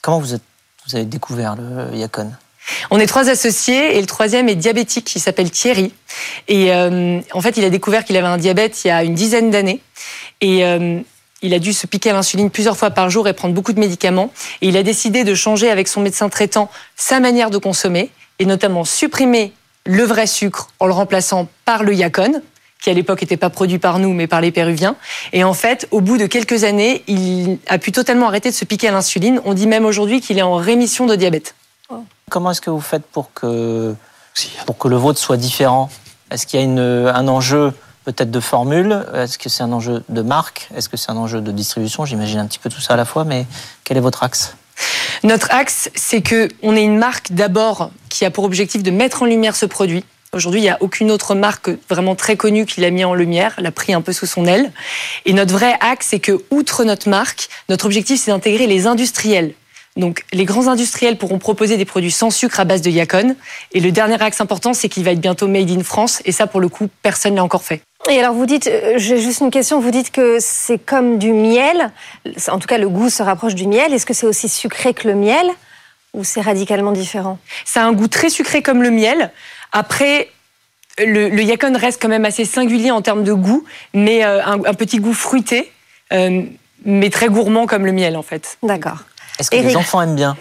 Comment 0.01 0.19
vous, 0.19 0.35
êtes, 0.35 0.43
vous 0.87 0.95
avez 0.95 1.05
découvert 1.05 1.57
le 1.57 1.97
Yacon? 1.97 2.31
On 2.91 2.99
est 2.99 3.07
trois 3.07 3.29
associés 3.29 3.97
et 3.97 3.99
le 3.99 4.07
troisième 4.07 4.47
est 4.47 4.55
diabétique 4.55 5.05
qui 5.05 5.19
s'appelle 5.19 5.51
Thierry. 5.51 5.93
Et 6.47 6.73
euh, 6.73 7.19
en 7.33 7.41
fait, 7.41 7.57
il 7.57 7.65
a 7.65 7.69
découvert 7.69 8.05
qu'il 8.05 8.15
avait 8.15 8.27
un 8.27 8.37
diabète 8.37 8.85
il 8.85 8.87
y 8.87 8.91
a 8.91 9.03
une 9.03 9.15
dizaine 9.15 9.51
d'années. 9.51 9.81
Et 10.39 10.65
euh, 10.65 11.01
il 11.41 11.53
a 11.53 11.59
dû 11.59 11.73
se 11.73 11.87
piquer 11.87 12.09
à 12.09 12.13
l'insuline 12.13 12.49
plusieurs 12.49 12.77
fois 12.77 12.89
par 12.91 13.09
jour 13.09 13.27
et 13.27 13.33
prendre 13.33 13.53
beaucoup 13.53 13.73
de 13.73 13.79
médicaments. 13.79 14.31
Et 14.61 14.69
il 14.69 14.77
a 14.77 14.83
décidé 14.83 15.23
de 15.23 15.35
changer 15.35 15.69
avec 15.69 15.87
son 15.87 16.01
médecin 16.01 16.29
traitant 16.29 16.69
sa 16.95 17.19
manière 17.19 17.49
de 17.49 17.57
consommer 17.57 18.09
et 18.39 18.45
notamment 18.45 18.85
supprimer 18.85 19.53
le 19.85 20.03
vrai 20.03 20.27
sucre 20.27 20.69
en 20.79 20.87
le 20.87 20.93
remplaçant 20.93 21.47
par 21.65 21.83
le 21.83 21.93
Yacon 21.93 22.41
qui 22.81 22.89
à 22.89 22.93
l'époque 22.93 23.21
n'était 23.21 23.37
pas 23.37 23.49
produit 23.49 23.79
par 23.79 23.99
nous 23.99 24.13
mais 24.13 24.27
par 24.27 24.41
les 24.41 24.51
Péruviens. 24.51 24.95
Et 25.33 25.43
en 25.43 25.53
fait, 25.53 25.87
au 25.91 26.01
bout 26.01 26.17
de 26.17 26.27
quelques 26.27 26.63
années, 26.63 27.03
il 27.07 27.57
a 27.67 27.77
pu 27.77 27.91
totalement 27.91 28.27
arrêter 28.27 28.49
de 28.49 28.55
se 28.55 28.65
piquer 28.65 28.87
à 28.89 28.91
l'insuline. 28.91 29.41
On 29.45 29.53
dit 29.53 29.67
même 29.67 29.85
aujourd'hui 29.85 30.21
qu'il 30.21 30.37
est 30.37 30.43
en 30.43 30.55
rémission 30.55 31.05
de 31.05 31.15
diabète. 31.15 31.55
Comment 32.29 32.51
est-ce 32.51 32.61
que 32.61 32.69
vous 32.69 32.81
faites 32.81 33.05
pour 33.05 33.33
que, 33.33 33.95
pour 34.65 34.77
que 34.77 34.87
le 34.87 34.97
vôtre 34.97 35.19
soit 35.19 35.37
différent? 35.37 35.89
Est-ce 36.29 36.45
qu'il 36.45 36.59
y 36.59 36.61
a 36.61 36.65
une, 36.65 36.79
un 36.79 37.27
enjeu 37.27 37.73
peut-être 38.07 38.31
de 38.31 38.39
formule 38.39 39.05
Est-ce 39.13 39.37
que 39.37 39.49
c'est 39.49 39.63
un 39.63 39.71
enjeu 39.73 40.01
de 40.07 40.21
marque? 40.21 40.69
Est-ce 40.73 40.87
que 40.87 40.95
c'est 40.95 41.11
un 41.11 41.17
enjeu 41.17 41.41
de 41.41 41.51
distribution? 41.51 42.05
J'imagine 42.05 42.39
un 42.39 42.45
petit 42.45 42.59
peu 42.59 42.69
tout 42.69 42.79
ça 42.79 42.93
à 42.93 42.97
la 42.97 43.03
fois, 43.03 43.25
mais 43.25 43.45
quel 43.83 43.97
est 43.97 44.01
votre 44.01 44.23
axe? 44.23 44.55
Notre 45.23 45.51
axe, 45.51 45.89
c'est 45.93 46.21
que 46.21 46.47
on 46.63 46.73
est 46.75 46.83
une 46.83 46.97
marque 46.97 47.33
d'abord 47.33 47.91
qui 48.07 48.23
a 48.23 48.31
pour 48.31 48.45
objectif 48.45 48.81
de 48.81 48.91
mettre 48.91 49.23
en 49.23 49.25
lumière 49.25 49.57
ce 49.57 49.65
produit. 49.65 50.05
Aujourd'hui, 50.31 50.61
il 50.61 50.63
n'y 50.63 50.69
a 50.69 50.77
aucune 50.79 51.11
autre 51.11 51.35
marque 51.35 51.69
vraiment 51.89 52.15
très 52.15 52.37
connue 52.37 52.65
qui 52.65 52.79
l'a 52.79 52.91
mis 52.91 53.03
en 53.03 53.13
lumière, 53.13 53.55
l'a 53.57 53.71
pris 53.71 53.93
un 53.93 54.01
peu 54.01 54.13
sous 54.13 54.25
son 54.25 54.45
aile. 54.45 54.71
Et 55.25 55.33
notre 55.33 55.51
vrai 55.51 55.75
axe, 55.81 56.07
c'est 56.11 56.19
que, 56.19 56.45
outre 56.49 56.85
notre 56.85 57.09
marque, 57.09 57.49
notre 57.67 57.85
objectif, 57.85 58.21
c'est 58.21 58.31
d'intégrer 58.31 58.67
les 58.67 58.87
industriels. 58.87 59.53
Donc, 59.97 60.23
les 60.31 60.45
grands 60.45 60.67
industriels 60.67 61.17
pourront 61.17 61.39
proposer 61.39 61.75
des 61.75 61.85
produits 61.85 62.11
sans 62.11 62.29
sucre 62.29 62.59
à 62.59 62.65
base 62.65 62.81
de 62.81 62.89
Yacon. 62.89 63.35
Et 63.73 63.81
le 63.81 63.91
dernier 63.91 64.21
axe 64.21 64.39
important, 64.39 64.73
c'est 64.73 64.87
qu'il 64.87 65.03
va 65.03 65.11
être 65.11 65.19
bientôt 65.19 65.47
made 65.47 65.71
in 65.71 65.83
France. 65.83 66.21
Et 66.23 66.31
ça, 66.31 66.47
pour 66.47 66.61
le 66.61 66.69
coup, 66.69 66.87
personne 67.01 67.35
n'a 67.35 67.43
encore 67.43 67.63
fait. 67.63 67.81
Et 68.09 68.19
alors 68.19 68.33
vous 68.33 68.45
dites, 68.45 68.67
euh, 68.67 68.93
j'ai 68.97 69.19
juste 69.19 69.41
une 69.41 69.51
question, 69.51 69.79
vous 69.79 69.91
dites 69.91 70.11
que 70.11 70.37
c'est 70.39 70.77
comme 70.77 71.17
du 71.17 71.33
miel, 71.33 71.91
en 72.47 72.59
tout 72.59 72.67
cas 72.67 72.77
le 72.77 72.87
goût 72.87 73.09
se 73.09 73.21
rapproche 73.23 73.55
du 73.55 73.67
miel, 73.67 73.93
est-ce 73.93 74.05
que 74.05 74.13
c'est 74.13 74.27
aussi 74.27 74.47
sucré 74.47 74.93
que 74.93 75.07
le 75.07 75.15
miel 75.15 75.47
ou 76.13 76.23
c'est 76.23 76.41
radicalement 76.41 76.93
différent? 76.93 77.37
Ça 77.65 77.81
a 77.81 77.85
un 77.85 77.91
goût 77.93 78.07
très 78.07 78.29
sucré 78.29 78.61
comme 78.61 78.81
le 78.81 78.91
miel. 78.91 79.31
Après, 79.73 80.29
le, 80.99 81.29
le 81.29 81.43
Yacon 81.43 81.77
reste 81.77 82.01
quand 82.01 82.07
même 82.07 82.25
assez 82.25 82.45
singulier 82.45 82.91
en 82.91 83.01
termes 83.01 83.23
de 83.23 83.33
goût, 83.33 83.65
mais 83.93 84.23
euh, 84.23 84.43
un, 84.45 84.63
un 84.63 84.73
petit 84.73 84.99
goût 84.99 85.13
fruité, 85.13 85.71
euh, 86.13 86.43
mais 86.85 87.09
très 87.09 87.27
gourmand 87.27 87.65
comme 87.65 87.85
le 87.85 87.91
miel 87.91 88.15
en 88.15 88.23
fait. 88.23 88.57
D'accord. 88.63 88.99
Est-ce 89.39 89.51
que 89.51 89.57
les 89.57 89.75
enfants 89.75 90.01
aiment 90.01 90.15
bien? 90.15 90.37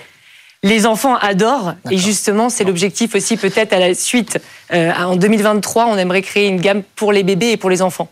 Les 0.66 0.84
enfants 0.84 1.14
adorent, 1.14 1.74
et 1.92 1.96
justement, 1.96 2.50
c'est 2.50 2.64
l'objectif 2.64 3.14
aussi 3.14 3.36
peut-être 3.36 3.72
à 3.72 3.78
la 3.78 3.94
suite. 3.94 4.40
Euh, 4.72 4.92
en 4.92 5.14
2023, 5.14 5.86
on 5.86 5.96
aimerait 5.96 6.22
créer 6.22 6.48
une 6.48 6.60
gamme 6.60 6.82
pour 6.96 7.12
les 7.12 7.22
bébés 7.22 7.52
et 7.52 7.56
pour 7.56 7.70
les 7.70 7.82
enfants. 7.82 8.08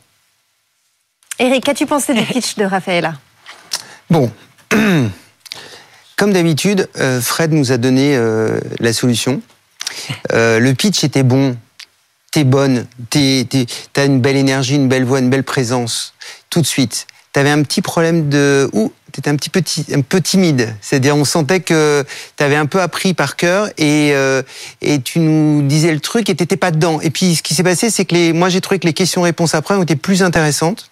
Eric, 1.41 1.65
qu'as-tu 1.65 1.85
pensé 1.85 2.15
du 2.15 2.23
pitch 2.23 2.55
de 2.55 2.65
Raffaella 2.65 3.15
Bon, 4.09 4.31
comme 6.17 6.33
d'habitude, 6.33 6.89
euh, 6.97 7.21
Fred 7.21 7.53
nous 7.53 7.73
a 7.73 7.77
donné 7.77 8.17
euh, 8.17 8.61
la 8.79 8.93
solution. 8.93 9.43
Euh, 10.33 10.61
le 10.61 10.75
pitch 10.75 11.03
était 11.03 11.25
bon, 11.25 11.57
t'es 12.31 12.45
bonne, 12.45 12.87
t'as 13.11 14.07
une 14.07 14.21
belle 14.21 14.37
énergie, 14.37 14.77
une 14.77 14.89
belle 14.89 15.05
voix, 15.05 15.19
une 15.19 15.29
belle 15.29 15.43
présence, 15.43 16.15
tout 16.51 16.61
de 16.61 16.67
suite. 16.67 17.09
T'avais 17.33 17.51
un 17.51 17.65
petit 17.65 17.83
problème 17.83 18.29
de... 18.29 18.71
Ouh, 18.75 18.93
t'étais 19.15 19.31
un 19.31 19.37
petit 19.37 19.51
peu, 19.51 19.63
un 19.93 20.01
peu 20.01 20.21
timide. 20.21 20.75
C'est-à-dire, 20.81 21.17
on 21.17 21.25
sentait 21.25 21.61
que 21.61 22.05
t'avais 22.37 22.57
un 22.57 22.67
peu 22.67 22.81
appris 22.81 23.15
par 23.15 23.37
cœur 23.37 23.69
et, 23.79 24.11
euh, 24.13 24.43
et 24.83 25.01
tu 25.01 25.21
nous 25.21 25.63
disais 25.63 25.93
le 25.93 26.01
truc 26.01 26.29
et 26.29 26.35
t'étais 26.35 26.57
pas 26.57 26.73
dedans. 26.73 27.01
Et 27.01 27.11
puis, 27.11 27.37
ce 27.37 27.43
qui 27.43 27.55
s'est 27.55 27.63
passé, 27.63 27.91
c'est 27.91 28.05
que 28.05 28.15
les, 28.15 28.33
moi, 28.33 28.49
j'ai 28.49 28.61
trouvé 28.61 28.81
que 28.81 28.87
les 28.87 28.93
questions-réponses 28.93 29.55
après 29.55 29.77
ont 29.77 29.85
été 29.85 29.95
plus 29.95 30.25
intéressantes. 30.25 30.91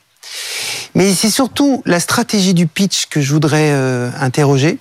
Mais 0.95 1.13
c'est 1.15 1.31
surtout 1.31 1.83
la 1.85 1.99
stratégie 1.99 2.55
du 2.55 2.69
pitch 2.69 3.07
que 3.07 3.21
je 3.21 3.33
voudrais 3.33 3.73
euh, 3.73 4.09
interroger. 4.21 4.79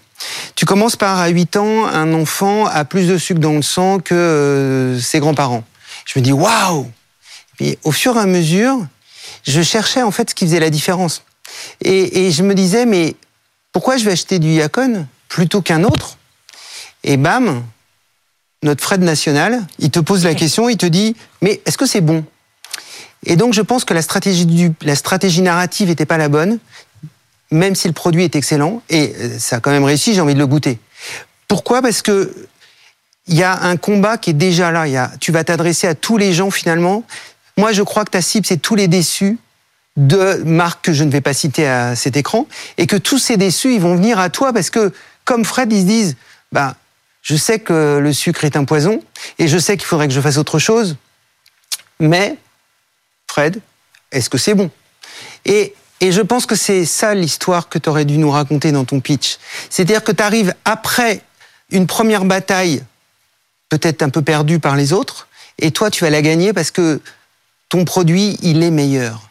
Tu 0.53 0.65
commences 0.65 0.95
par, 0.95 1.17
à 1.17 1.29
8 1.29 1.57
ans, 1.57 1.87
un 1.87 2.13
enfant 2.13 2.67
a 2.67 2.85
plus 2.85 3.07
de 3.07 3.17
sucre 3.17 3.39
dans 3.39 3.53
le 3.53 3.63
sang 3.63 3.97
que 3.97 4.13
euh, 4.13 4.99
ses 4.99 5.19
grands-parents. 5.19 5.63
Je 6.05 6.19
me 6.19 6.23
dis, 6.23 6.31
waouh 6.31 6.91
Puis 7.57 7.79
au 7.83 7.91
fur 7.91 8.15
et 8.17 8.19
à 8.19 8.27
mesure, 8.27 8.85
je 9.47 9.63
cherchais 9.63 10.03
en 10.03 10.11
fait 10.11 10.29
ce 10.29 10.35
qui 10.35 10.45
faisait 10.45 10.59
la 10.59 10.69
différence. 10.69 11.23
Et, 11.83 12.27
et 12.27 12.31
je 12.31 12.43
me 12.43 12.53
disais, 12.53 12.85
mais 12.85 13.15
pourquoi 13.71 13.97
je 13.97 14.05
vais 14.05 14.11
acheter 14.11 14.39
du 14.39 14.49
Yacon 14.49 15.07
plutôt 15.27 15.61
qu'un 15.61 15.83
autre? 15.83 16.17
Et 17.03 17.17
bam, 17.17 17.63
notre 18.63 18.83
Fred 18.83 19.01
national, 19.01 19.61
il 19.79 19.89
te 19.89 19.99
pose 19.99 20.23
la 20.23 20.35
question, 20.35 20.69
il 20.69 20.77
te 20.77 20.85
dit, 20.85 21.15
mais 21.41 21.61
est-ce 21.65 21.77
que 21.77 21.85
c'est 21.85 22.01
bon? 22.01 22.23
Et 23.25 23.35
donc, 23.35 23.53
je 23.53 23.61
pense 23.61 23.85
que 23.85 23.93
la 23.93 24.01
stratégie, 24.01 24.45
du, 24.45 24.71
la 24.81 24.95
stratégie 24.95 25.41
narrative 25.41 25.89
n'était 25.89 26.05
pas 26.05 26.17
la 26.17 26.29
bonne, 26.29 26.59
même 27.51 27.75
si 27.75 27.87
le 27.87 27.93
produit 27.93 28.23
est 28.23 28.35
excellent. 28.35 28.81
Et 28.89 29.13
euh, 29.19 29.39
ça 29.39 29.57
a 29.57 29.59
quand 29.59 29.71
même 29.71 29.83
réussi, 29.83 30.13
j'ai 30.13 30.21
envie 30.21 30.33
de 30.33 30.39
le 30.39 30.47
goûter. 30.47 30.79
Pourquoi? 31.47 31.81
Parce 31.81 32.01
que 32.01 32.33
il 33.27 33.35
y 33.35 33.43
a 33.43 33.61
un 33.63 33.77
combat 33.77 34.17
qui 34.17 34.31
est 34.31 34.33
déjà 34.33 34.71
là. 34.71 34.87
Y 34.87 34.97
a, 34.97 35.11
tu 35.19 35.31
vas 35.31 35.43
t'adresser 35.43 35.87
à 35.87 35.95
tous 35.95 36.17
les 36.17 36.33
gens 36.33 36.49
finalement. 36.49 37.03
Moi, 37.57 37.71
je 37.71 37.83
crois 37.83 38.03
que 38.03 38.11
ta 38.11 38.21
cible, 38.21 38.45
c'est 38.45 38.57
tous 38.57 38.75
les 38.75 38.87
déçus 38.87 39.37
de 39.97 40.41
marques 40.43 40.85
que 40.85 40.93
je 40.93 41.03
ne 41.03 41.11
vais 41.11 41.21
pas 41.21 41.33
citer 41.33 41.67
à 41.67 41.95
cet 41.95 42.15
écran, 42.15 42.47
et 42.77 42.87
que 42.87 42.95
tous 42.95 43.19
ces 43.19 43.37
déçus, 43.37 43.73
ils 43.73 43.81
vont 43.81 43.95
venir 43.95 44.19
à 44.19 44.29
toi 44.29 44.53
parce 44.53 44.69
que, 44.69 44.93
comme 45.25 45.45
Fred, 45.45 45.71
ils 45.71 45.81
se 45.81 45.85
disent, 45.85 46.15
bah, 46.51 46.75
je 47.21 47.35
sais 47.35 47.59
que 47.59 47.99
le 48.01 48.13
sucre 48.13 48.45
est 48.45 48.55
un 48.55 48.63
poison, 48.63 49.03
et 49.37 49.47
je 49.47 49.57
sais 49.57 49.77
qu'il 49.77 49.85
faudrait 49.85 50.07
que 50.07 50.13
je 50.13 50.21
fasse 50.21 50.37
autre 50.37 50.59
chose, 50.59 50.95
mais 51.99 52.37
Fred, 53.27 53.59
est-ce 54.11 54.29
que 54.29 54.37
c'est 54.37 54.55
bon? 54.55 54.71
Et, 55.45 55.73
et 55.99 56.11
je 56.11 56.21
pense 56.21 56.45
que 56.45 56.55
c'est 56.55 56.85
ça 56.85 57.13
l'histoire 57.13 57.69
que 57.69 57.77
tu 57.77 57.89
aurais 57.89 58.05
dû 58.05 58.17
nous 58.17 58.31
raconter 58.31 58.71
dans 58.71 58.85
ton 58.85 58.99
pitch. 58.99 59.37
C'est-à-dire 59.69 60.03
que 60.03 60.11
tu 60.11 60.23
arrives 60.23 60.55
après 60.65 61.21
une 61.69 61.85
première 61.85 62.25
bataille, 62.25 62.83
peut-être 63.69 64.01
un 64.01 64.09
peu 64.09 64.21
perdue 64.21 64.59
par 64.59 64.75
les 64.75 64.93
autres, 64.93 65.27
et 65.59 65.71
toi, 65.71 65.91
tu 65.91 66.03
vas 66.03 66.09
la 66.09 66.21
gagner 66.21 66.53
parce 66.53 66.71
que 66.71 67.01
ton 67.69 67.85
produit, 67.85 68.37
il 68.41 68.63
est 68.63 68.71
meilleur. 68.71 69.29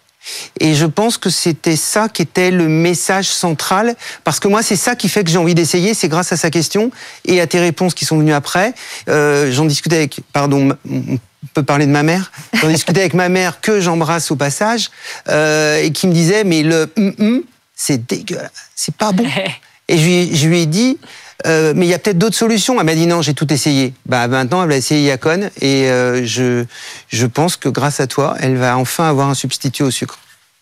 Et 0.60 0.74
je 0.74 0.84
pense 0.86 1.16
que 1.16 1.30
c'était 1.30 1.76
ça 1.76 2.08
qui 2.08 2.22
était 2.22 2.50
le 2.50 2.68
message 2.68 3.26
central, 3.28 3.94
parce 4.24 4.38
que 4.40 4.48
moi, 4.48 4.62
c'est 4.62 4.76
ça 4.76 4.94
qui 4.94 5.08
fait 5.08 5.24
que 5.24 5.30
j'ai 5.30 5.38
envie 5.38 5.54
d'essayer, 5.54 5.94
c'est 5.94 6.08
grâce 6.08 6.32
à 6.32 6.36
sa 6.36 6.50
question 6.50 6.90
et 7.24 7.40
à 7.40 7.46
tes 7.46 7.58
réponses 7.60 7.94
qui 7.94 8.04
sont 8.04 8.18
venues 8.18 8.34
après. 8.34 8.74
Euh, 9.08 9.50
J'en 9.50 9.64
discutais 9.64 9.96
avec, 9.96 10.20
pardon, 10.32 10.76
on 10.90 11.18
peut 11.54 11.62
parler 11.62 11.86
de 11.86 11.90
ma 11.90 12.02
mère, 12.02 12.30
j'en 12.54 12.68
discutais 12.68 13.00
avec 13.00 13.14
ma 13.14 13.28
mère 13.30 13.60
que 13.62 13.80
j'embrasse 13.80 14.30
au 14.30 14.36
passage, 14.36 14.90
euh, 15.28 15.82
et 15.82 15.90
qui 15.90 16.06
me 16.06 16.12
disait, 16.12 16.44
mais 16.44 16.62
le 16.62 16.92
hum 16.98 17.14
hum, 17.18 17.42
c'est 17.74 18.06
dégueulasse, 18.06 18.50
c'est 18.76 18.94
pas 18.94 19.12
bon. 19.12 19.24
Et 19.88 19.98
je 19.98 20.04
lui, 20.04 20.14
ai- 20.14 20.36
je 20.36 20.46
lui 20.48 20.60
ai 20.60 20.66
dit, 20.66 20.98
euh, 21.46 21.72
mais 21.76 21.86
il 21.86 21.88
y 21.88 21.94
a 21.94 21.98
peut-être 21.98 22.18
d'autres 22.18 22.36
solutions. 22.36 22.78
Elle 22.78 22.86
m'a 22.86 22.94
dit 22.94 23.06
non, 23.06 23.22
j'ai 23.22 23.34
tout 23.34 23.52
essayé. 23.52 23.94
Bah 24.06 24.26
maintenant, 24.28 24.62
elle 24.62 24.68
va 24.68 24.76
essayer 24.76 25.06
Yacon 25.06 25.50
et 25.60 25.90
euh, 25.90 26.24
je, 26.24 26.64
je 27.08 27.26
pense 27.26 27.56
que 27.56 27.68
grâce 27.68 28.00
à 28.00 28.06
toi, 28.06 28.36
elle 28.40 28.56
va 28.56 28.76
enfin 28.76 29.08
avoir 29.08 29.28
un 29.28 29.34
substitut 29.34 29.82
au 29.82 29.90
sucre. 29.90 30.18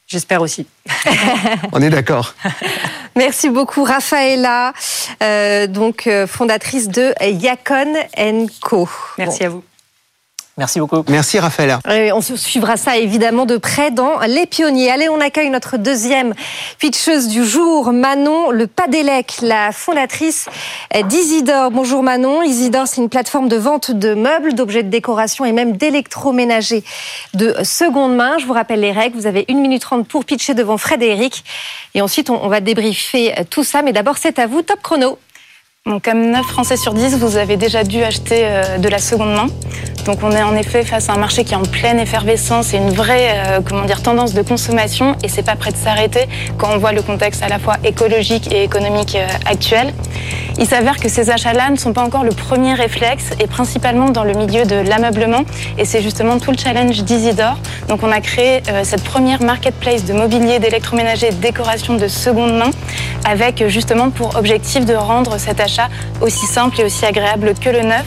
J'espère 0.09 0.41
aussi. 0.41 0.67
On 1.73 1.83
est 1.83 1.91
d'accord. 1.91 2.35
Merci 3.17 3.51
beaucoup, 3.51 3.85
Raffaella, 3.85 4.73
euh, 5.23 5.67
donc 5.67 6.07
euh, 6.07 6.27
fondatrice 6.27 6.89
de 6.89 7.13
Yacon 7.21 7.95
Co. 8.63 8.89
Merci 9.19 9.45
à 9.45 9.51
vous. 9.51 9.63
Merci 10.59 10.81
beaucoup. 10.81 11.05
Merci 11.09 11.39
Raphaël. 11.39 11.79
Et 11.89 12.11
on 12.13 12.21
se 12.21 12.35
suivra 12.35 12.77
ça 12.77 12.97
évidemment 12.97 13.47
de 13.47 13.57
près 13.57 13.93
dans 13.93 14.19
Les 14.27 14.47
Pionniers. 14.47 14.91
Allez, 14.91 15.09
on 15.09 15.21
accueille 15.21 15.51
notre 15.51 15.77
deuxième 15.77 16.35
pitcheuse 16.79 17.29
du 17.29 17.45
jour, 17.45 17.93
Manon 17.93 18.51
Le 18.51 18.67
Padélec, 18.67 19.37
la 19.43 19.71
fondatrice 19.71 20.47
d'Isidore. 21.05 21.71
Bonjour 21.71 22.03
Manon. 22.03 22.43
Isidore, 22.43 22.89
c'est 22.89 23.01
une 23.01 23.09
plateforme 23.09 23.49
de 23.49 23.57
vente 23.57 23.93
de 23.93 24.15
meubles, 24.15 24.55
d'objets 24.55 24.83
de 24.83 24.91
décoration 24.91 25.45
et 25.45 25.53
même 25.53 25.77
d'électroménager 25.77 26.83
de 27.35 27.55
seconde 27.63 28.17
main. 28.17 28.39
Je 28.39 28.47
vous 28.47 28.53
rappelle 28.53 28.81
les 28.81 28.93
règles. 28.93 29.17
Vous 29.17 29.27
avez 29.27 29.45
1 29.49 29.55
minute 29.55 29.83
30 29.83 30.09
pour 30.09 30.25
pitcher 30.25 30.55
devant 30.55 30.77
Fred 30.77 31.03
et 31.05 31.11
Eric. 31.11 31.45
Et 31.95 32.03
ensuite, 32.03 32.31
on 32.31 32.49
on 32.49 32.49
va 32.49 32.61
débriefer 32.61 33.35
tout 33.51 33.63
ça. 33.63 33.83
Mais 33.83 33.93
d'abord, 33.93 34.17
c'est 34.17 34.39
à 34.39 34.47
vous, 34.47 34.63
top 34.63 34.81
chrono. 34.83 35.19
Donc, 35.89 36.03
comme 36.03 36.31
9 36.31 36.45
Français 36.45 36.77
sur 36.77 36.93
10, 36.93 37.17
vous 37.17 37.39
avez 37.39 37.57
déjà 37.57 37.83
dû 37.83 38.03
acheter 38.03 38.43
euh, 38.43 38.77
de 38.77 38.89
la 38.91 38.99
seconde 38.99 39.33
main. 39.33 39.47
Donc 40.05 40.23
on 40.23 40.31
est 40.31 40.43
en 40.43 40.57
effet 40.57 40.85
face 40.85 41.11
à 41.11 41.13
un 41.13 41.19
marché 41.19 41.45
qui 41.45 41.53
est 41.53 41.57
en 41.57 41.63
pleine 41.63 42.01
effervescence 42.01 42.73
et 42.73 42.79
une 42.79 42.91
vraie 42.91 43.29
euh, 43.35 43.61
comment 43.67 43.85
dire, 43.85 44.03
tendance 44.03 44.33
de 44.33 44.41
consommation 44.41 45.15
et 45.23 45.29
c'est 45.29 45.43
pas 45.43 45.55
prêt 45.55 45.71
de 45.71 45.77
s'arrêter 45.77 46.29
quand 46.57 46.69
on 46.73 46.79
voit 46.79 46.93
le 46.93 47.03
contexte 47.03 47.43
à 47.43 47.49
la 47.49 47.59
fois 47.59 47.77
écologique 47.85 48.51
et 48.51 48.63
économique 48.65 49.17
euh, 49.17 49.27
actuel. 49.45 49.93
Il 50.61 50.67
s'avère 50.67 50.97
que 50.97 51.09
ces 51.09 51.31
achats-là 51.31 51.71
ne 51.71 51.77
sont 51.77 51.93
pas 51.93 52.03
encore 52.03 52.25
le 52.25 52.33
premier 52.33 52.75
réflexe 52.75 53.31
et 53.39 53.47
principalement 53.47 54.11
dans 54.11 54.25
le 54.25 54.33
milieu 54.35 54.65
de 54.65 54.75
l'ameublement 54.75 55.45
et 55.79 55.85
c'est 55.85 56.03
justement 56.03 56.39
tout 56.39 56.51
le 56.51 56.59
challenge 56.59 57.03
d'Isidore. 57.05 57.59
Donc 57.89 58.03
on 58.03 58.11
a 58.11 58.21
créé 58.21 58.63
euh, 58.69 58.83
cette 58.83 59.05
première 59.05 59.41
marketplace 59.41 60.05
de 60.05 60.13
mobilier, 60.13 60.59
d'électroménager, 60.59 61.31
de 61.31 61.37
décoration 61.37 61.95
de 61.95 62.09
seconde 62.09 62.59
main 62.59 62.71
avec 63.25 63.69
justement 63.69 64.11
pour 64.11 64.37
objectif 64.37 64.85
de 64.85 64.95
rendre 64.95 65.39
cet 65.39 65.61
achat 65.61 65.89
aussi 66.21 66.47
simple 66.47 66.81
et 66.81 66.85
aussi 66.85 67.05
agréable 67.05 67.55
que 67.55 67.71
le 67.71 67.83
neuf. 67.83 68.07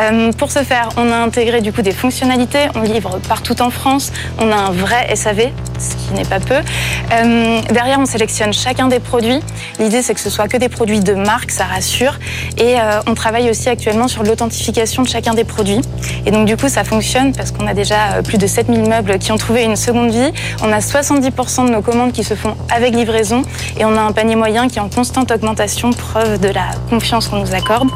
Euh, 0.00 0.32
pour 0.32 0.50
ce 0.50 0.60
faire, 0.60 0.88
on 0.96 1.10
a 1.10 1.16
intégré 1.16 1.60
du 1.60 1.72
coup 1.72 1.82
des 1.82 1.92
fonctionnalités. 1.92 2.68
On 2.74 2.82
livre 2.82 3.18
partout 3.28 3.60
en 3.62 3.70
France. 3.70 4.12
On 4.38 4.50
a 4.50 4.56
un 4.56 4.70
vrai 4.70 5.14
SAV, 5.14 5.50
ce 5.78 5.94
qui 5.94 6.14
n'est 6.14 6.24
pas 6.24 6.40
peu. 6.40 6.54
Euh, 6.54 7.60
derrière, 7.70 7.98
on 8.00 8.06
sélectionne 8.06 8.52
chacun 8.52 8.88
des 8.88 8.98
produits. 8.98 9.40
L'idée, 9.78 10.02
c'est 10.02 10.14
que 10.14 10.20
ce 10.20 10.30
soit 10.30 10.48
que 10.48 10.56
des 10.56 10.68
produits 10.68 11.00
de 11.00 11.14
marque, 11.14 11.50
ça 11.50 11.64
rassure. 11.64 12.18
Et 12.58 12.80
euh, 12.80 13.00
on 13.06 13.14
travaille 13.14 13.50
aussi 13.50 13.68
actuellement 13.68 14.08
sur 14.08 14.22
l'authentification 14.22 15.02
de 15.02 15.08
chacun 15.08 15.34
des 15.34 15.44
produits. 15.44 15.80
Et 16.26 16.30
donc, 16.30 16.46
du 16.46 16.56
coup, 16.56 16.68
ça 16.68 16.84
fonctionne 16.84 17.32
parce 17.32 17.50
qu'on 17.52 17.66
a 17.66 17.74
déjà 17.74 18.22
plus 18.24 18.38
de 18.38 18.46
7000 18.46 18.88
meubles 18.88 19.18
qui 19.18 19.32
ont 19.32 19.38
trouvé 19.38 19.64
une 19.64 19.76
seconde 19.76 20.10
vie. 20.10 20.32
On 20.62 20.72
a 20.72 20.80
70% 20.80 21.66
de 21.66 21.70
nos 21.70 21.82
commandes 21.82 22.12
qui 22.12 22.24
se 22.24 22.34
font 22.34 22.56
avec 22.74 22.94
livraison. 22.94 23.42
Et 23.78 23.84
on 23.84 23.96
a 23.96 24.00
un 24.00 24.12
panier 24.12 24.36
moyen 24.36 24.68
qui 24.68 24.78
est 24.78 24.82
en 24.82 24.88
constante 24.88 25.30
augmentation, 25.30 25.92
preuve 25.92 26.40
de 26.40 26.48
la 26.48 26.66
confiance 26.90 27.28
qu'on 27.28 27.38
nous 27.38 27.54
accorde. 27.54 27.88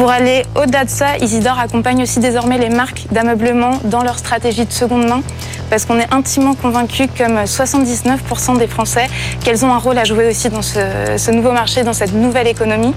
Pour 0.00 0.10
aller 0.10 0.46
au-delà 0.56 0.86
de 0.86 0.88
ça, 0.88 1.18
Isidore 1.18 1.58
accompagne 1.58 2.04
aussi 2.04 2.20
désormais 2.20 2.56
les 2.56 2.70
marques 2.70 3.04
d'ameublement 3.12 3.72
dans 3.84 4.02
leur 4.02 4.18
stratégie 4.18 4.64
de 4.64 4.72
seconde 4.72 5.06
main 5.06 5.20
parce 5.68 5.84
qu'on 5.84 5.98
est 5.98 6.10
intimement 6.10 6.54
convaincu, 6.54 7.06
comme 7.06 7.40
79% 7.44 8.56
des 8.56 8.66
Français, 8.66 9.08
qu'elles 9.44 9.62
ont 9.62 9.70
un 9.70 9.76
rôle 9.76 9.98
à 9.98 10.04
jouer 10.04 10.26
aussi 10.30 10.48
dans 10.48 10.62
ce, 10.62 11.30
nouveau 11.30 11.52
marché, 11.52 11.82
dans 11.82 11.92
cette 11.92 12.14
nouvelle 12.14 12.48
économie. 12.48 12.94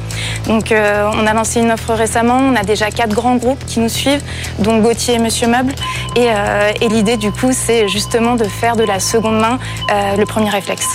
Donc 0.47 0.71
euh, 0.71 1.11
on 1.13 1.27
a 1.27 1.33
lancé 1.33 1.59
une 1.59 1.71
offre 1.73 1.93
récemment, 1.93 2.37
on 2.37 2.55
a 2.55 2.63
déjà 2.63 2.89
quatre 2.89 3.13
grands 3.13 3.35
groupes 3.35 3.65
qui 3.65 3.81
nous 3.81 3.89
suivent, 3.89 4.23
dont 4.59 4.77
Gauthier 4.77 5.15
et 5.15 5.19
Monsieur 5.19 5.47
Meuble. 5.47 5.75
Et, 6.15 6.27
euh, 6.29 6.71
l'idée 6.89 7.17
du 7.17 7.33
coup, 7.33 7.51
c'est 7.51 7.89
justement 7.89 8.35
de 8.35 8.45
faire 8.45 8.77
de 8.77 8.83
la 8.85 9.01
seconde 9.01 9.41
main 9.41 9.59
euh, 9.91 10.15
le 10.15 10.25
premier 10.25 10.51
réflexe. 10.51 10.87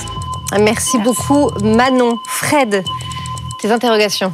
Merci 0.58 0.96
beaucoup 1.00 1.50
Manon. 1.62 2.16
Fred, 2.26 2.82
tes 3.60 3.70
interrogations 3.70 4.32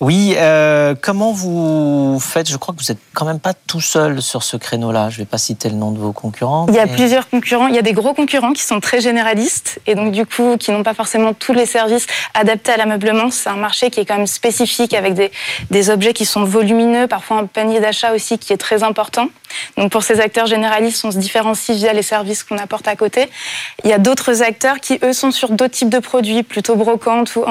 oui, 0.00 0.34
euh, 0.38 0.94
comment 0.98 1.30
vous 1.30 2.18
faites? 2.20 2.48
Je 2.48 2.56
crois 2.56 2.74
que 2.74 2.80
vous 2.80 2.90
n'êtes 2.90 3.02
quand 3.12 3.26
même 3.26 3.38
pas 3.38 3.52
tout 3.52 3.82
seul 3.82 4.22
sur 4.22 4.42
ce 4.42 4.56
créneau-là. 4.56 5.10
Je 5.10 5.16
ne 5.16 5.24
vais 5.24 5.26
pas 5.26 5.36
citer 5.36 5.68
le 5.68 5.74
nom 5.74 5.90
de 5.90 5.98
vos 5.98 6.12
concurrents. 6.12 6.64
Il 6.70 6.74
y 6.74 6.78
a 6.78 6.86
plusieurs 6.86 7.28
concurrents. 7.28 7.66
Il 7.66 7.74
y 7.74 7.78
a 7.78 7.82
des 7.82 7.92
gros 7.92 8.14
concurrents 8.14 8.54
qui 8.54 8.62
sont 8.62 8.80
très 8.80 9.02
généralistes 9.02 9.78
et 9.86 9.94
donc 9.94 10.12
du 10.12 10.24
coup 10.24 10.56
qui 10.58 10.70
n'ont 10.70 10.82
pas 10.82 10.94
forcément 10.94 11.34
tous 11.34 11.52
les 11.52 11.66
services 11.66 12.06
adaptés 12.32 12.72
à 12.72 12.78
l'ameublement. 12.78 13.30
C'est 13.30 13.50
un 13.50 13.56
marché 13.56 13.90
qui 13.90 14.00
est 14.00 14.06
quand 14.06 14.16
même 14.16 14.26
spécifique 14.26 14.94
avec 14.94 15.12
des, 15.12 15.30
des 15.70 15.90
objets 15.90 16.14
qui 16.14 16.24
sont 16.24 16.44
volumineux, 16.44 17.06
parfois 17.06 17.36
un 17.36 17.44
panier 17.44 17.80
d'achat 17.80 18.14
aussi 18.14 18.38
qui 18.38 18.54
est 18.54 18.58
très 18.58 18.82
important. 18.82 19.28
Donc 19.76 19.92
pour 19.92 20.02
ces 20.02 20.20
acteurs 20.20 20.46
généralistes, 20.46 21.04
on 21.04 21.10
se 21.10 21.18
différencie 21.18 21.76
via 21.76 21.92
les 21.92 22.02
services 22.02 22.42
qu'on 22.42 22.56
apporte 22.56 22.88
à 22.88 22.96
côté. 22.96 23.28
Il 23.84 23.90
y 23.90 23.92
a 23.92 23.98
d'autres 23.98 24.42
acteurs 24.42 24.80
qui 24.80 24.98
eux 25.02 25.12
sont 25.12 25.30
sur 25.30 25.50
d'autres 25.50 25.74
types 25.74 25.90
de 25.90 25.98
produits, 25.98 26.42
plutôt 26.42 26.76
brocantes 26.76 27.36
ou 27.36 27.44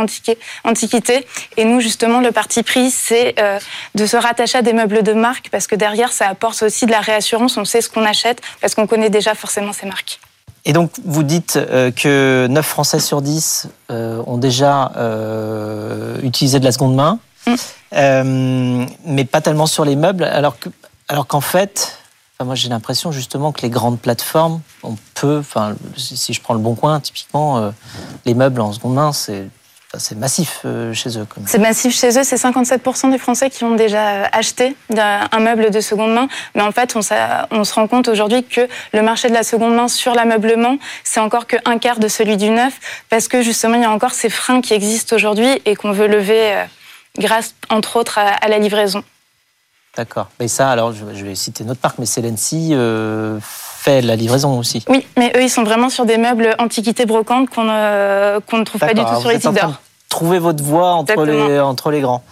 antiquités. 0.63 1.27
Et 1.57 1.65
nous 1.65 1.79
justement 1.79 2.21
le 2.21 2.31
parti 2.39 2.63
pris, 2.63 2.89
c'est 2.89 3.37
euh, 3.37 3.59
de 3.95 4.05
se 4.05 4.15
rattacher 4.15 4.59
à 4.59 4.61
des 4.61 4.71
meubles 4.71 5.03
de 5.03 5.11
marque 5.11 5.49
parce 5.51 5.67
que 5.67 5.75
derrière, 5.75 6.13
ça 6.13 6.29
apporte 6.29 6.63
aussi 6.63 6.85
de 6.85 6.91
la 6.91 7.01
réassurance. 7.01 7.57
On 7.57 7.65
sait 7.65 7.81
ce 7.81 7.89
qu'on 7.89 8.05
achète 8.05 8.39
parce 8.61 8.75
qu'on 8.75 8.87
connaît 8.87 9.09
déjà 9.09 9.35
forcément 9.35 9.73
ces 9.73 9.87
marques. 9.87 10.21
Et 10.63 10.71
donc, 10.71 10.89
vous 11.03 11.23
dites 11.23 11.57
euh, 11.57 11.91
que 11.91 12.47
9 12.49 12.65
Français 12.65 13.01
sur 13.01 13.21
10 13.21 13.67
euh, 13.91 14.23
ont 14.25 14.37
déjà 14.37 14.89
utilisé 16.23 16.61
de 16.61 16.63
la 16.63 16.71
seconde 16.71 16.95
main, 16.95 17.19
mm. 17.45 18.85
mais 19.05 19.25
pas 19.25 19.41
tellement 19.41 19.67
sur 19.67 19.83
les 19.83 19.97
meubles, 19.97 20.23
alors 20.23 20.57
qu'en 20.59 20.69
alors 21.09 21.27
qu'en 21.27 21.41
fait, 21.41 21.97
moi 22.41 22.55
j'ai 22.55 22.69
l'impression 22.69 23.11
justement 23.11 23.51
que 23.51 23.63
les 23.63 23.69
grandes 23.69 23.99
plateformes, 23.99 24.61
on 24.83 24.95
peut, 25.13 25.39
enfin, 25.39 25.75
si 25.97 26.33
je 26.33 26.39
prends 26.39 26.53
le 26.53 26.61
bon 26.61 26.75
coin, 26.75 27.01
typiquement, 27.01 27.73
les 28.25 28.33
meubles 28.33 28.61
en 28.61 28.71
seconde 28.71 28.93
main, 28.93 29.11
c'est 29.11 29.49
c'est 29.97 30.17
massif 30.17 30.61
euh, 30.65 30.93
chez 30.93 31.17
eux. 31.17 31.25
C'est 31.47 31.57
massif 31.57 31.95
chez 31.95 32.09
eux. 32.19 32.23
C'est 32.23 32.35
57% 32.35 33.09
des 33.09 33.17
Français 33.17 33.49
qui 33.49 33.63
ont 33.63 33.73
déjà 33.73 34.25
acheté 34.25 34.75
un 34.95 35.39
meuble 35.39 35.71
de 35.71 35.81
seconde 35.81 36.13
main. 36.13 36.27
Mais 36.53 36.61
en 36.61 36.71
fait, 36.71 36.95
on, 36.95 36.99
on 37.51 37.63
se 37.63 37.73
rend 37.73 37.87
compte 37.87 38.07
aujourd'hui 38.07 38.43
que 38.43 38.67
le 38.93 39.01
marché 39.01 39.29
de 39.29 39.33
la 39.33 39.41
seconde 39.41 39.73
main 39.75 39.87
sur 39.87 40.13
l'ameublement, 40.13 40.77
c'est 41.03 41.19
encore 41.19 41.47
qu'un 41.47 41.79
quart 41.79 41.97
de 41.97 42.07
celui 42.07 42.37
du 42.37 42.51
neuf, 42.51 42.79
parce 43.09 43.27
que 43.27 43.41
justement, 43.41 43.75
il 43.75 43.81
y 43.81 43.85
a 43.85 43.91
encore 43.91 44.13
ces 44.13 44.29
freins 44.29 44.61
qui 44.61 44.75
existent 44.75 45.15
aujourd'hui 45.15 45.59
et 45.65 45.75
qu'on 45.75 45.91
veut 45.91 46.07
lever 46.07 46.53
euh, 46.53 46.65
grâce, 47.17 47.55
entre 47.69 47.97
autres, 47.97 48.19
à, 48.19 48.47
la 48.47 48.59
livraison. 48.59 49.03
D'accord. 49.97 50.29
Et 50.39 50.47
ça, 50.47 50.69
alors, 50.69 50.93
je 50.93 51.25
vais 51.25 51.33
citer 51.33 51.63
notre 51.63 51.81
parc, 51.81 51.97
mais 51.97 52.05
Celency 52.05 52.69
euh, 52.73 53.39
fait 53.89 54.01
la 54.01 54.15
livraison 54.15 54.57
aussi. 54.59 54.83
Oui, 54.87 55.05
mais 55.17 55.31
eux, 55.35 55.43
ils 55.43 55.49
sont 55.49 55.63
vraiment 55.63 55.89
sur 55.89 56.05
des 56.05 56.17
meubles 56.17 56.55
antiquités 56.59 57.05
brocantes 57.05 57.49
qu'on 57.49 57.63
ne, 57.63 58.39
qu'on 58.39 58.57
ne 58.57 58.63
trouve 58.63 58.81
pas 58.81 58.93
du 58.93 59.03
tout 59.03 59.21
sur 59.21 59.31
Isidore. 59.31 59.73
Trouvez 60.09 60.39
votre 60.39 60.63
voie 60.63 60.93
entre 60.93 61.23
les, 61.23 61.59
entre 61.59 61.91
les 61.91 62.01
grands 62.01 62.23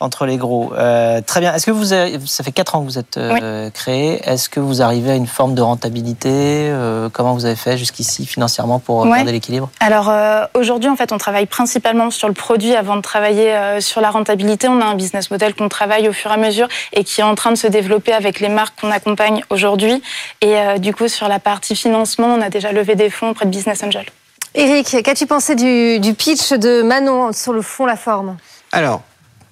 entre 0.00 0.26
les 0.26 0.36
gros. 0.36 0.72
Euh, 0.74 1.20
très 1.20 1.40
bien. 1.40 1.54
Est-ce 1.54 1.66
que 1.66 1.70
vous 1.70 1.92
avez, 1.92 2.18
ça 2.26 2.44
fait 2.44 2.52
quatre 2.52 2.76
ans 2.76 2.80
que 2.80 2.84
vous 2.84 2.98
êtes 2.98 3.16
euh, 3.16 3.68
créé. 3.70 4.20
Est-ce 4.24 4.48
que 4.48 4.60
vous 4.60 4.80
arrivez 4.80 5.10
à 5.10 5.14
une 5.14 5.26
forme 5.26 5.54
de 5.54 5.62
rentabilité 5.62 6.30
euh, 6.30 7.08
Comment 7.12 7.34
vous 7.34 7.46
avez 7.46 7.56
fait 7.56 7.76
jusqu'ici 7.76 8.24
financièrement 8.26 8.78
pour 8.78 9.06
garder 9.06 9.32
l'équilibre? 9.32 9.70
Alors 9.80 10.12
aujourd'hui, 10.54 10.88
en 10.88 10.96
fait, 10.96 11.12
on 11.12 11.18
travaille 11.18 11.46
principalement 11.46 12.10
sur 12.10 12.28
le 12.28 12.34
produit 12.34 12.74
avant 12.74 12.96
de 12.96 13.02
travailler 13.02 13.80
sur 13.80 14.00
la 14.00 14.10
rentabilité. 14.10 14.68
On 14.68 14.80
a 14.80 14.84
un 14.84 14.94
business 14.94 15.30
model 15.30 15.54
qu'on 15.54 15.68
travaille 15.68 16.08
au 16.08 16.12
fur 16.12 16.30
et 16.30 16.34
à 16.34 16.36
mesure 16.36 16.68
et 16.92 17.04
qui 17.04 17.20
est 17.20 17.24
en 17.24 17.34
train 17.34 17.50
de 17.50 17.56
se 17.56 17.66
développer 17.66 18.12
avec 18.12 18.40
les 18.40 18.48
marques 18.48 18.80
qu'on 18.80 18.90
accompagne 18.90 19.42
aujourd'hui. 19.50 20.02
Et 20.40 20.56
du 20.78 20.94
coup, 20.94 21.08
sur 21.08 21.28
la 21.28 21.38
partie 21.38 21.74
financement, 21.74 22.28
on 22.28 22.40
a 22.40 22.50
déjà 22.50 22.72
levé 22.72 22.94
des 22.94 23.10
fonds 23.10 23.30
auprès 23.30 23.46
de 23.46 23.50
Business 23.50 23.82
Angel. 23.82 24.06
Eric, 24.54 25.02
qu'as-tu 25.02 25.26
pensé 25.26 25.54
du, 25.54 25.98
du 26.00 26.14
pitch 26.14 26.52
de 26.52 26.82
Manon 26.82 27.32
sur 27.32 27.52
le 27.52 27.62
fond, 27.62 27.84
la 27.84 27.96
forme? 27.96 28.36
Alors, 28.72 29.02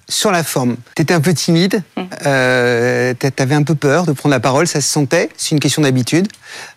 sur 0.09 0.31
la 0.31 0.43
forme, 0.43 0.77
tu 0.95 1.01
étais 1.01 1.13
un 1.13 1.19
peu 1.19 1.33
timide, 1.33 1.83
mmh. 1.95 2.01
euh, 2.25 3.13
tu 3.19 3.43
avais 3.43 3.55
un 3.55 3.63
peu 3.63 3.75
peur 3.75 4.05
de 4.05 4.13
prendre 4.13 4.33
la 4.33 4.39
parole, 4.39 4.67
ça 4.67 4.79
se 4.79 4.89
sentait, 4.89 5.29
c'est 5.37 5.51
une 5.51 5.59
question 5.59 5.81
d'habitude. 5.81 6.27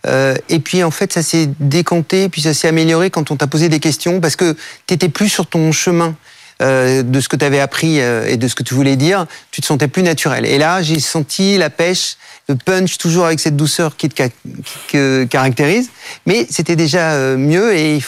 Euh, 0.07 0.35
et 0.49 0.59
puis 0.59 0.83
en 0.83 0.91
fait, 0.91 1.13
ça 1.13 1.23
s'est 1.23 1.49
décanté, 1.61 2.29
puis 2.29 2.43
ça 2.43 2.55
s'est 2.55 2.69
amélioré 2.69 3.11
quand 3.11 3.31
on 3.31 3.37
t'a 3.37 3.47
posé 3.47 3.69
des 3.69 3.81
questions, 3.81 4.21
parce 4.21 4.37
que 4.37 4.57
tu 4.87 4.95
étais 4.95 5.09
plus 5.09 5.29
sur 5.29 5.47
ton 5.47 5.71
chemin 5.71 6.17
euh, 6.63 7.03
de 7.03 7.21
ce 7.21 7.29
que 7.31 7.37
tu 7.37 7.45
avais 7.45 7.61
appris 7.61 8.03
euh, 8.03 8.27
et 8.27 8.37
de 8.37 8.47
ce 8.47 8.55
que 8.55 8.63
tu 8.63 8.75
voulais 8.75 8.97
dire, 8.97 9.27
tu 9.51 9.63
te 9.63 9.67
sentais 9.67 9.89
plus 9.89 10.03
naturel. 10.03 10.45
Et 10.45 10.59
là, 10.59 10.83
j'ai 10.83 11.01
senti 11.01 11.57
la 11.57 11.71
pêche, 11.71 12.19
le 12.51 12.55
punch, 12.55 12.99
toujours 12.99 13.25
avec 13.25 13.41
cette 13.41 13.57
douceur 13.57 13.97
qui 13.97 14.11
te 14.11 15.25
caractérise, 15.25 15.89
mais 16.27 16.47
c'était 16.51 16.77
déjà 16.77 17.13
euh, 17.13 17.39
mieux, 17.39 17.75
et 17.75 18.03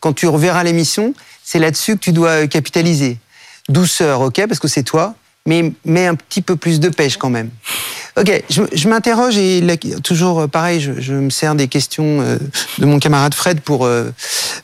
quand 0.00 0.12
tu 0.14 0.26
reverras 0.26 0.64
l'émission, 0.64 1.14
c'est 1.44 1.60
là-dessus 1.60 1.94
que 1.94 2.00
tu 2.00 2.12
dois 2.12 2.48
capitaliser 2.48 3.18
douceur, 3.70 4.20
ok, 4.20 4.46
parce 4.46 4.60
que 4.60 4.68
c'est 4.68 4.82
toi, 4.82 5.14
mais, 5.46 5.72
mais 5.84 6.06
un 6.06 6.14
petit 6.14 6.42
peu 6.42 6.56
plus 6.56 6.80
de 6.80 6.88
pêche 6.88 7.16
quand 7.16 7.30
même. 7.30 7.50
Ok, 8.18 8.42
je, 8.50 8.88
m'interroge 8.88 9.38
et 9.38 9.62
toujours 10.02 10.40
euh, 10.40 10.46
pareil, 10.46 10.80
je, 10.80 11.12
me 11.14 11.30
sers 11.30 11.54
des 11.54 11.68
questions 11.68 12.20
euh, 12.20 12.36
de 12.78 12.86
mon 12.86 12.98
camarade 12.98 13.34
Fred 13.34 13.60
pour 13.60 13.86
euh, 13.86 14.10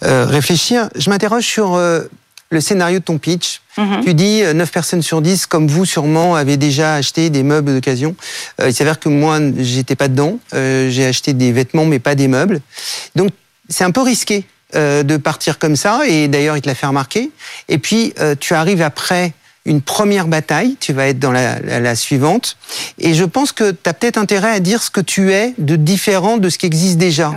réfléchir. 0.03 0.89
Je 0.97 1.09
m'interroge 1.09 1.45
sur 1.45 1.81
le 2.51 2.61
scénario 2.61 2.99
de 2.99 3.05
ton 3.05 3.19
pitch. 3.19 3.63
Mhm. 3.79 4.05
Tu 4.05 4.15
dis 4.15 4.43
9 4.43 4.71
personnes 4.71 5.03
sur 5.03 5.23
10, 5.23 5.47
comme 5.47 5.69
vous 5.69 5.85
sûrement, 5.85 6.35
avez 6.35 6.57
déjà 6.57 6.95
acheté 6.95 7.31
des 7.31 7.43
meubles 7.43 7.75
d'occasion. 7.75 8.15
il 8.65 8.75
s'avère 8.75 8.99
que 8.99 9.09
moi, 9.09 9.39
j'étais 9.59 9.97
pas 9.97 10.09
dedans. 10.09 10.39
J'ai 10.53 11.07
acheté 11.07 11.33
des 11.33 11.53
vêtements, 11.53 11.87
mais 11.87 11.99
pas 11.99 12.15
des 12.15 12.29
meubles. 12.29 12.61
Donc, 13.15 13.31
c'est 13.69 13.85
un 13.85 13.91
peu 13.91 14.03
risqué 14.03 14.45
euh, 14.77 15.03
de 15.03 15.16
partir 15.16 15.59
comme 15.59 15.77
ça, 15.77 16.01
et 16.07 16.29
d'ailleurs 16.29 16.57
il 16.57 16.62
te 16.62 16.68
l'a 16.68 16.74
fait 16.74 16.87
remarquer. 16.87 17.31
Et 17.68 17.79
puis 17.79 18.12
euh, 18.20 18.35
tu 18.39 18.55
arrives 18.55 18.83
après 18.83 19.33
une 19.64 19.83
première 19.83 20.29
bataille, 20.29 20.77
tu 20.79 20.93
vas 20.93 21.09
être 21.09 21.18
dans 21.18 21.33
la, 21.33 21.95
suivante, 21.97 22.57
et 22.99 23.14
je 23.14 23.24
pense 23.24 23.51
que 23.51 23.72
tu 23.72 23.91
as 23.91 23.95
peut-être 23.95 24.16
intérêt 24.16 24.53
à 24.53 24.61
dire 24.61 24.83
ce 24.83 24.91
que 24.91 25.01
tu 25.01 25.33
es 25.33 25.55
de 25.59 25.74
différent 25.74 26.37
de 26.37 26.49
ce 26.49 26.59
qui 26.59 26.66
existe 26.66 26.99
déjà. 26.99 27.33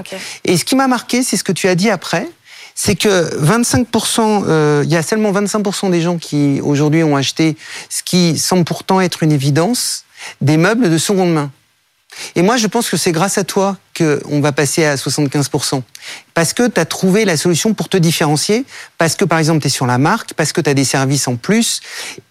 Et 0.46 0.56
ce 0.56 0.64
qui 0.64 0.76
m'a 0.76 0.88
marqué, 0.88 1.24
c'est 1.24 1.38
ce 1.38 1.44
que 1.44 1.52
tu 1.52 1.68
as 1.68 1.74
dit 1.74 1.90
après, 1.90 2.28
c'est 2.76 2.96
que 2.96 3.36
25%, 3.44 4.44
euh, 4.48 4.84
il 4.86 4.92
y 4.92 4.96
a 4.96 5.02
seulement 5.02 5.32
25% 5.32 5.90
des 5.90 6.02
gens 6.02 6.18
qui 6.18 6.62
aujourd'hui 6.62 7.04
ont 7.04 7.18
acheté 7.18 7.58
ce 7.90 8.04
qui 8.04 8.38
semble 8.38 8.64
pourtant 8.64 9.02
être 9.02 9.24
une 9.24 9.32
évidence, 9.32 10.06
des 10.40 10.58
meubles 10.58 10.90
de 10.90 10.98
seconde 10.98 11.34
main. 11.34 11.52
Et 12.36 12.42
moi, 12.42 12.58
je 12.58 12.68
pense 12.68 12.90
que 12.90 12.98
c'est 12.98 13.12
grâce 13.12 13.38
à 13.38 13.44
toi 13.44 13.78
qu'on 14.02 14.39
va 14.41 14.52
passer 14.52 14.86
à 14.86 14.95
75% 14.95 15.82
Parce 16.34 16.54
que 16.54 16.68
tu 16.68 16.80
as 16.80 16.86
trouvé 16.86 17.26
la 17.26 17.38
solution 17.38 17.74
pour 17.74 17.89
te 17.89 17.97
différencier, 17.97 18.66
parce 18.97 19.16
que 19.16 19.26
par 19.26 19.39
exemple 19.39 19.62
tu 19.62 19.68
es 19.68 19.70
sur 19.70 19.86
la 19.86 19.97
marque, 19.97 20.34
parce 20.34 20.54
que 20.54 20.62
tu 20.62 20.70
as 20.70 20.74
des 20.74 20.86
services 20.86 21.28
en 21.28 21.36
plus. 21.36 21.82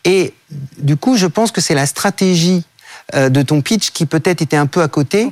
Et 0.05 0.33
du 0.79 0.97
coup, 0.97 1.17
je 1.17 1.27
pense 1.27 1.53
que 1.53 1.61
c'est 1.61 1.75
la 1.75 1.87
stratégie 1.87 2.65
euh, 3.15 3.29
de 3.29 3.43
ton 3.43 3.61
pitch 3.61 3.91
qui 3.91 4.07
peut-être 4.07 4.43
était 4.43 4.57
un 4.57 4.67
peu 4.67 4.83
à 4.83 4.89
côté. 4.89 5.31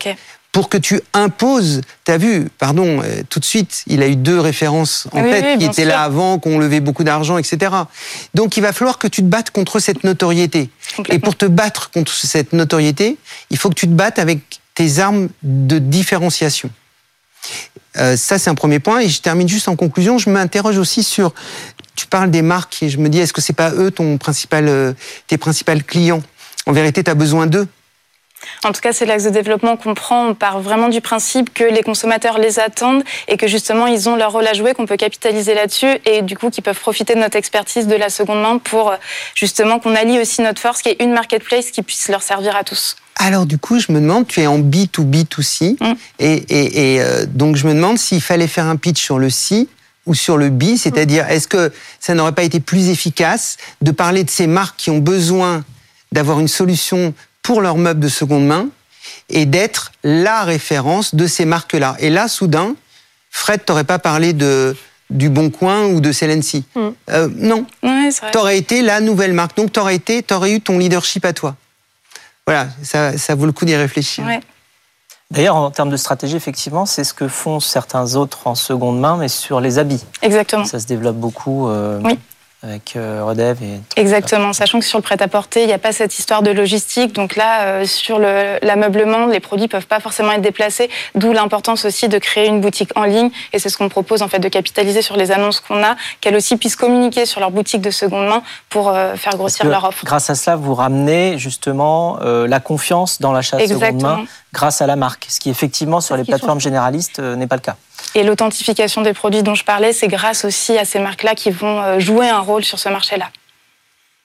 Pour 0.53 0.71
que 0.71 0.79
tu 0.79 1.03
imposes, 1.13 1.83
tu 2.07 2.13
as 2.13 2.17
vu, 2.17 2.49
pardon, 2.59 3.03
euh, 3.03 3.23
tout 3.29 3.41
de 3.41 3.45
suite, 3.45 3.83
il 3.89 4.03
a 4.03 4.09
eu 4.09 4.17
deux 4.17 4.41
références 4.41 5.07
en 5.13 5.23
Oui, 5.23 5.31
tête 5.31 5.45
oui, 5.47 5.59
qui 5.59 5.65
étaient 5.67 5.83
sûr. 5.83 5.91
là 5.91 6.01
avant, 6.03 6.39
qui 6.39 6.49
ont 6.49 6.59
levé 6.59 6.81
beaucoup 6.81 7.05
d'argent, 7.05 7.37
etc. 7.37 7.75
Donc 8.33 8.57
il 8.57 8.63
va 8.63 8.73
falloir 8.73 8.97
que 8.97 9.07
tu 9.07 9.21
te 9.21 9.27
battes 9.27 9.51
contre 9.51 9.81
cette 9.81 10.03
notoriété. 10.03 10.71
Et 11.11 11.19
pour 11.19 11.37
te 11.37 11.45
battre 11.45 11.91
contre 11.91 12.15
cette 12.15 12.55
notoriété, 12.55 13.19
il 13.51 13.59
faut 13.59 13.69
que 13.69 13.75
tu 13.75 13.87
te 13.87 13.93
battes 13.93 14.19
avec 14.19 14.56
tes 14.77 15.01
armes 15.01 15.29
de 15.43 15.81
différenciation. 15.81 16.71
Euh, 17.97 18.17
ça, 18.17 18.39
c'est 18.39 18.51
un 18.51 18.55
premier 18.55 18.79
point. 18.79 19.01
Et 19.01 19.09
je 19.09 19.21
termine 19.21 19.49
juste 19.49 19.69
en 19.69 19.75
conclusion. 19.75 20.19
Je 20.19 20.31
m'interroge 20.31 20.79
aussi 20.79 21.03
sur. 21.03 21.35
Tu 21.97 22.07
parles 22.07 22.31
des 22.31 22.43
marques 22.43 22.83
et 22.83 22.91
je 22.91 22.99
me 22.99 23.09
dis, 23.09 23.19
est-ce 23.19 23.33
que 23.33 23.41
c'est 23.41 23.55
pas 23.55 23.73
eux 23.73 23.91
ton 23.91 24.19
principal, 24.19 24.69
euh, 24.69 24.93
tes 25.27 25.39
principaux 25.39 25.73
clients? 25.85 26.23
En 26.67 26.73
vérité, 26.73 27.03
tu 27.03 27.11
as 27.11 27.15
besoin 27.15 27.47
d'eux. 27.47 27.67
En 28.65 28.73
tout 28.73 28.83
cas, 28.83 28.93
c'est 28.93 29.07
l'axe 29.07 29.25
de 29.25 29.31
développement 29.31 29.79
qu'on 29.79 29.95
prend. 29.95 30.27
On 30.27 30.35
part 30.35 30.61
vraiment 30.61 30.89
du 30.89 31.01
principe 31.01 31.55
que 31.55 31.65
les 31.65 31.83
consommateurs 31.83 32.39
les 32.39 32.61
attendent 32.61 33.03
et 33.29 33.39
que 33.39 33.47
justement, 33.47 33.87
ils 33.87 34.11
ont 34.11 34.17
leur 34.17 34.33
rôle 34.33 34.47
à 34.47 34.53
jouer, 34.53 34.75
qu'on 34.75 34.85
peut 34.85 34.99
capitaliser 34.99 35.55
là-dessus 35.55 35.99
et 36.05 36.21
du 36.21 36.37
coup, 36.37 36.51
qu'ils 36.51 36.63
peuvent 36.63 36.79
profiter 36.79 37.15
de 37.15 37.21
notre 37.21 37.37
expertise 37.37 37.87
de 37.87 37.97
la 37.97 38.11
seconde 38.11 38.43
main 38.43 38.59
pour 38.59 38.91
euh, 38.91 38.97
justement 39.35 39.79
qu'on 39.79 39.95
allie 39.95 40.21
aussi 40.21 40.43
notre 40.43 40.61
force, 40.61 40.83
qui 40.83 40.91
est 40.91 41.03
une 41.03 41.15
marketplace 41.15 41.71
qui 41.71 41.83
puisse 41.83 42.09
leur 42.09 42.23
servir 42.23 42.55
à 42.57 42.63
tous. 42.63 42.97
Alors 43.19 43.47
du 43.47 43.59
coup, 43.59 43.79
je 43.81 43.91
me 43.93 44.01
demande, 44.01 44.27
tu 44.27 44.41
es 44.41 44.47
en 44.47 44.59
B2B2C, 44.59 45.77
Mm. 45.81 45.95
et, 46.19 46.33
et, 46.35 46.95
et, 46.95 47.01
euh, 47.01 47.27
donc 47.27 47.57
je 47.57 47.67
me 47.67 47.75
demande 47.75 47.99
s'il 47.99 48.21
fallait 48.21 48.47
faire 48.47 48.67
un 48.67 48.77
pitch 48.77 49.03
sur 49.03 49.19
le 49.19 49.31
C 49.31 49.69
ou 50.05 50.15
sur 50.15 50.37
le 50.37 50.51
B, 50.51 50.77
c'est-à-dire 50.77 51.29
est-ce 51.29 51.49
que 51.49 51.73
ça 51.99 52.15
n'aurait 52.15 52.33
pas 52.33 52.43
été 52.45 52.61
plus 52.61 52.89
efficace 52.89 53.57
de 53.81 53.91
parler 53.91 54.23
de 54.23 54.31
ces 54.31 54.47
marques 54.47 54.77
qui 54.77 54.91
ont 54.91 54.99
besoin 54.99 55.65
d'avoir 56.13 56.39
une 56.41 56.49
solution 56.49 57.13
pour 57.43 57.61
leurs 57.61 57.77
meubles 57.79 58.01
de 58.01 58.09
seconde 58.09 58.47
main 58.47 58.69
et 59.31 59.47
d'être 59.47 59.93
la 60.05 60.45
référence 60.45 61.15
de 61.15 61.27
ces 61.27 61.45
marques-là? 61.45 61.97
Et 61.99 62.11
là, 62.11 62.29
soudain, 62.29 62.77
Fred, 63.31 63.65
t'aurais 63.65 63.85
pas 63.85 63.99
parlé 63.99 64.33
de 64.33 64.77
du 65.09 65.29
Bon 65.29 65.51
Coin 65.51 65.87
ou 65.87 66.01
de 66.01 66.11
Celency. 66.11 66.65
Mm. 66.75 66.81
Euh, 67.11 67.29
non, 67.37 67.65
Ouais, 67.83 68.11
t'aurais 68.33 68.59
été 68.59 68.83
la 68.83 69.01
nouvelle 69.01 69.33
marque. 69.33 69.57
Donc 69.57 69.73
t'aurais 69.73 69.95
été, 69.95 70.23
t'aurais 70.23 70.53
eu 70.53 70.61
ton 70.61 70.79
leadership 70.79 71.25
à 71.25 71.33
toi. 71.33 71.55
Voilà, 72.47 72.69
ça, 72.83 73.19
ça 73.19 73.35
vaut 73.35 73.47
le 73.47 73.53
coup 73.53 73.65
d'y 73.65 73.75
réfléchir. 73.75 74.25
Ouais. 74.25 74.41
D'ailleurs, 75.33 75.57
en 75.57 75.71
termes 75.73 75.91
de 75.91 75.97
stratégie, 75.97 76.37
effectivement, 76.37 76.87
c'est 76.87 77.03
ce 77.03 77.13
que 77.13 77.27
font 77.27 77.59
certains 77.59 78.15
autres 78.15 78.47
en 78.47 78.55
seconde 78.55 79.01
main, 79.01 79.17
mais 79.17 79.27
sur 79.29 79.61
les 79.61 79.79
habits. 79.79 80.05
Exactement. 80.23 80.65
Ça 80.65 80.79
se 80.79 80.87
développe 80.87 81.17
beaucoup 81.17 81.69
euh, 81.69 82.01
Oui. 82.05 82.19
Avec 82.63 82.97
euh, 82.97 83.23
Redev 83.23 83.63
et 83.63 83.81
Exactement, 84.01 84.53
sachant 84.53 84.79
que 84.81 84.85
sur 84.85 84.99
le 84.99 85.03
prêt-à-porter, 85.03 85.61
il 85.63 85.67
n'y 85.67 85.73
a 85.73 85.79
pas 85.79 85.93
cette 85.93 86.19
histoire 86.19 86.43
de 86.43 86.51
logistique. 86.51 87.13
Donc 87.13 87.37
là, 87.37 87.63
euh, 87.65 87.85
sur 87.85 88.19
le- 88.19 88.59
l'ameublement, 88.63 89.27
les 89.27 89.41
produits 89.41 89.69
peuvent 89.69 89.87
pas 89.87 90.01
forcément 90.01 90.33
être 90.33 90.41
déplacés, 90.43 90.89
d'où 91.15 91.33
l'importance 91.33 91.85
aussi 91.85 92.09
de 92.09 92.19
créer 92.19 92.47
une 92.47 92.61
boutique 92.61 92.91
en 92.97 93.05
ligne. 93.05 93.31
Et 93.53 93.59
c'est 93.59 93.69
ce 93.69 93.77
qu'on 93.79 93.89
propose 93.89 94.23
en 94.23 94.29
fait 94.29 94.39
de 94.39 94.49
capitaliser 94.49 95.03
sur 95.03 95.17
les 95.17 95.31
annonces 95.33 95.61
qu'on 95.61 95.83
a, 95.85 95.97
qu'elles 96.21 96.35
aussi 96.35 96.57
puissent 96.57 96.77
communiquer 96.77 97.27
sur 97.27 97.41
leur 97.41 97.51
boutique 97.51 97.83
de 97.83 97.91
seconde 97.91 98.27
main 98.27 98.43
pour 98.71 98.89
euh, 98.89 99.15
faire 99.17 99.37
grossir 99.37 99.67
leur 99.67 99.85
offre. 99.85 100.05
Grâce 100.05 100.31
à 100.31 100.35
cela, 100.35 100.57
vous 100.57 100.75
ramenez 100.75 101.39
justement 101.39 102.19
euh, 102.23 102.49
la 102.49 102.59
confiance 102.61 103.21
dans 103.21 103.33
l'achat 103.33 103.59
de 103.59 103.67
seconde 103.67 104.03
main 104.03 104.25
grâce 104.53 104.81
à 104.81 104.87
la 104.87 104.97
marque, 104.97 105.27
ce 105.29 105.39
qui 105.41 105.51
effectivement 105.51 106.01
sur 106.01 106.17
les 106.17 106.25
plateformes 106.25 106.61
généralistes 106.61 107.19
euh, 107.19 107.37
n'est 107.37 107.47
pas 107.47 107.57
le 107.57 107.61
cas. 107.61 107.77
Et 108.15 108.23
l'authentification 108.23 109.03
des 109.03 109.13
produits 109.13 109.43
dont 109.43 109.55
je 109.55 109.65
parlais, 109.65 109.93
c'est 109.93 110.09
grâce 110.09 110.45
aussi 110.45 110.79
à 110.79 110.85
ces 110.85 110.99
marques-là 110.99 111.35
qui 111.35 111.51
vont 111.51 111.83
euh, 111.83 111.99
jouer 111.99 112.29
un 112.29 112.41
rôle 112.41 112.65
sur 112.65 112.79
ce 112.79 112.89
marché-là. 112.89 113.31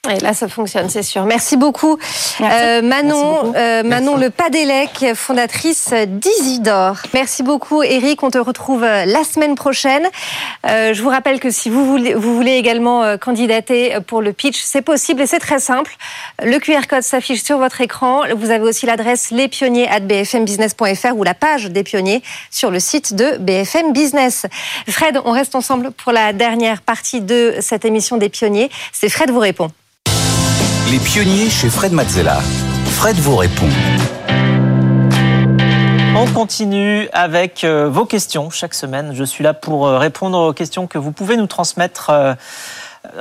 Et 0.10 0.20
là, 0.20 0.34
ça 0.34 0.48
fonctionne, 0.48 0.90
c'est 0.90 1.04
sûr. 1.04 1.26
Merci 1.26 1.58
beaucoup, 1.58 2.00
Merci. 2.40 2.58
Euh, 2.60 2.82
Manon, 2.82 3.22
Merci 3.22 3.46
beaucoup. 3.46 3.54
euh, 3.56 3.84
Manon 3.84 4.18
Le 4.18 4.32
Padelec, 4.32 5.06
fondatrice 5.14 5.94
d'Isidore. 6.08 6.98
Merci 7.14 7.44
beaucoup, 7.44 7.84
Eric. 7.84 8.24
On 8.24 8.32
te 8.32 8.40
retrouve 8.40 8.84
euh, 8.84 9.06
la 9.06 9.24
semaine 9.24 9.54
prochaine. 9.54 10.08
Euh, 10.68 10.96
je 10.96 11.04
vous 11.04 11.10
rappelle 11.10 11.40
que 11.40 11.52
si 11.52 11.70
vous 11.70 11.86
voulez, 11.86 12.16
vous 12.16 12.36
voulez 12.36 12.54
également 12.54 13.16
candidater 13.20 13.96
pour 14.08 14.24
le 14.24 14.34
pitch, 14.34 14.60
c'est 14.64 14.82
possible 14.82 15.22
et 15.22 15.28
c'est 15.28 15.38
très 15.38 15.60
simple. 15.60 15.96
Le 16.42 16.58
QR 16.58 16.88
code 16.90 17.04
s'affiche 17.04 17.44
sur 17.44 17.60
votre 17.60 17.80
écran. 17.82 18.22
Vous 18.36 18.50
avez 18.50 18.64
aussi 18.64 18.88
l'adresse 18.88 19.30
lespionniers@bfmbusiness.fr 19.30 21.16
ou 21.16 21.24
la 21.24 21.36
page 21.36 21.66
des 21.66 21.84
pionniers 21.84 22.24
sur 22.50 22.72
le 22.72 22.80
site 22.80 23.14
de 23.14 23.38
BFM 23.38 23.94
Business. 23.94 24.48
Fred, 24.90 25.22
on 25.26 25.32
reste 25.32 25.54
ensemble 25.54 25.92
pour 25.92 26.12
la 26.12 26.34
dernière 26.34 26.82
partie 26.82 27.22
de 27.22 27.54
cette 27.60 27.86
émission 27.86 28.18
des 28.18 28.30
pionniers. 28.30 28.72
C'est 28.94 29.08
Fred 29.08 29.30
vous 29.30 29.38
répond. 29.38 29.70
Les 30.92 31.00
pionniers 31.00 31.50
chez 31.50 31.70
Fred 31.70 31.94
Mazzella. 31.94 32.42
Fred 32.84 33.16
vous 33.16 33.38
répond. 33.38 33.70
On 36.18 36.26
continue 36.34 37.08
avec 37.14 37.64
euh, 37.64 37.88
vos 37.90 38.04
questions 38.04 38.50
chaque 38.50 38.74
semaine. 38.74 39.14
Je 39.16 39.24
suis 39.24 39.42
là 39.42 39.54
pour 39.54 39.88
euh, 39.88 39.98
répondre 39.98 40.38
aux 40.38 40.52
questions 40.52 40.88
que 40.88 40.98
vous 40.98 41.14
pouvez 41.14 41.38
nous 41.38 41.48
transmettre 41.48 42.10
euh, 42.10 42.34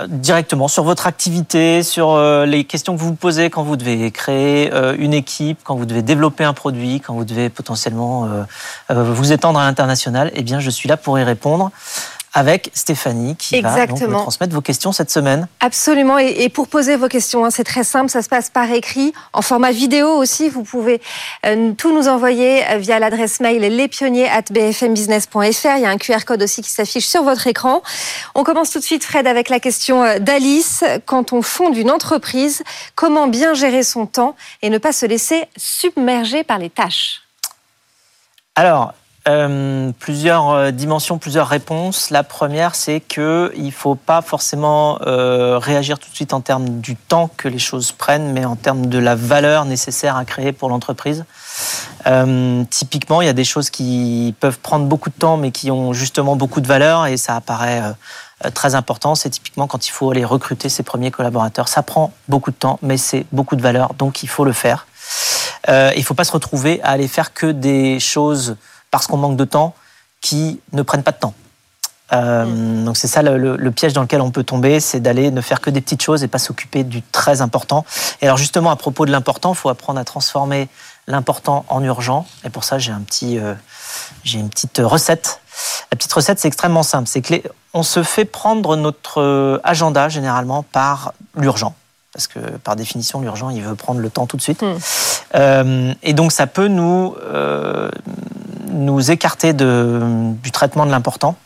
directement 0.09 0.66
sur 0.66 0.83
votre 0.83 1.07
activité, 1.07 1.85
sur 1.85 2.21
les 2.45 2.64
questions 2.64 2.97
que 2.97 3.01
vous 3.01 3.11
vous 3.11 3.14
posez 3.14 3.51
quand 3.51 3.62
vous 3.62 3.77
devez 3.77 4.11
créer 4.11 4.71
une 4.99 5.14
équipe, 5.14 5.61
quand 5.64 5.75
vous 5.75 5.87
devez 5.87 6.03
développer 6.03 6.45
un 6.45 6.53
produit, 6.53 7.01
quand 7.01 7.14
vous 7.14 7.25
devez 7.25 7.49
potentiellement 7.49 8.29
vous 8.91 9.33
étendre 9.33 9.59
à 9.59 9.64
l'international. 9.64 10.31
Eh 10.35 10.43
bien, 10.43 10.61
je 10.61 10.68
suis 10.68 10.87
là 10.87 10.99
pour 10.99 11.18
y 11.18 11.23
répondre 11.23 11.71
avec 12.33 12.70
Stéphanie 12.74 13.37
qui 13.37 13.61
va 13.61 13.70
donc 13.70 13.81
Exactement. 13.81 14.18
me 14.18 14.22
transmettre 14.22 14.55
vos 14.55 14.61
questions 14.61 14.93
cette 14.93 15.11
semaine. 15.11 15.49
Absolument. 15.61 16.18
Et, 16.18 16.35
et 16.39 16.49
pour 16.49 16.68
poser 16.68 16.97
vos 16.97 17.09
questions, 17.09 17.45
hein, 17.45 17.51
c'est 17.51 17.64
très 17.64 17.85
simple. 17.85 18.11
Ça 18.11 18.22
se 18.22 18.28
passe 18.28 18.51
par 18.51 18.70
écrit, 18.70 19.12
en 19.33 19.43
format 19.43 19.72
vidéo 19.72 20.09
aussi. 20.16 20.49
Vous 20.49 20.62
pouvez 20.62 21.01
euh, 21.45 21.72
tout 21.72 21.95
nous 21.95 22.09
envoyer 22.09 22.64
euh, 22.68 22.78
via 22.78 22.99
l'adresse 22.99 23.41
mail 23.41 23.61
lespionniers@bfmbusiness.fr. 23.61 25.76
Il 25.76 25.83
y 25.83 25.87
a 25.87 25.91
un 25.91 25.99
QR 25.99 26.24
code 26.26 26.43
aussi 26.43 26.62
qui 26.62 26.70
s'affiche 26.70 27.07
sur 27.07 27.22
votre 27.22 27.47
écran. 27.47 27.83
On 28.35 28.45
commence 28.45 28.70
tout 28.70 28.78
de 28.78 28.85
suite, 28.85 29.05
Fred, 29.05 29.26
avec 29.26 29.49
la 29.49 29.59
question 29.59 30.05
euh, 30.05 30.18
d'Alice. 30.18 30.85
Quand 31.07 31.33
on 31.33 31.41
fonde 31.43 31.76
une 31.76 31.91
entreprise, 31.91 32.62
comment 32.95 33.26
bien 33.26 33.55
gérer 33.55 33.83
son 33.83 34.07
temps 34.07 34.37
et 34.62 34.70
ne 34.70 34.78
pas 34.78 34.93
se 34.93 35.07
laisser 35.07 35.49
submerger 35.57 36.45
par 36.45 36.59
les 36.59 36.70
tâches? 36.70 37.22
Alors, 38.55 38.93
euh, 39.29 39.93
plusieurs 39.99 40.49
euh, 40.49 40.71
dimensions, 40.71 41.18
plusieurs 41.18 41.47
réponses. 41.47 42.09
La 42.09 42.23
première, 42.23 42.75
c'est 42.75 43.01
que 43.01 43.53
il 43.55 43.71
faut 43.71 43.95
pas 43.95 44.23
forcément 44.23 44.99
euh, 45.03 45.59
réagir 45.59 45.99
tout 45.99 46.09
de 46.09 46.14
suite 46.14 46.33
en 46.33 46.41
termes 46.41 46.81
du 46.81 46.97
temps 46.97 47.29
que 47.37 47.47
les 47.47 47.59
choses 47.59 47.93
prennent, 47.93 48.33
mais 48.33 48.47
en 48.47 48.57
termes 48.57 48.87
de 48.87 48.99
la 48.99 49.14
valeur 49.14 49.66
nécessaire 49.66 50.16
à 50.16 50.25
créer 50.25 50.53
pour 50.53 50.71
l'entreprise. 50.71 51.27
Typiquement, 52.71 53.21
il 53.21 53.27
y 53.27 53.29
a 53.29 53.35
des 53.35 53.45
choses 53.45 53.68
qui 53.68 54.35
peuvent 54.41 54.59
prendre 54.59 54.87
beaucoup 54.87 55.11
de 55.11 55.14
temps, 55.14 55.37
mais 55.37 55.51
qui 55.51 55.71
ont 55.71 55.93
justement 55.93 56.35
beaucoup 56.35 56.62
de 56.62 56.66
valeur, 56.66 57.07
et 57.07 57.18
ça 57.18 57.37
apparaît 57.37 57.83
très 58.55 58.75
important. 58.75 59.14
C'est 59.14 59.29
typiquement 59.29 59.66
quand 59.66 59.87
il 59.87 59.91
faut 59.91 60.11
aller 60.11 60.25
recruter 60.25 60.71
ses 60.71 60.83
premiers 60.83 61.11
collaborateurs. 61.11 61.68
Ça 61.68 61.83
prend 61.83 62.14
beaucoup 62.29 62.51
de 62.51 62.57
temps, 62.57 62.79
mais 62.81 62.97
c'est 62.97 63.27
beaucoup 63.33 63.55
de 63.55 63.61
valeur, 63.61 63.93
donc 63.95 64.23
il 64.23 64.31
faut 64.31 64.45
le 64.45 64.55
faire. 64.55 64.87
Il 65.68 66.03
faut 66.03 66.14
pas 66.14 66.25
se 66.25 66.33
retrouver 66.33 66.81
à 66.83 66.93
aller 66.93 67.07
faire 67.09 67.35
que 67.35 67.47
des 67.47 68.01
choses 68.01 68.57
parce 68.91 69.07
qu'on 69.07 69.16
manque 69.16 69.36
de 69.36 69.45
temps 69.45 69.74
qui 70.20 70.61
ne 70.72 70.82
prennent 70.82 71.03
pas 71.03 71.12
de 71.12 71.18
temps. 71.18 71.34
Euh, 72.12 72.84
Donc 72.84 72.97
c'est 72.97 73.07
ça 73.07 73.22
le, 73.22 73.38
le- 73.38 73.57
le 73.57 73.70
piège 73.70 73.93
dans 73.93 74.03
lequel 74.03 74.20
on 74.20 74.30
peut 74.32 74.43
tomber, 74.43 74.80
c'est 74.80 74.99
d'aller 75.01 75.30
ne 75.30 75.41
faire 75.41 75.61
que 75.61 75.70
des 75.70 75.80
petites 75.80 76.03
choses 76.03 76.24
et 76.24 76.28
pas 76.28 76.38
s'occuper 76.41 76.82
du 76.82 77.03
très 77.03 77.41
important. 77.41 77.84
Et 78.20 78.26
alors 78.26 78.36
justement 78.36 78.70
à 78.72 78.76
propos 78.76 79.07
de 79.07 79.12
l'important, 79.12 79.53
il 79.53 79.57
faut 79.57 79.68
apprendre 79.68 80.01
à 80.01 80.05
transformer 80.05 80.68
l'important 81.07 81.64
en 81.68 81.82
urgent. 81.84 82.26
Et 82.45 82.51
pour 82.51 82.64
ça 82.64 82.78
j'ai 82.78 82.91
un 82.91 83.01
petit, 83.01 83.38
euh, 83.38 83.55
j'ai 84.24 84.41
une 84.41 84.51
petite 84.51 84.80
recette. 84.82 85.41
La 85.93 85.97
petite 85.97 86.12
recette 86.12 86.41
c'est 86.41 86.49
extrêmement 86.49 86.82
simple, 86.82 87.07
c'est 87.09 87.22
que 87.22 87.32
les- 87.34 87.45
on 87.74 87.84
se 87.84 88.03
fait 88.03 88.24
prendre 88.24 88.74
notre 88.76 89.20
euh, 89.20 89.61
agenda 89.62 90.09
généralement 90.09 90.64
par 90.64 91.12
l'urgent. 91.36 91.74
Parce 92.12 92.26
que 92.26 92.41
par 92.41 92.74
définition, 92.74 93.20
l'urgent, 93.20 93.51
il 93.51 93.62
veut 93.62 93.76
prendre 93.76 94.01
le 94.01 94.11
temps 94.11 94.26
tout 94.26 94.36
de 94.36 94.43
suite. 94.43 94.62
Mm. 94.62 94.74
Euh, 95.36 95.95
et 96.03 96.12
donc, 96.12 96.32
ça 96.32 96.49
peut 96.49 96.66
nous, 96.66 97.14
nous 98.71 99.11
écarter 99.11 99.53
de, 99.53 100.01
du 100.43 100.51
traitement 100.51 100.87
de 100.87 100.91
l'important. 100.91 101.37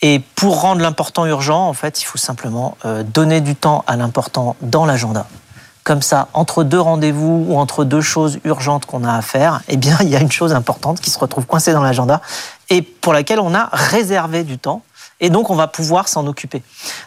Et 0.00 0.20
pour 0.36 0.60
rendre 0.60 0.80
l'important 0.80 1.26
urgent, 1.26 1.68
en 1.68 1.72
fait, 1.72 2.00
il 2.00 2.04
faut 2.04 2.18
simplement 2.18 2.76
euh, 2.84 3.02
donner 3.02 3.40
du 3.40 3.56
temps 3.56 3.84
à 3.86 3.96
l'important 3.96 4.54
dans 4.60 4.86
l'agenda. 4.86 5.26
comme 5.82 6.02
ça, 6.02 6.28
entre 6.34 6.64
deux 6.64 6.80
rendez-vous 6.80 7.46
ou 7.48 7.56
entre 7.56 7.82
deux 7.82 8.02
choses 8.02 8.38
urgentes 8.44 8.84
qu'on 8.84 9.04
a 9.04 9.14
à 9.14 9.22
faire, 9.22 9.62
eh 9.68 9.76
bien, 9.76 9.96
il 10.02 10.08
y 10.08 10.16
a 10.16 10.20
une 10.20 10.30
chose 10.30 10.52
importante 10.52 11.00
qui 11.00 11.10
se 11.10 11.18
retrouve 11.18 11.46
coincée 11.46 11.72
dans 11.72 11.82
l'agenda 11.82 12.20
et 12.68 12.82
pour 12.82 13.12
laquelle 13.12 13.40
on 13.40 13.54
a 13.54 13.70
réservé 13.72 14.44
du 14.44 14.58
temps 14.58 14.82
et 15.20 15.30
donc 15.30 15.50
on 15.50 15.54
va 15.54 15.66
pouvoir 15.66 16.08
s'en 16.08 16.26
occuper. 16.26 16.62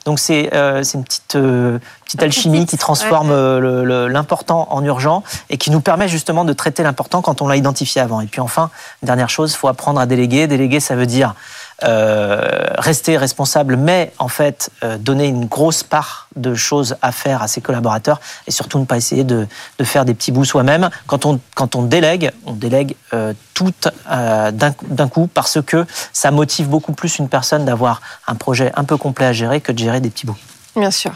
Donc 0.05 0.19
c'est 0.19 0.49
euh, 0.53 0.83
une 0.83 1.03
petite, 1.03 1.35
euh, 1.35 1.79
petite 2.05 2.21
alchimie 2.21 2.65
qui 2.65 2.77
transforme 2.77 3.31
euh, 3.31 4.07
l'important 4.09 4.67
en 4.71 4.83
urgent 4.83 5.23
et 5.49 5.57
qui 5.57 5.71
nous 5.71 5.81
permet 5.81 6.07
justement 6.07 6.43
de 6.43 6.53
traiter 6.53 6.83
l'important 6.83 7.21
quand 7.21 7.41
on 7.41 7.47
l'a 7.47 7.55
identifié 7.55 8.01
avant. 8.01 8.21
Et 8.21 8.27
puis 8.27 8.41
enfin, 8.41 8.69
dernière 9.01 9.29
chose, 9.29 9.53
il 9.53 9.57
faut 9.57 9.67
apprendre 9.67 9.99
à 9.99 10.05
déléguer. 10.05 10.47
Déléguer, 10.47 10.79
ça 10.79 10.95
veut 10.95 11.05
dire 11.05 11.35
euh, 11.83 12.67
rester 12.77 13.17
responsable, 13.17 13.75
mais 13.75 14.13
en 14.19 14.27
fait 14.27 14.69
euh, 14.83 14.97
donner 14.97 15.25
une 15.25 15.45
grosse 15.45 15.81
part 15.81 16.27
de 16.35 16.53
choses 16.53 16.95
à 17.01 17.11
faire 17.11 17.41
à 17.41 17.47
ses 17.47 17.61
collaborateurs 17.61 18.21
et 18.45 18.51
surtout 18.51 18.77
ne 18.77 18.85
pas 18.85 18.97
essayer 18.97 19.23
de, 19.23 19.47
faire 19.83 20.05
des 20.05 20.13
petits 20.13 20.31
bouts 20.31 20.45
soi-même. 20.45 20.89
Quand 21.07 21.25
on, 21.25 21.39
quand 21.55 21.75
on 21.75 21.81
délègue, 21.81 22.31
on 22.45 22.53
délègue 22.53 22.95
euh, 23.13 23.33
tout 23.55 23.71
d'un 24.07 25.07
coup 25.09 25.27
parce 25.27 25.59
que 25.61 25.85
ça 26.13 26.29
motive 26.29 26.67
beaucoup 26.67 26.93
plus 26.93 27.17
une 27.17 27.29
personne 27.29 27.65
d'avoir 27.65 28.01
un 28.27 28.35
projet 28.35 28.71
un 28.75 28.83
peu 28.83 28.97
complet 28.97 29.25
à 29.25 29.33
gérer 29.33 29.59
que 29.59 29.71
de 29.71 29.79
gérer 29.79 29.99
des 29.99 30.09
petits 30.09 30.27
bouts. 30.27 30.37
Bien 30.75 30.91
sûr. 30.91 31.13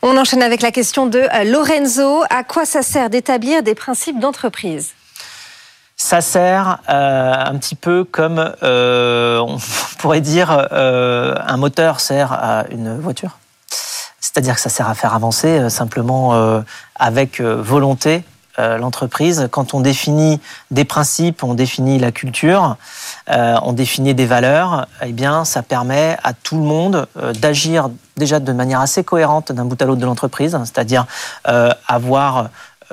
On 0.00 0.16
enchaîne 0.16 0.42
avec 0.42 0.62
la 0.62 0.70
question 0.70 1.06
de 1.06 1.22
Lorenzo. 1.50 2.22
À 2.30 2.42
quoi 2.42 2.64
ça 2.64 2.82
sert 2.82 3.10
d'établir 3.10 3.62
des 3.62 3.74
principes 3.74 4.18
d'entreprise? 4.18 4.92
Ça 5.96 6.20
sert 6.20 6.78
euh, 6.88 7.34
un 7.34 7.56
petit 7.56 7.76
peu 7.76 8.04
comme, 8.04 8.52
euh, 8.62 9.38
on 9.38 9.58
pourrait 9.98 10.20
dire, 10.20 10.68
euh, 10.72 11.34
un 11.46 11.56
moteur 11.56 12.00
sert 12.00 12.32
à 12.32 12.64
une 12.70 12.98
voiture. 12.98 13.38
C'est-à-dire 14.20 14.56
que 14.56 14.60
ça 14.60 14.70
sert 14.70 14.88
à 14.88 14.94
faire 14.94 15.14
avancer 15.14 15.70
simplement 15.70 16.62
avec 16.96 17.40
volonté 17.40 18.24
l'entreprise. 18.58 19.48
Quand 19.52 19.74
on 19.74 19.80
définit 19.80 20.40
des 20.72 20.84
principes, 20.84 21.44
on 21.44 21.54
définit 21.54 22.00
la 22.00 22.10
culture, 22.10 22.76
on 23.28 23.72
définit 23.72 24.12
des 24.12 24.26
valeurs, 24.26 24.88
eh 25.02 25.12
bien, 25.12 25.44
ça 25.44 25.62
permet 25.62 26.16
à 26.24 26.32
tout 26.32 26.56
le 26.56 26.64
monde 26.64 27.06
d'agir 27.34 27.90
déjà 28.16 28.40
de 28.40 28.52
manière 28.52 28.80
assez 28.80 29.04
cohérente 29.04 29.52
d'un 29.52 29.66
bout 29.66 29.80
à 29.80 29.84
l'autre 29.84 30.00
de 30.00 30.06
l'entreprise, 30.06 30.58
c'est-à-dire 30.64 31.06
avoir 31.86 32.38
euh, 32.38 32.48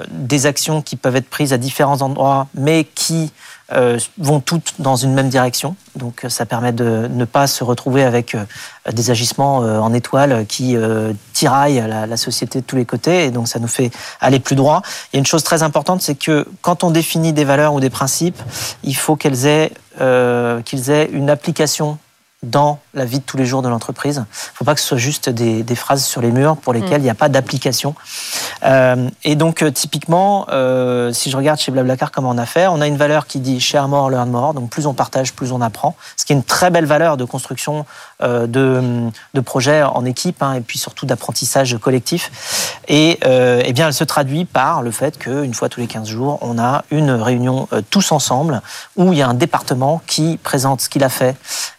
des 0.09 0.45
actions 0.45 0.81
qui 0.81 0.95
peuvent 0.95 1.15
être 1.15 1.29
prises 1.29 1.53
à 1.53 1.57
différents 1.57 2.01
endroits, 2.01 2.47
mais 2.53 2.85
qui 2.95 3.31
euh, 3.73 3.97
vont 4.17 4.39
toutes 4.39 4.75
dans 4.79 4.95
une 4.95 5.13
même 5.13 5.29
direction. 5.29 5.75
Donc 5.95 6.25
euh, 6.25 6.29
ça 6.29 6.45
permet 6.45 6.71
de 6.73 7.07
ne 7.09 7.25
pas 7.25 7.47
se 7.47 7.63
retrouver 7.63 8.03
avec 8.03 8.35
des 8.91 9.11
agissements 9.11 9.57
en 9.57 9.93
étoile 9.93 10.45
qui 10.47 10.75
tiraillent 11.33 11.83
la, 11.87 12.17
société 12.17 12.61
de 12.61 12.65
tous 12.65 12.75
les 12.75 12.85
côtés. 12.85 13.25
Et 13.25 13.31
donc 13.31 13.47
ça 13.47 13.59
nous 13.59 13.67
fait 13.67 13.91
aller 14.19 14.39
plus 14.39 14.55
droit. 14.55 14.81
Il 15.11 15.15
y 15.15 15.17
a 15.17 15.19
une 15.19 15.25
chose 15.25 15.43
très 15.43 15.63
importante, 15.63 16.01
c'est 16.01 16.15
que 16.15 16.47
quand 16.61 16.83
on 16.83 16.91
définit 16.91 17.33
des 17.33 17.45
valeurs 17.45 17.73
ou 17.73 17.79
des 17.79 17.89
principes, 17.89 18.41
il 18.83 18.95
faut 18.95 19.15
qu'ils 19.15 19.47
aient 19.47 19.71
une 19.99 21.29
application 21.29 21.97
dans 22.43 22.79
la 22.95 23.05
vie 23.05 23.19
de 23.19 23.23
tous 23.23 23.37
les 23.37 23.45
jours 23.45 23.61
de 23.61 23.69
l'entreprise. 23.69 24.15
Il 24.15 24.19
ne 24.21 24.55
faut 24.55 24.65
pas 24.65 24.73
que 24.73 24.81
ce 24.81 24.87
soit 24.87 24.97
juste 24.97 25.29
des, 25.29 25.75
phrases 25.75 26.03
sur 26.03 26.21
les 26.21 26.31
murs 26.31 26.57
pour 26.57 26.73
lesquelles 26.73 26.99
mm. 26.99 27.01
il 27.01 27.03
n'y 27.03 27.09
a 27.09 27.15
pas 27.15 27.29
d'application. 27.29 27.93
Euh, 28.63 29.09
et 29.23 29.35
donc, 29.35 29.61
euh, 29.61 29.69
typiquement, 29.69 30.47
euh, 30.49 31.13
si 31.13 31.29
je 31.29 31.37
regarde 31.37 31.59
chez 31.59 31.71
Blablacar 31.71 32.11
comment 32.11 32.31
on 32.31 32.37
a 32.39 32.47
fait, 32.47 32.65
on 32.65 32.81
a 32.81 32.87
une 32.87 32.97
valeur 32.97 33.27
qui 33.27 33.39
dit 33.39 33.59
share 33.59 33.87
more, 33.87 34.09
learn 34.09 34.29
more. 34.29 34.55
Donc, 34.55 34.71
plus 34.71 34.87
on 34.87 34.95
partage, 34.95 35.33
plus 35.33 35.51
on 35.51 35.61
apprend. 35.61 35.95
Ce 36.17 36.25
qui 36.25 36.33
est 36.33 36.35
une 36.35 36.43
très 36.43 36.71
belle 36.71 36.85
valeur 36.85 37.15
de 37.15 37.25
construction 37.25 37.85
de, 38.21 39.09
de 39.33 39.41
projets 39.41 39.83
en 39.83 40.05
équipe 40.05 40.41
hein, 40.43 40.53
et 40.53 40.61
puis 40.61 40.79
surtout 40.79 41.05
d'apprentissage 41.05 41.77
collectif. 41.77 42.79
Et 42.87 43.19
eh 43.23 43.73
bien, 43.73 43.87
elle 43.87 43.93
se 43.93 44.03
traduit 44.03 44.45
par 44.45 44.81
le 44.81 44.91
fait 44.91 45.17
qu'une 45.17 45.53
fois 45.53 45.69
tous 45.69 45.79
les 45.79 45.87
15 45.87 46.07
jours, 46.07 46.37
on 46.41 46.59
a 46.59 46.83
une 46.91 47.11
réunion 47.11 47.67
tous 47.89 48.11
ensemble 48.11 48.61
où 48.97 49.13
il 49.13 49.19
y 49.19 49.21
a 49.21 49.27
un 49.27 49.33
département 49.33 50.01
qui 50.07 50.37
présente 50.37 50.81
ce 50.81 50.89
qu'il 50.89 51.03
a 51.03 51.09
fait 51.09 51.35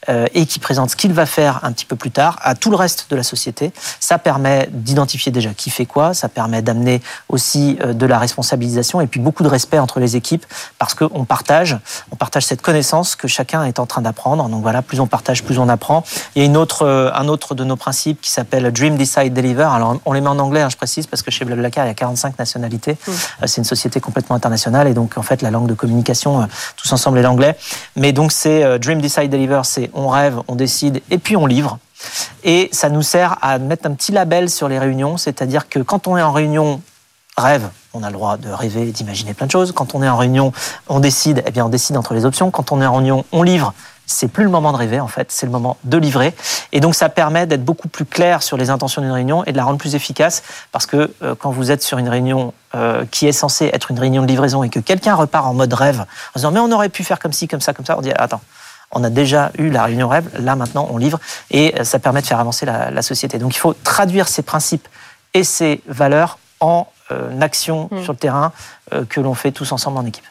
et 0.08 0.46
qui 0.46 0.58
présente 0.58 0.90
ce 0.90 0.96
qu'il 0.96 1.12
va 1.12 1.26
faire 1.26 1.60
un 1.62 1.72
petit 1.72 1.84
peu 1.84 1.96
plus 1.96 2.10
tard 2.10 2.38
à 2.42 2.54
tout 2.54 2.70
le 2.70 2.76
reste 2.76 3.06
de 3.10 3.16
la 3.16 3.22
société. 3.22 3.72
Ça 4.00 4.18
permet 4.18 4.68
d'identifier 4.72 5.32
déjà 5.32 5.50
qui 5.54 5.70
fait 5.70 5.86
quoi, 5.86 6.14
ça 6.14 6.28
permet 6.28 6.62
d'amener 6.62 7.02
aussi 7.28 7.78
euh, 7.80 7.92
de 7.92 8.06
la 8.06 8.18
responsabilisation 8.18 9.00
et 9.00 9.06
puis 9.06 9.20
beaucoup 9.20 9.42
de 9.42 9.48
respect 9.48 9.78
entre 9.78 10.00
les 10.00 10.16
équipes 10.16 10.46
parce 10.78 10.94
qu'on 10.94 11.24
partage, 11.24 11.78
on 12.10 12.16
partage 12.16 12.44
cette 12.44 12.62
connaissance 12.62 13.16
que 13.16 13.28
chacun 13.28 13.64
est 13.64 13.78
en 13.78 13.86
train 13.86 14.02
d'apprendre. 14.02 14.48
Donc 14.48 14.62
voilà, 14.62 14.82
plus 14.82 15.00
on 15.00 15.06
partage, 15.06 15.42
plus 15.44 15.58
on 15.58 15.68
apprend. 15.68 16.04
Il 16.34 16.42
y 16.42 16.42
a 16.42 16.46
une 16.46 16.56
autre, 16.56 16.86
euh, 16.86 17.10
un 17.14 17.28
autre 17.28 17.54
de 17.54 17.64
nos 17.64 17.76
principes 17.76 18.20
qui 18.20 18.30
s'appelle 18.30 18.72
Dream, 18.72 18.96
Decide, 18.96 19.34
Deliver. 19.34 19.68
Alors 19.74 19.98
on 20.04 20.12
les 20.12 20.20
met 20.20 20.28
en 20.28 20.38
anglais, 20.38 20.62
hein, 20.62 20.70
je 20.70 20.76
précise, 20.76 21.06
parce 21.06 21.22
que 21.22 21.30
chez 21.30 21.44
Blablacar, 21.44 21.84
il 21.84 21.88
y 21.88 21.90
a 21.90 21.94
45 21.94 22.38
nationalités. 22.38 22.92
Mmh. 22.92 23.10
Euh, 23.10 23.46
c'est 23.46 23.58
une 23.58 23.64
société 23.64 24.00
complètement 24.00 24.36
internationale 24.36 24.88
et 24.88 24.94
donc 24.94 25.18
en 25.18 25.22
fait 25.22 25.42
la 25.42 25.50
langue 25.50 25.66
de 25.66 25.74
communication, 25.74 26.48
tous 26.76 26.92
ensemble, 26.92 27.18
est 27.18 27.22
l'anglais. 27.22 27.56
Mais 27.96 28.12
donc 28.12 28.32
c'est 28.32 28.78
Dream, 28.78 29.00
Decide, 29.00 29.30
Deliver, 29.30 29.60
c'est 29.64 29.90
on 29.94 30.08
rêve, 30.08 30.38
on 30.48 30.54
décide 30.54 31.02
et 31.10 31.18
puis 31.18 31.36
on 31.36 31.46
livre. 31.46 31.78
Et 32.44 32.68
ça 32.72 32.88
nous 32.88 33.02
sert 33.02 33.36
à 33.42 33.58
mettre 33.58 33.86
un 33.86 33.94
petit 33.94 34.12
label 34.12 34.50
sur 34.50 34.68
les 34.68 34.78
réunions, 34.78 35.16
c'est-à-dire 35.16 35.68
que 35.68 35.78
quand 35.78 36.08
on 36.08 36.16
est 36.16 36.22
en 36.22 36.32
réunion 36.32 36.80
rêve, 37.36 37.68
on 37.94 38.02
a 38.02 38.08
le 38.08 38.14
droit 38.14 38.36
de 38.36 38.48
rêver, 38.48 38.86
d'imaginer 38.86 39.34
plein 39.34 39.46
de 39.46 39.50
choses. 39.50 39.72
Quand 39.72 39.94
on 39.94 40.02
est 40.02 40.08
en 40.08 40.16
réunion, 40.16 40.52
on 40.88 41.00
décide, 41.00 41.42
eh 41.46 41.50
bien 41.50 41.66
on 41.66 41.68
décide 41.68 41.96
entre 41.96 42.14
les 42.14 42.24
options. 42.24 42.50
Quand 42.50 42.72
on 42.72 42.80
est 42.80 42.86
en 42.86 42.94
réunion, 42.94 43.24
on 43.32 43.42
livre. 43.42 43.74
C'est 44.06 44.28
plus 44.28 44.44
le 44.44 44.50
moment 44.50 44.72
de 44.72 44.76
rêver 44.76 45.00
en 45.00 45.08
fait, 45.08 45.30
c'est 45.30 45.46
le 45.46 45.52
moment 45.52 45.76
de 45.84 45.96
livrer. 45.96 46.34
Et 46.72 46.80
donc 46.80 46.94
ça 46.94 47.08
permet 47.08 47.46
d'être 47.46 47.64
beaucoup 47.64 47.88
plus 47.88 48.04
clair 48.04 48.42
sur 48.42 48.56
les 48.56 48.70
intentions 48.70 49.00
d'une 49.02 49.12
réunion 49.12 49.44
et 49.44 49.52
de 49.52 49.56
la 49.56 49.64
rendre 49.64 49.78
plus 49.78 49.94
efficace 49.94 50.42
parce 50.72 50.86
que 50.86 51.12
euh, 51.22 51.34
quand 51.34 51.50
vous 51.50 51.70
êtes 51.70 51.82
sur 51.82 51.98
une 51.98 52.08
réunion 52.08 52.52
euh, 52.74 53.04
qui 53.10 53.26
est 53.26 53.32
censée 53.32 53.70
être 53.72 53.90
une 53.90 53.98
réunion 53.98 54.22
de 54.22 54.26
livraison 54.26 54.62
et 54.62 54.70
que 54.70 54.80
quelqu'un 54.80 55.14
repart 55.14 55.46
en 55.46 55.54
mode 55.54 55.72
rêve 55.72 56.00
en 56.00 56.36
disant 56.36 56.50
mais 56.50 56.60
on 56.60 56.72
aurait 56.72 56.88
pu 56.88 57.04
faire 57.04 57.18
comme 57.18 57.32
ci, 57.32 57.48
comme 57.48 57.60
ça, 57.60 57.72
comme 57.72 57.86
ça, 57.86 57.96
on 57.96 58.02
dit 58.02 58.12
attends, 58.12 58.40
on 58.92 59.02
a 59.04 59.10
déjà 59.10 59.50
eu 59.58 59.70
la 59.70 59.84
réunion 59.84 60.08
rêve, 60.08 60.28
là 60.38 60.54
maintenant 60.54 60.86
on 60.90 60.98
livre, 60.98 61.18
et 61.50 61.74
euh, 61.78 61.84
ça 61.84 61.98
permet 61.98 62.20
de 62.20 62.26
faire 62.26 62.40
avancer 62.40 62.66
la, 62.66 63.02
société. 63.02 63.38
Donc 63.38 63.56
il 63.56 63.58
faut 63.58 63.72
traduire 63.72 64.28
ces 64.28 64.42
principes 64.42 64.86
et 65.34 65.44
ces 65.44 65.82
valeurs 65.86 66.38
en 66.60 66.86
euh, 67.10 67.40
action 67.40 67.88
hmm. 67.90 68.02
sur 68.02 68.12
le 68.12 68.18
terrain 68.18 68.52
euh, 68.92 69.04
que 69.04 69.20
l'on 69.20 69.34
fait 69.34 69.50
tous 69.50 69.72
ensemble 69.72 69.98
en 69.98 70.06
équipe. 70.06 70.24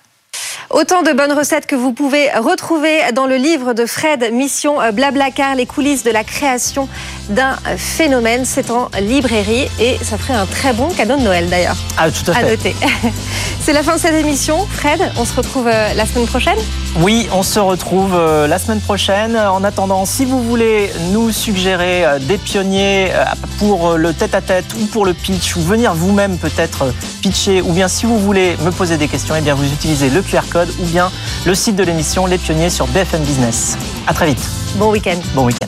Autant 0.73 1.01
de 1.01 1.11
bonnes 1.11 1.33
recettes 1.33 1.65
que 1.65 1.75
vous 1.75 1.91
pouvez 1.91 2.31
retrouver 2.31 3.01
dans 3.13 3.27
le 3.27 3.35
livre 3.35 3.73
de 3.73 3.85
Fred, 3.85 4.31
Mission 4.31 4.77
Blablacar, 4.93 5.53
les 5.55 5.65
coulisses 5.65 6.03
de 6.03 6.11
la 6.11 6.23
création 6.23 6.87
d'un 7.29 7.55
phénomène. 7.77 8.45
C'est 8.45 8.71
en 8.71 8.89
librairie 8.99 9.67
et 9.79 9.97
ça 10.01 10.17
ferait 10.17 10.33
un 10.33 10.45
très 10.45 10.73
bon 10.73 10.89
cadeau 10.89 11.17
de 11.17 11.21
Noël 11.21 11.49
d'ailleurs. 11.49 11.77
Ah, 11.97 12.09
tout 12.09 12.29
à 12.31 12.33
fait. 12.33 12.45
À 12.45 12.49
noter. 12.49 12.75
C'est 13.63 13.73
la 13.73 13.83
fin 13.83 13.95
de 13.95 13.99
cette 13.99 14.15
émission. 14.15 14.65
Fred, 14.65 14.99
on 15.17 15.25
se 15.25 15.35
retrouve 15.35 15.67
euh, 15.67 15.93
la 15.93 16.07
semaine 16.07 16.25
prochaine? 16.25 16.57
Oui, 16.99 17.29
on 17.31 17.43
se 17.43 17.59
retrouve 17.59 18.15
euh, 18.15 18.47
la 18.47 18.57
semaine 18.57 18.81
prochaine. 18.81 19.37
En 19.37 19.63
attendant, 19.63 20.05
si 20.05 20.25
vous 20.25 20.41
voulez 20.41 20.91
nous 21.11 21.31
suggérer 21.31 22.03
euh, 22.03 22.17
des 22.17 22.39
pionniers 22.39 23.11
pour 23.59 23.97
le 23.97 24.13
tête-à-tête 24.13 24.65
ou 24.81 24.85
pour 24.87 25.05
le 25.05 25.13
pitch, 25.13 25.55
ou 25.57 25.61
venir 25.61 25.93
vous-même 25.93 26.39
peut-être 26.39 26.91
pitcher, 27.21 27.61
ou 27.61 27.71
bien 27.71 27.87
si 27.87 28.07
vous 28.07 28.17
voulez 28.17 28.57
me 28.63 28.71
poser 28.71 28.97
des 28.97 29.07
questions, 29.07 29.35
eh 29.37 29.41
bien 29.41 29.53
vous 29.53 29.71
utilisez 29.71 30.09
le 30.09 30.23
QR 30.23 30.41
code 30.49 30.69
ou 30.79 30.85
bien 30.85 31.11
le 31.45 31.53
site 31.53 31.75
de 31.75 31.83
l'émission 31.83 32.25
Les 32.25 32.39
Pionniers 32.39 32.71
sur 32.71 32.87
BFM 32.87 33.21
Business. 33.21 33.77
À 34.07 34.13
très 34.13 34.25
vite. 34.25 34.41
Bon 34.75 34.89
week-end. 34.89 35.19
Bon 35.35 35.45
week-end. 35.45 35.67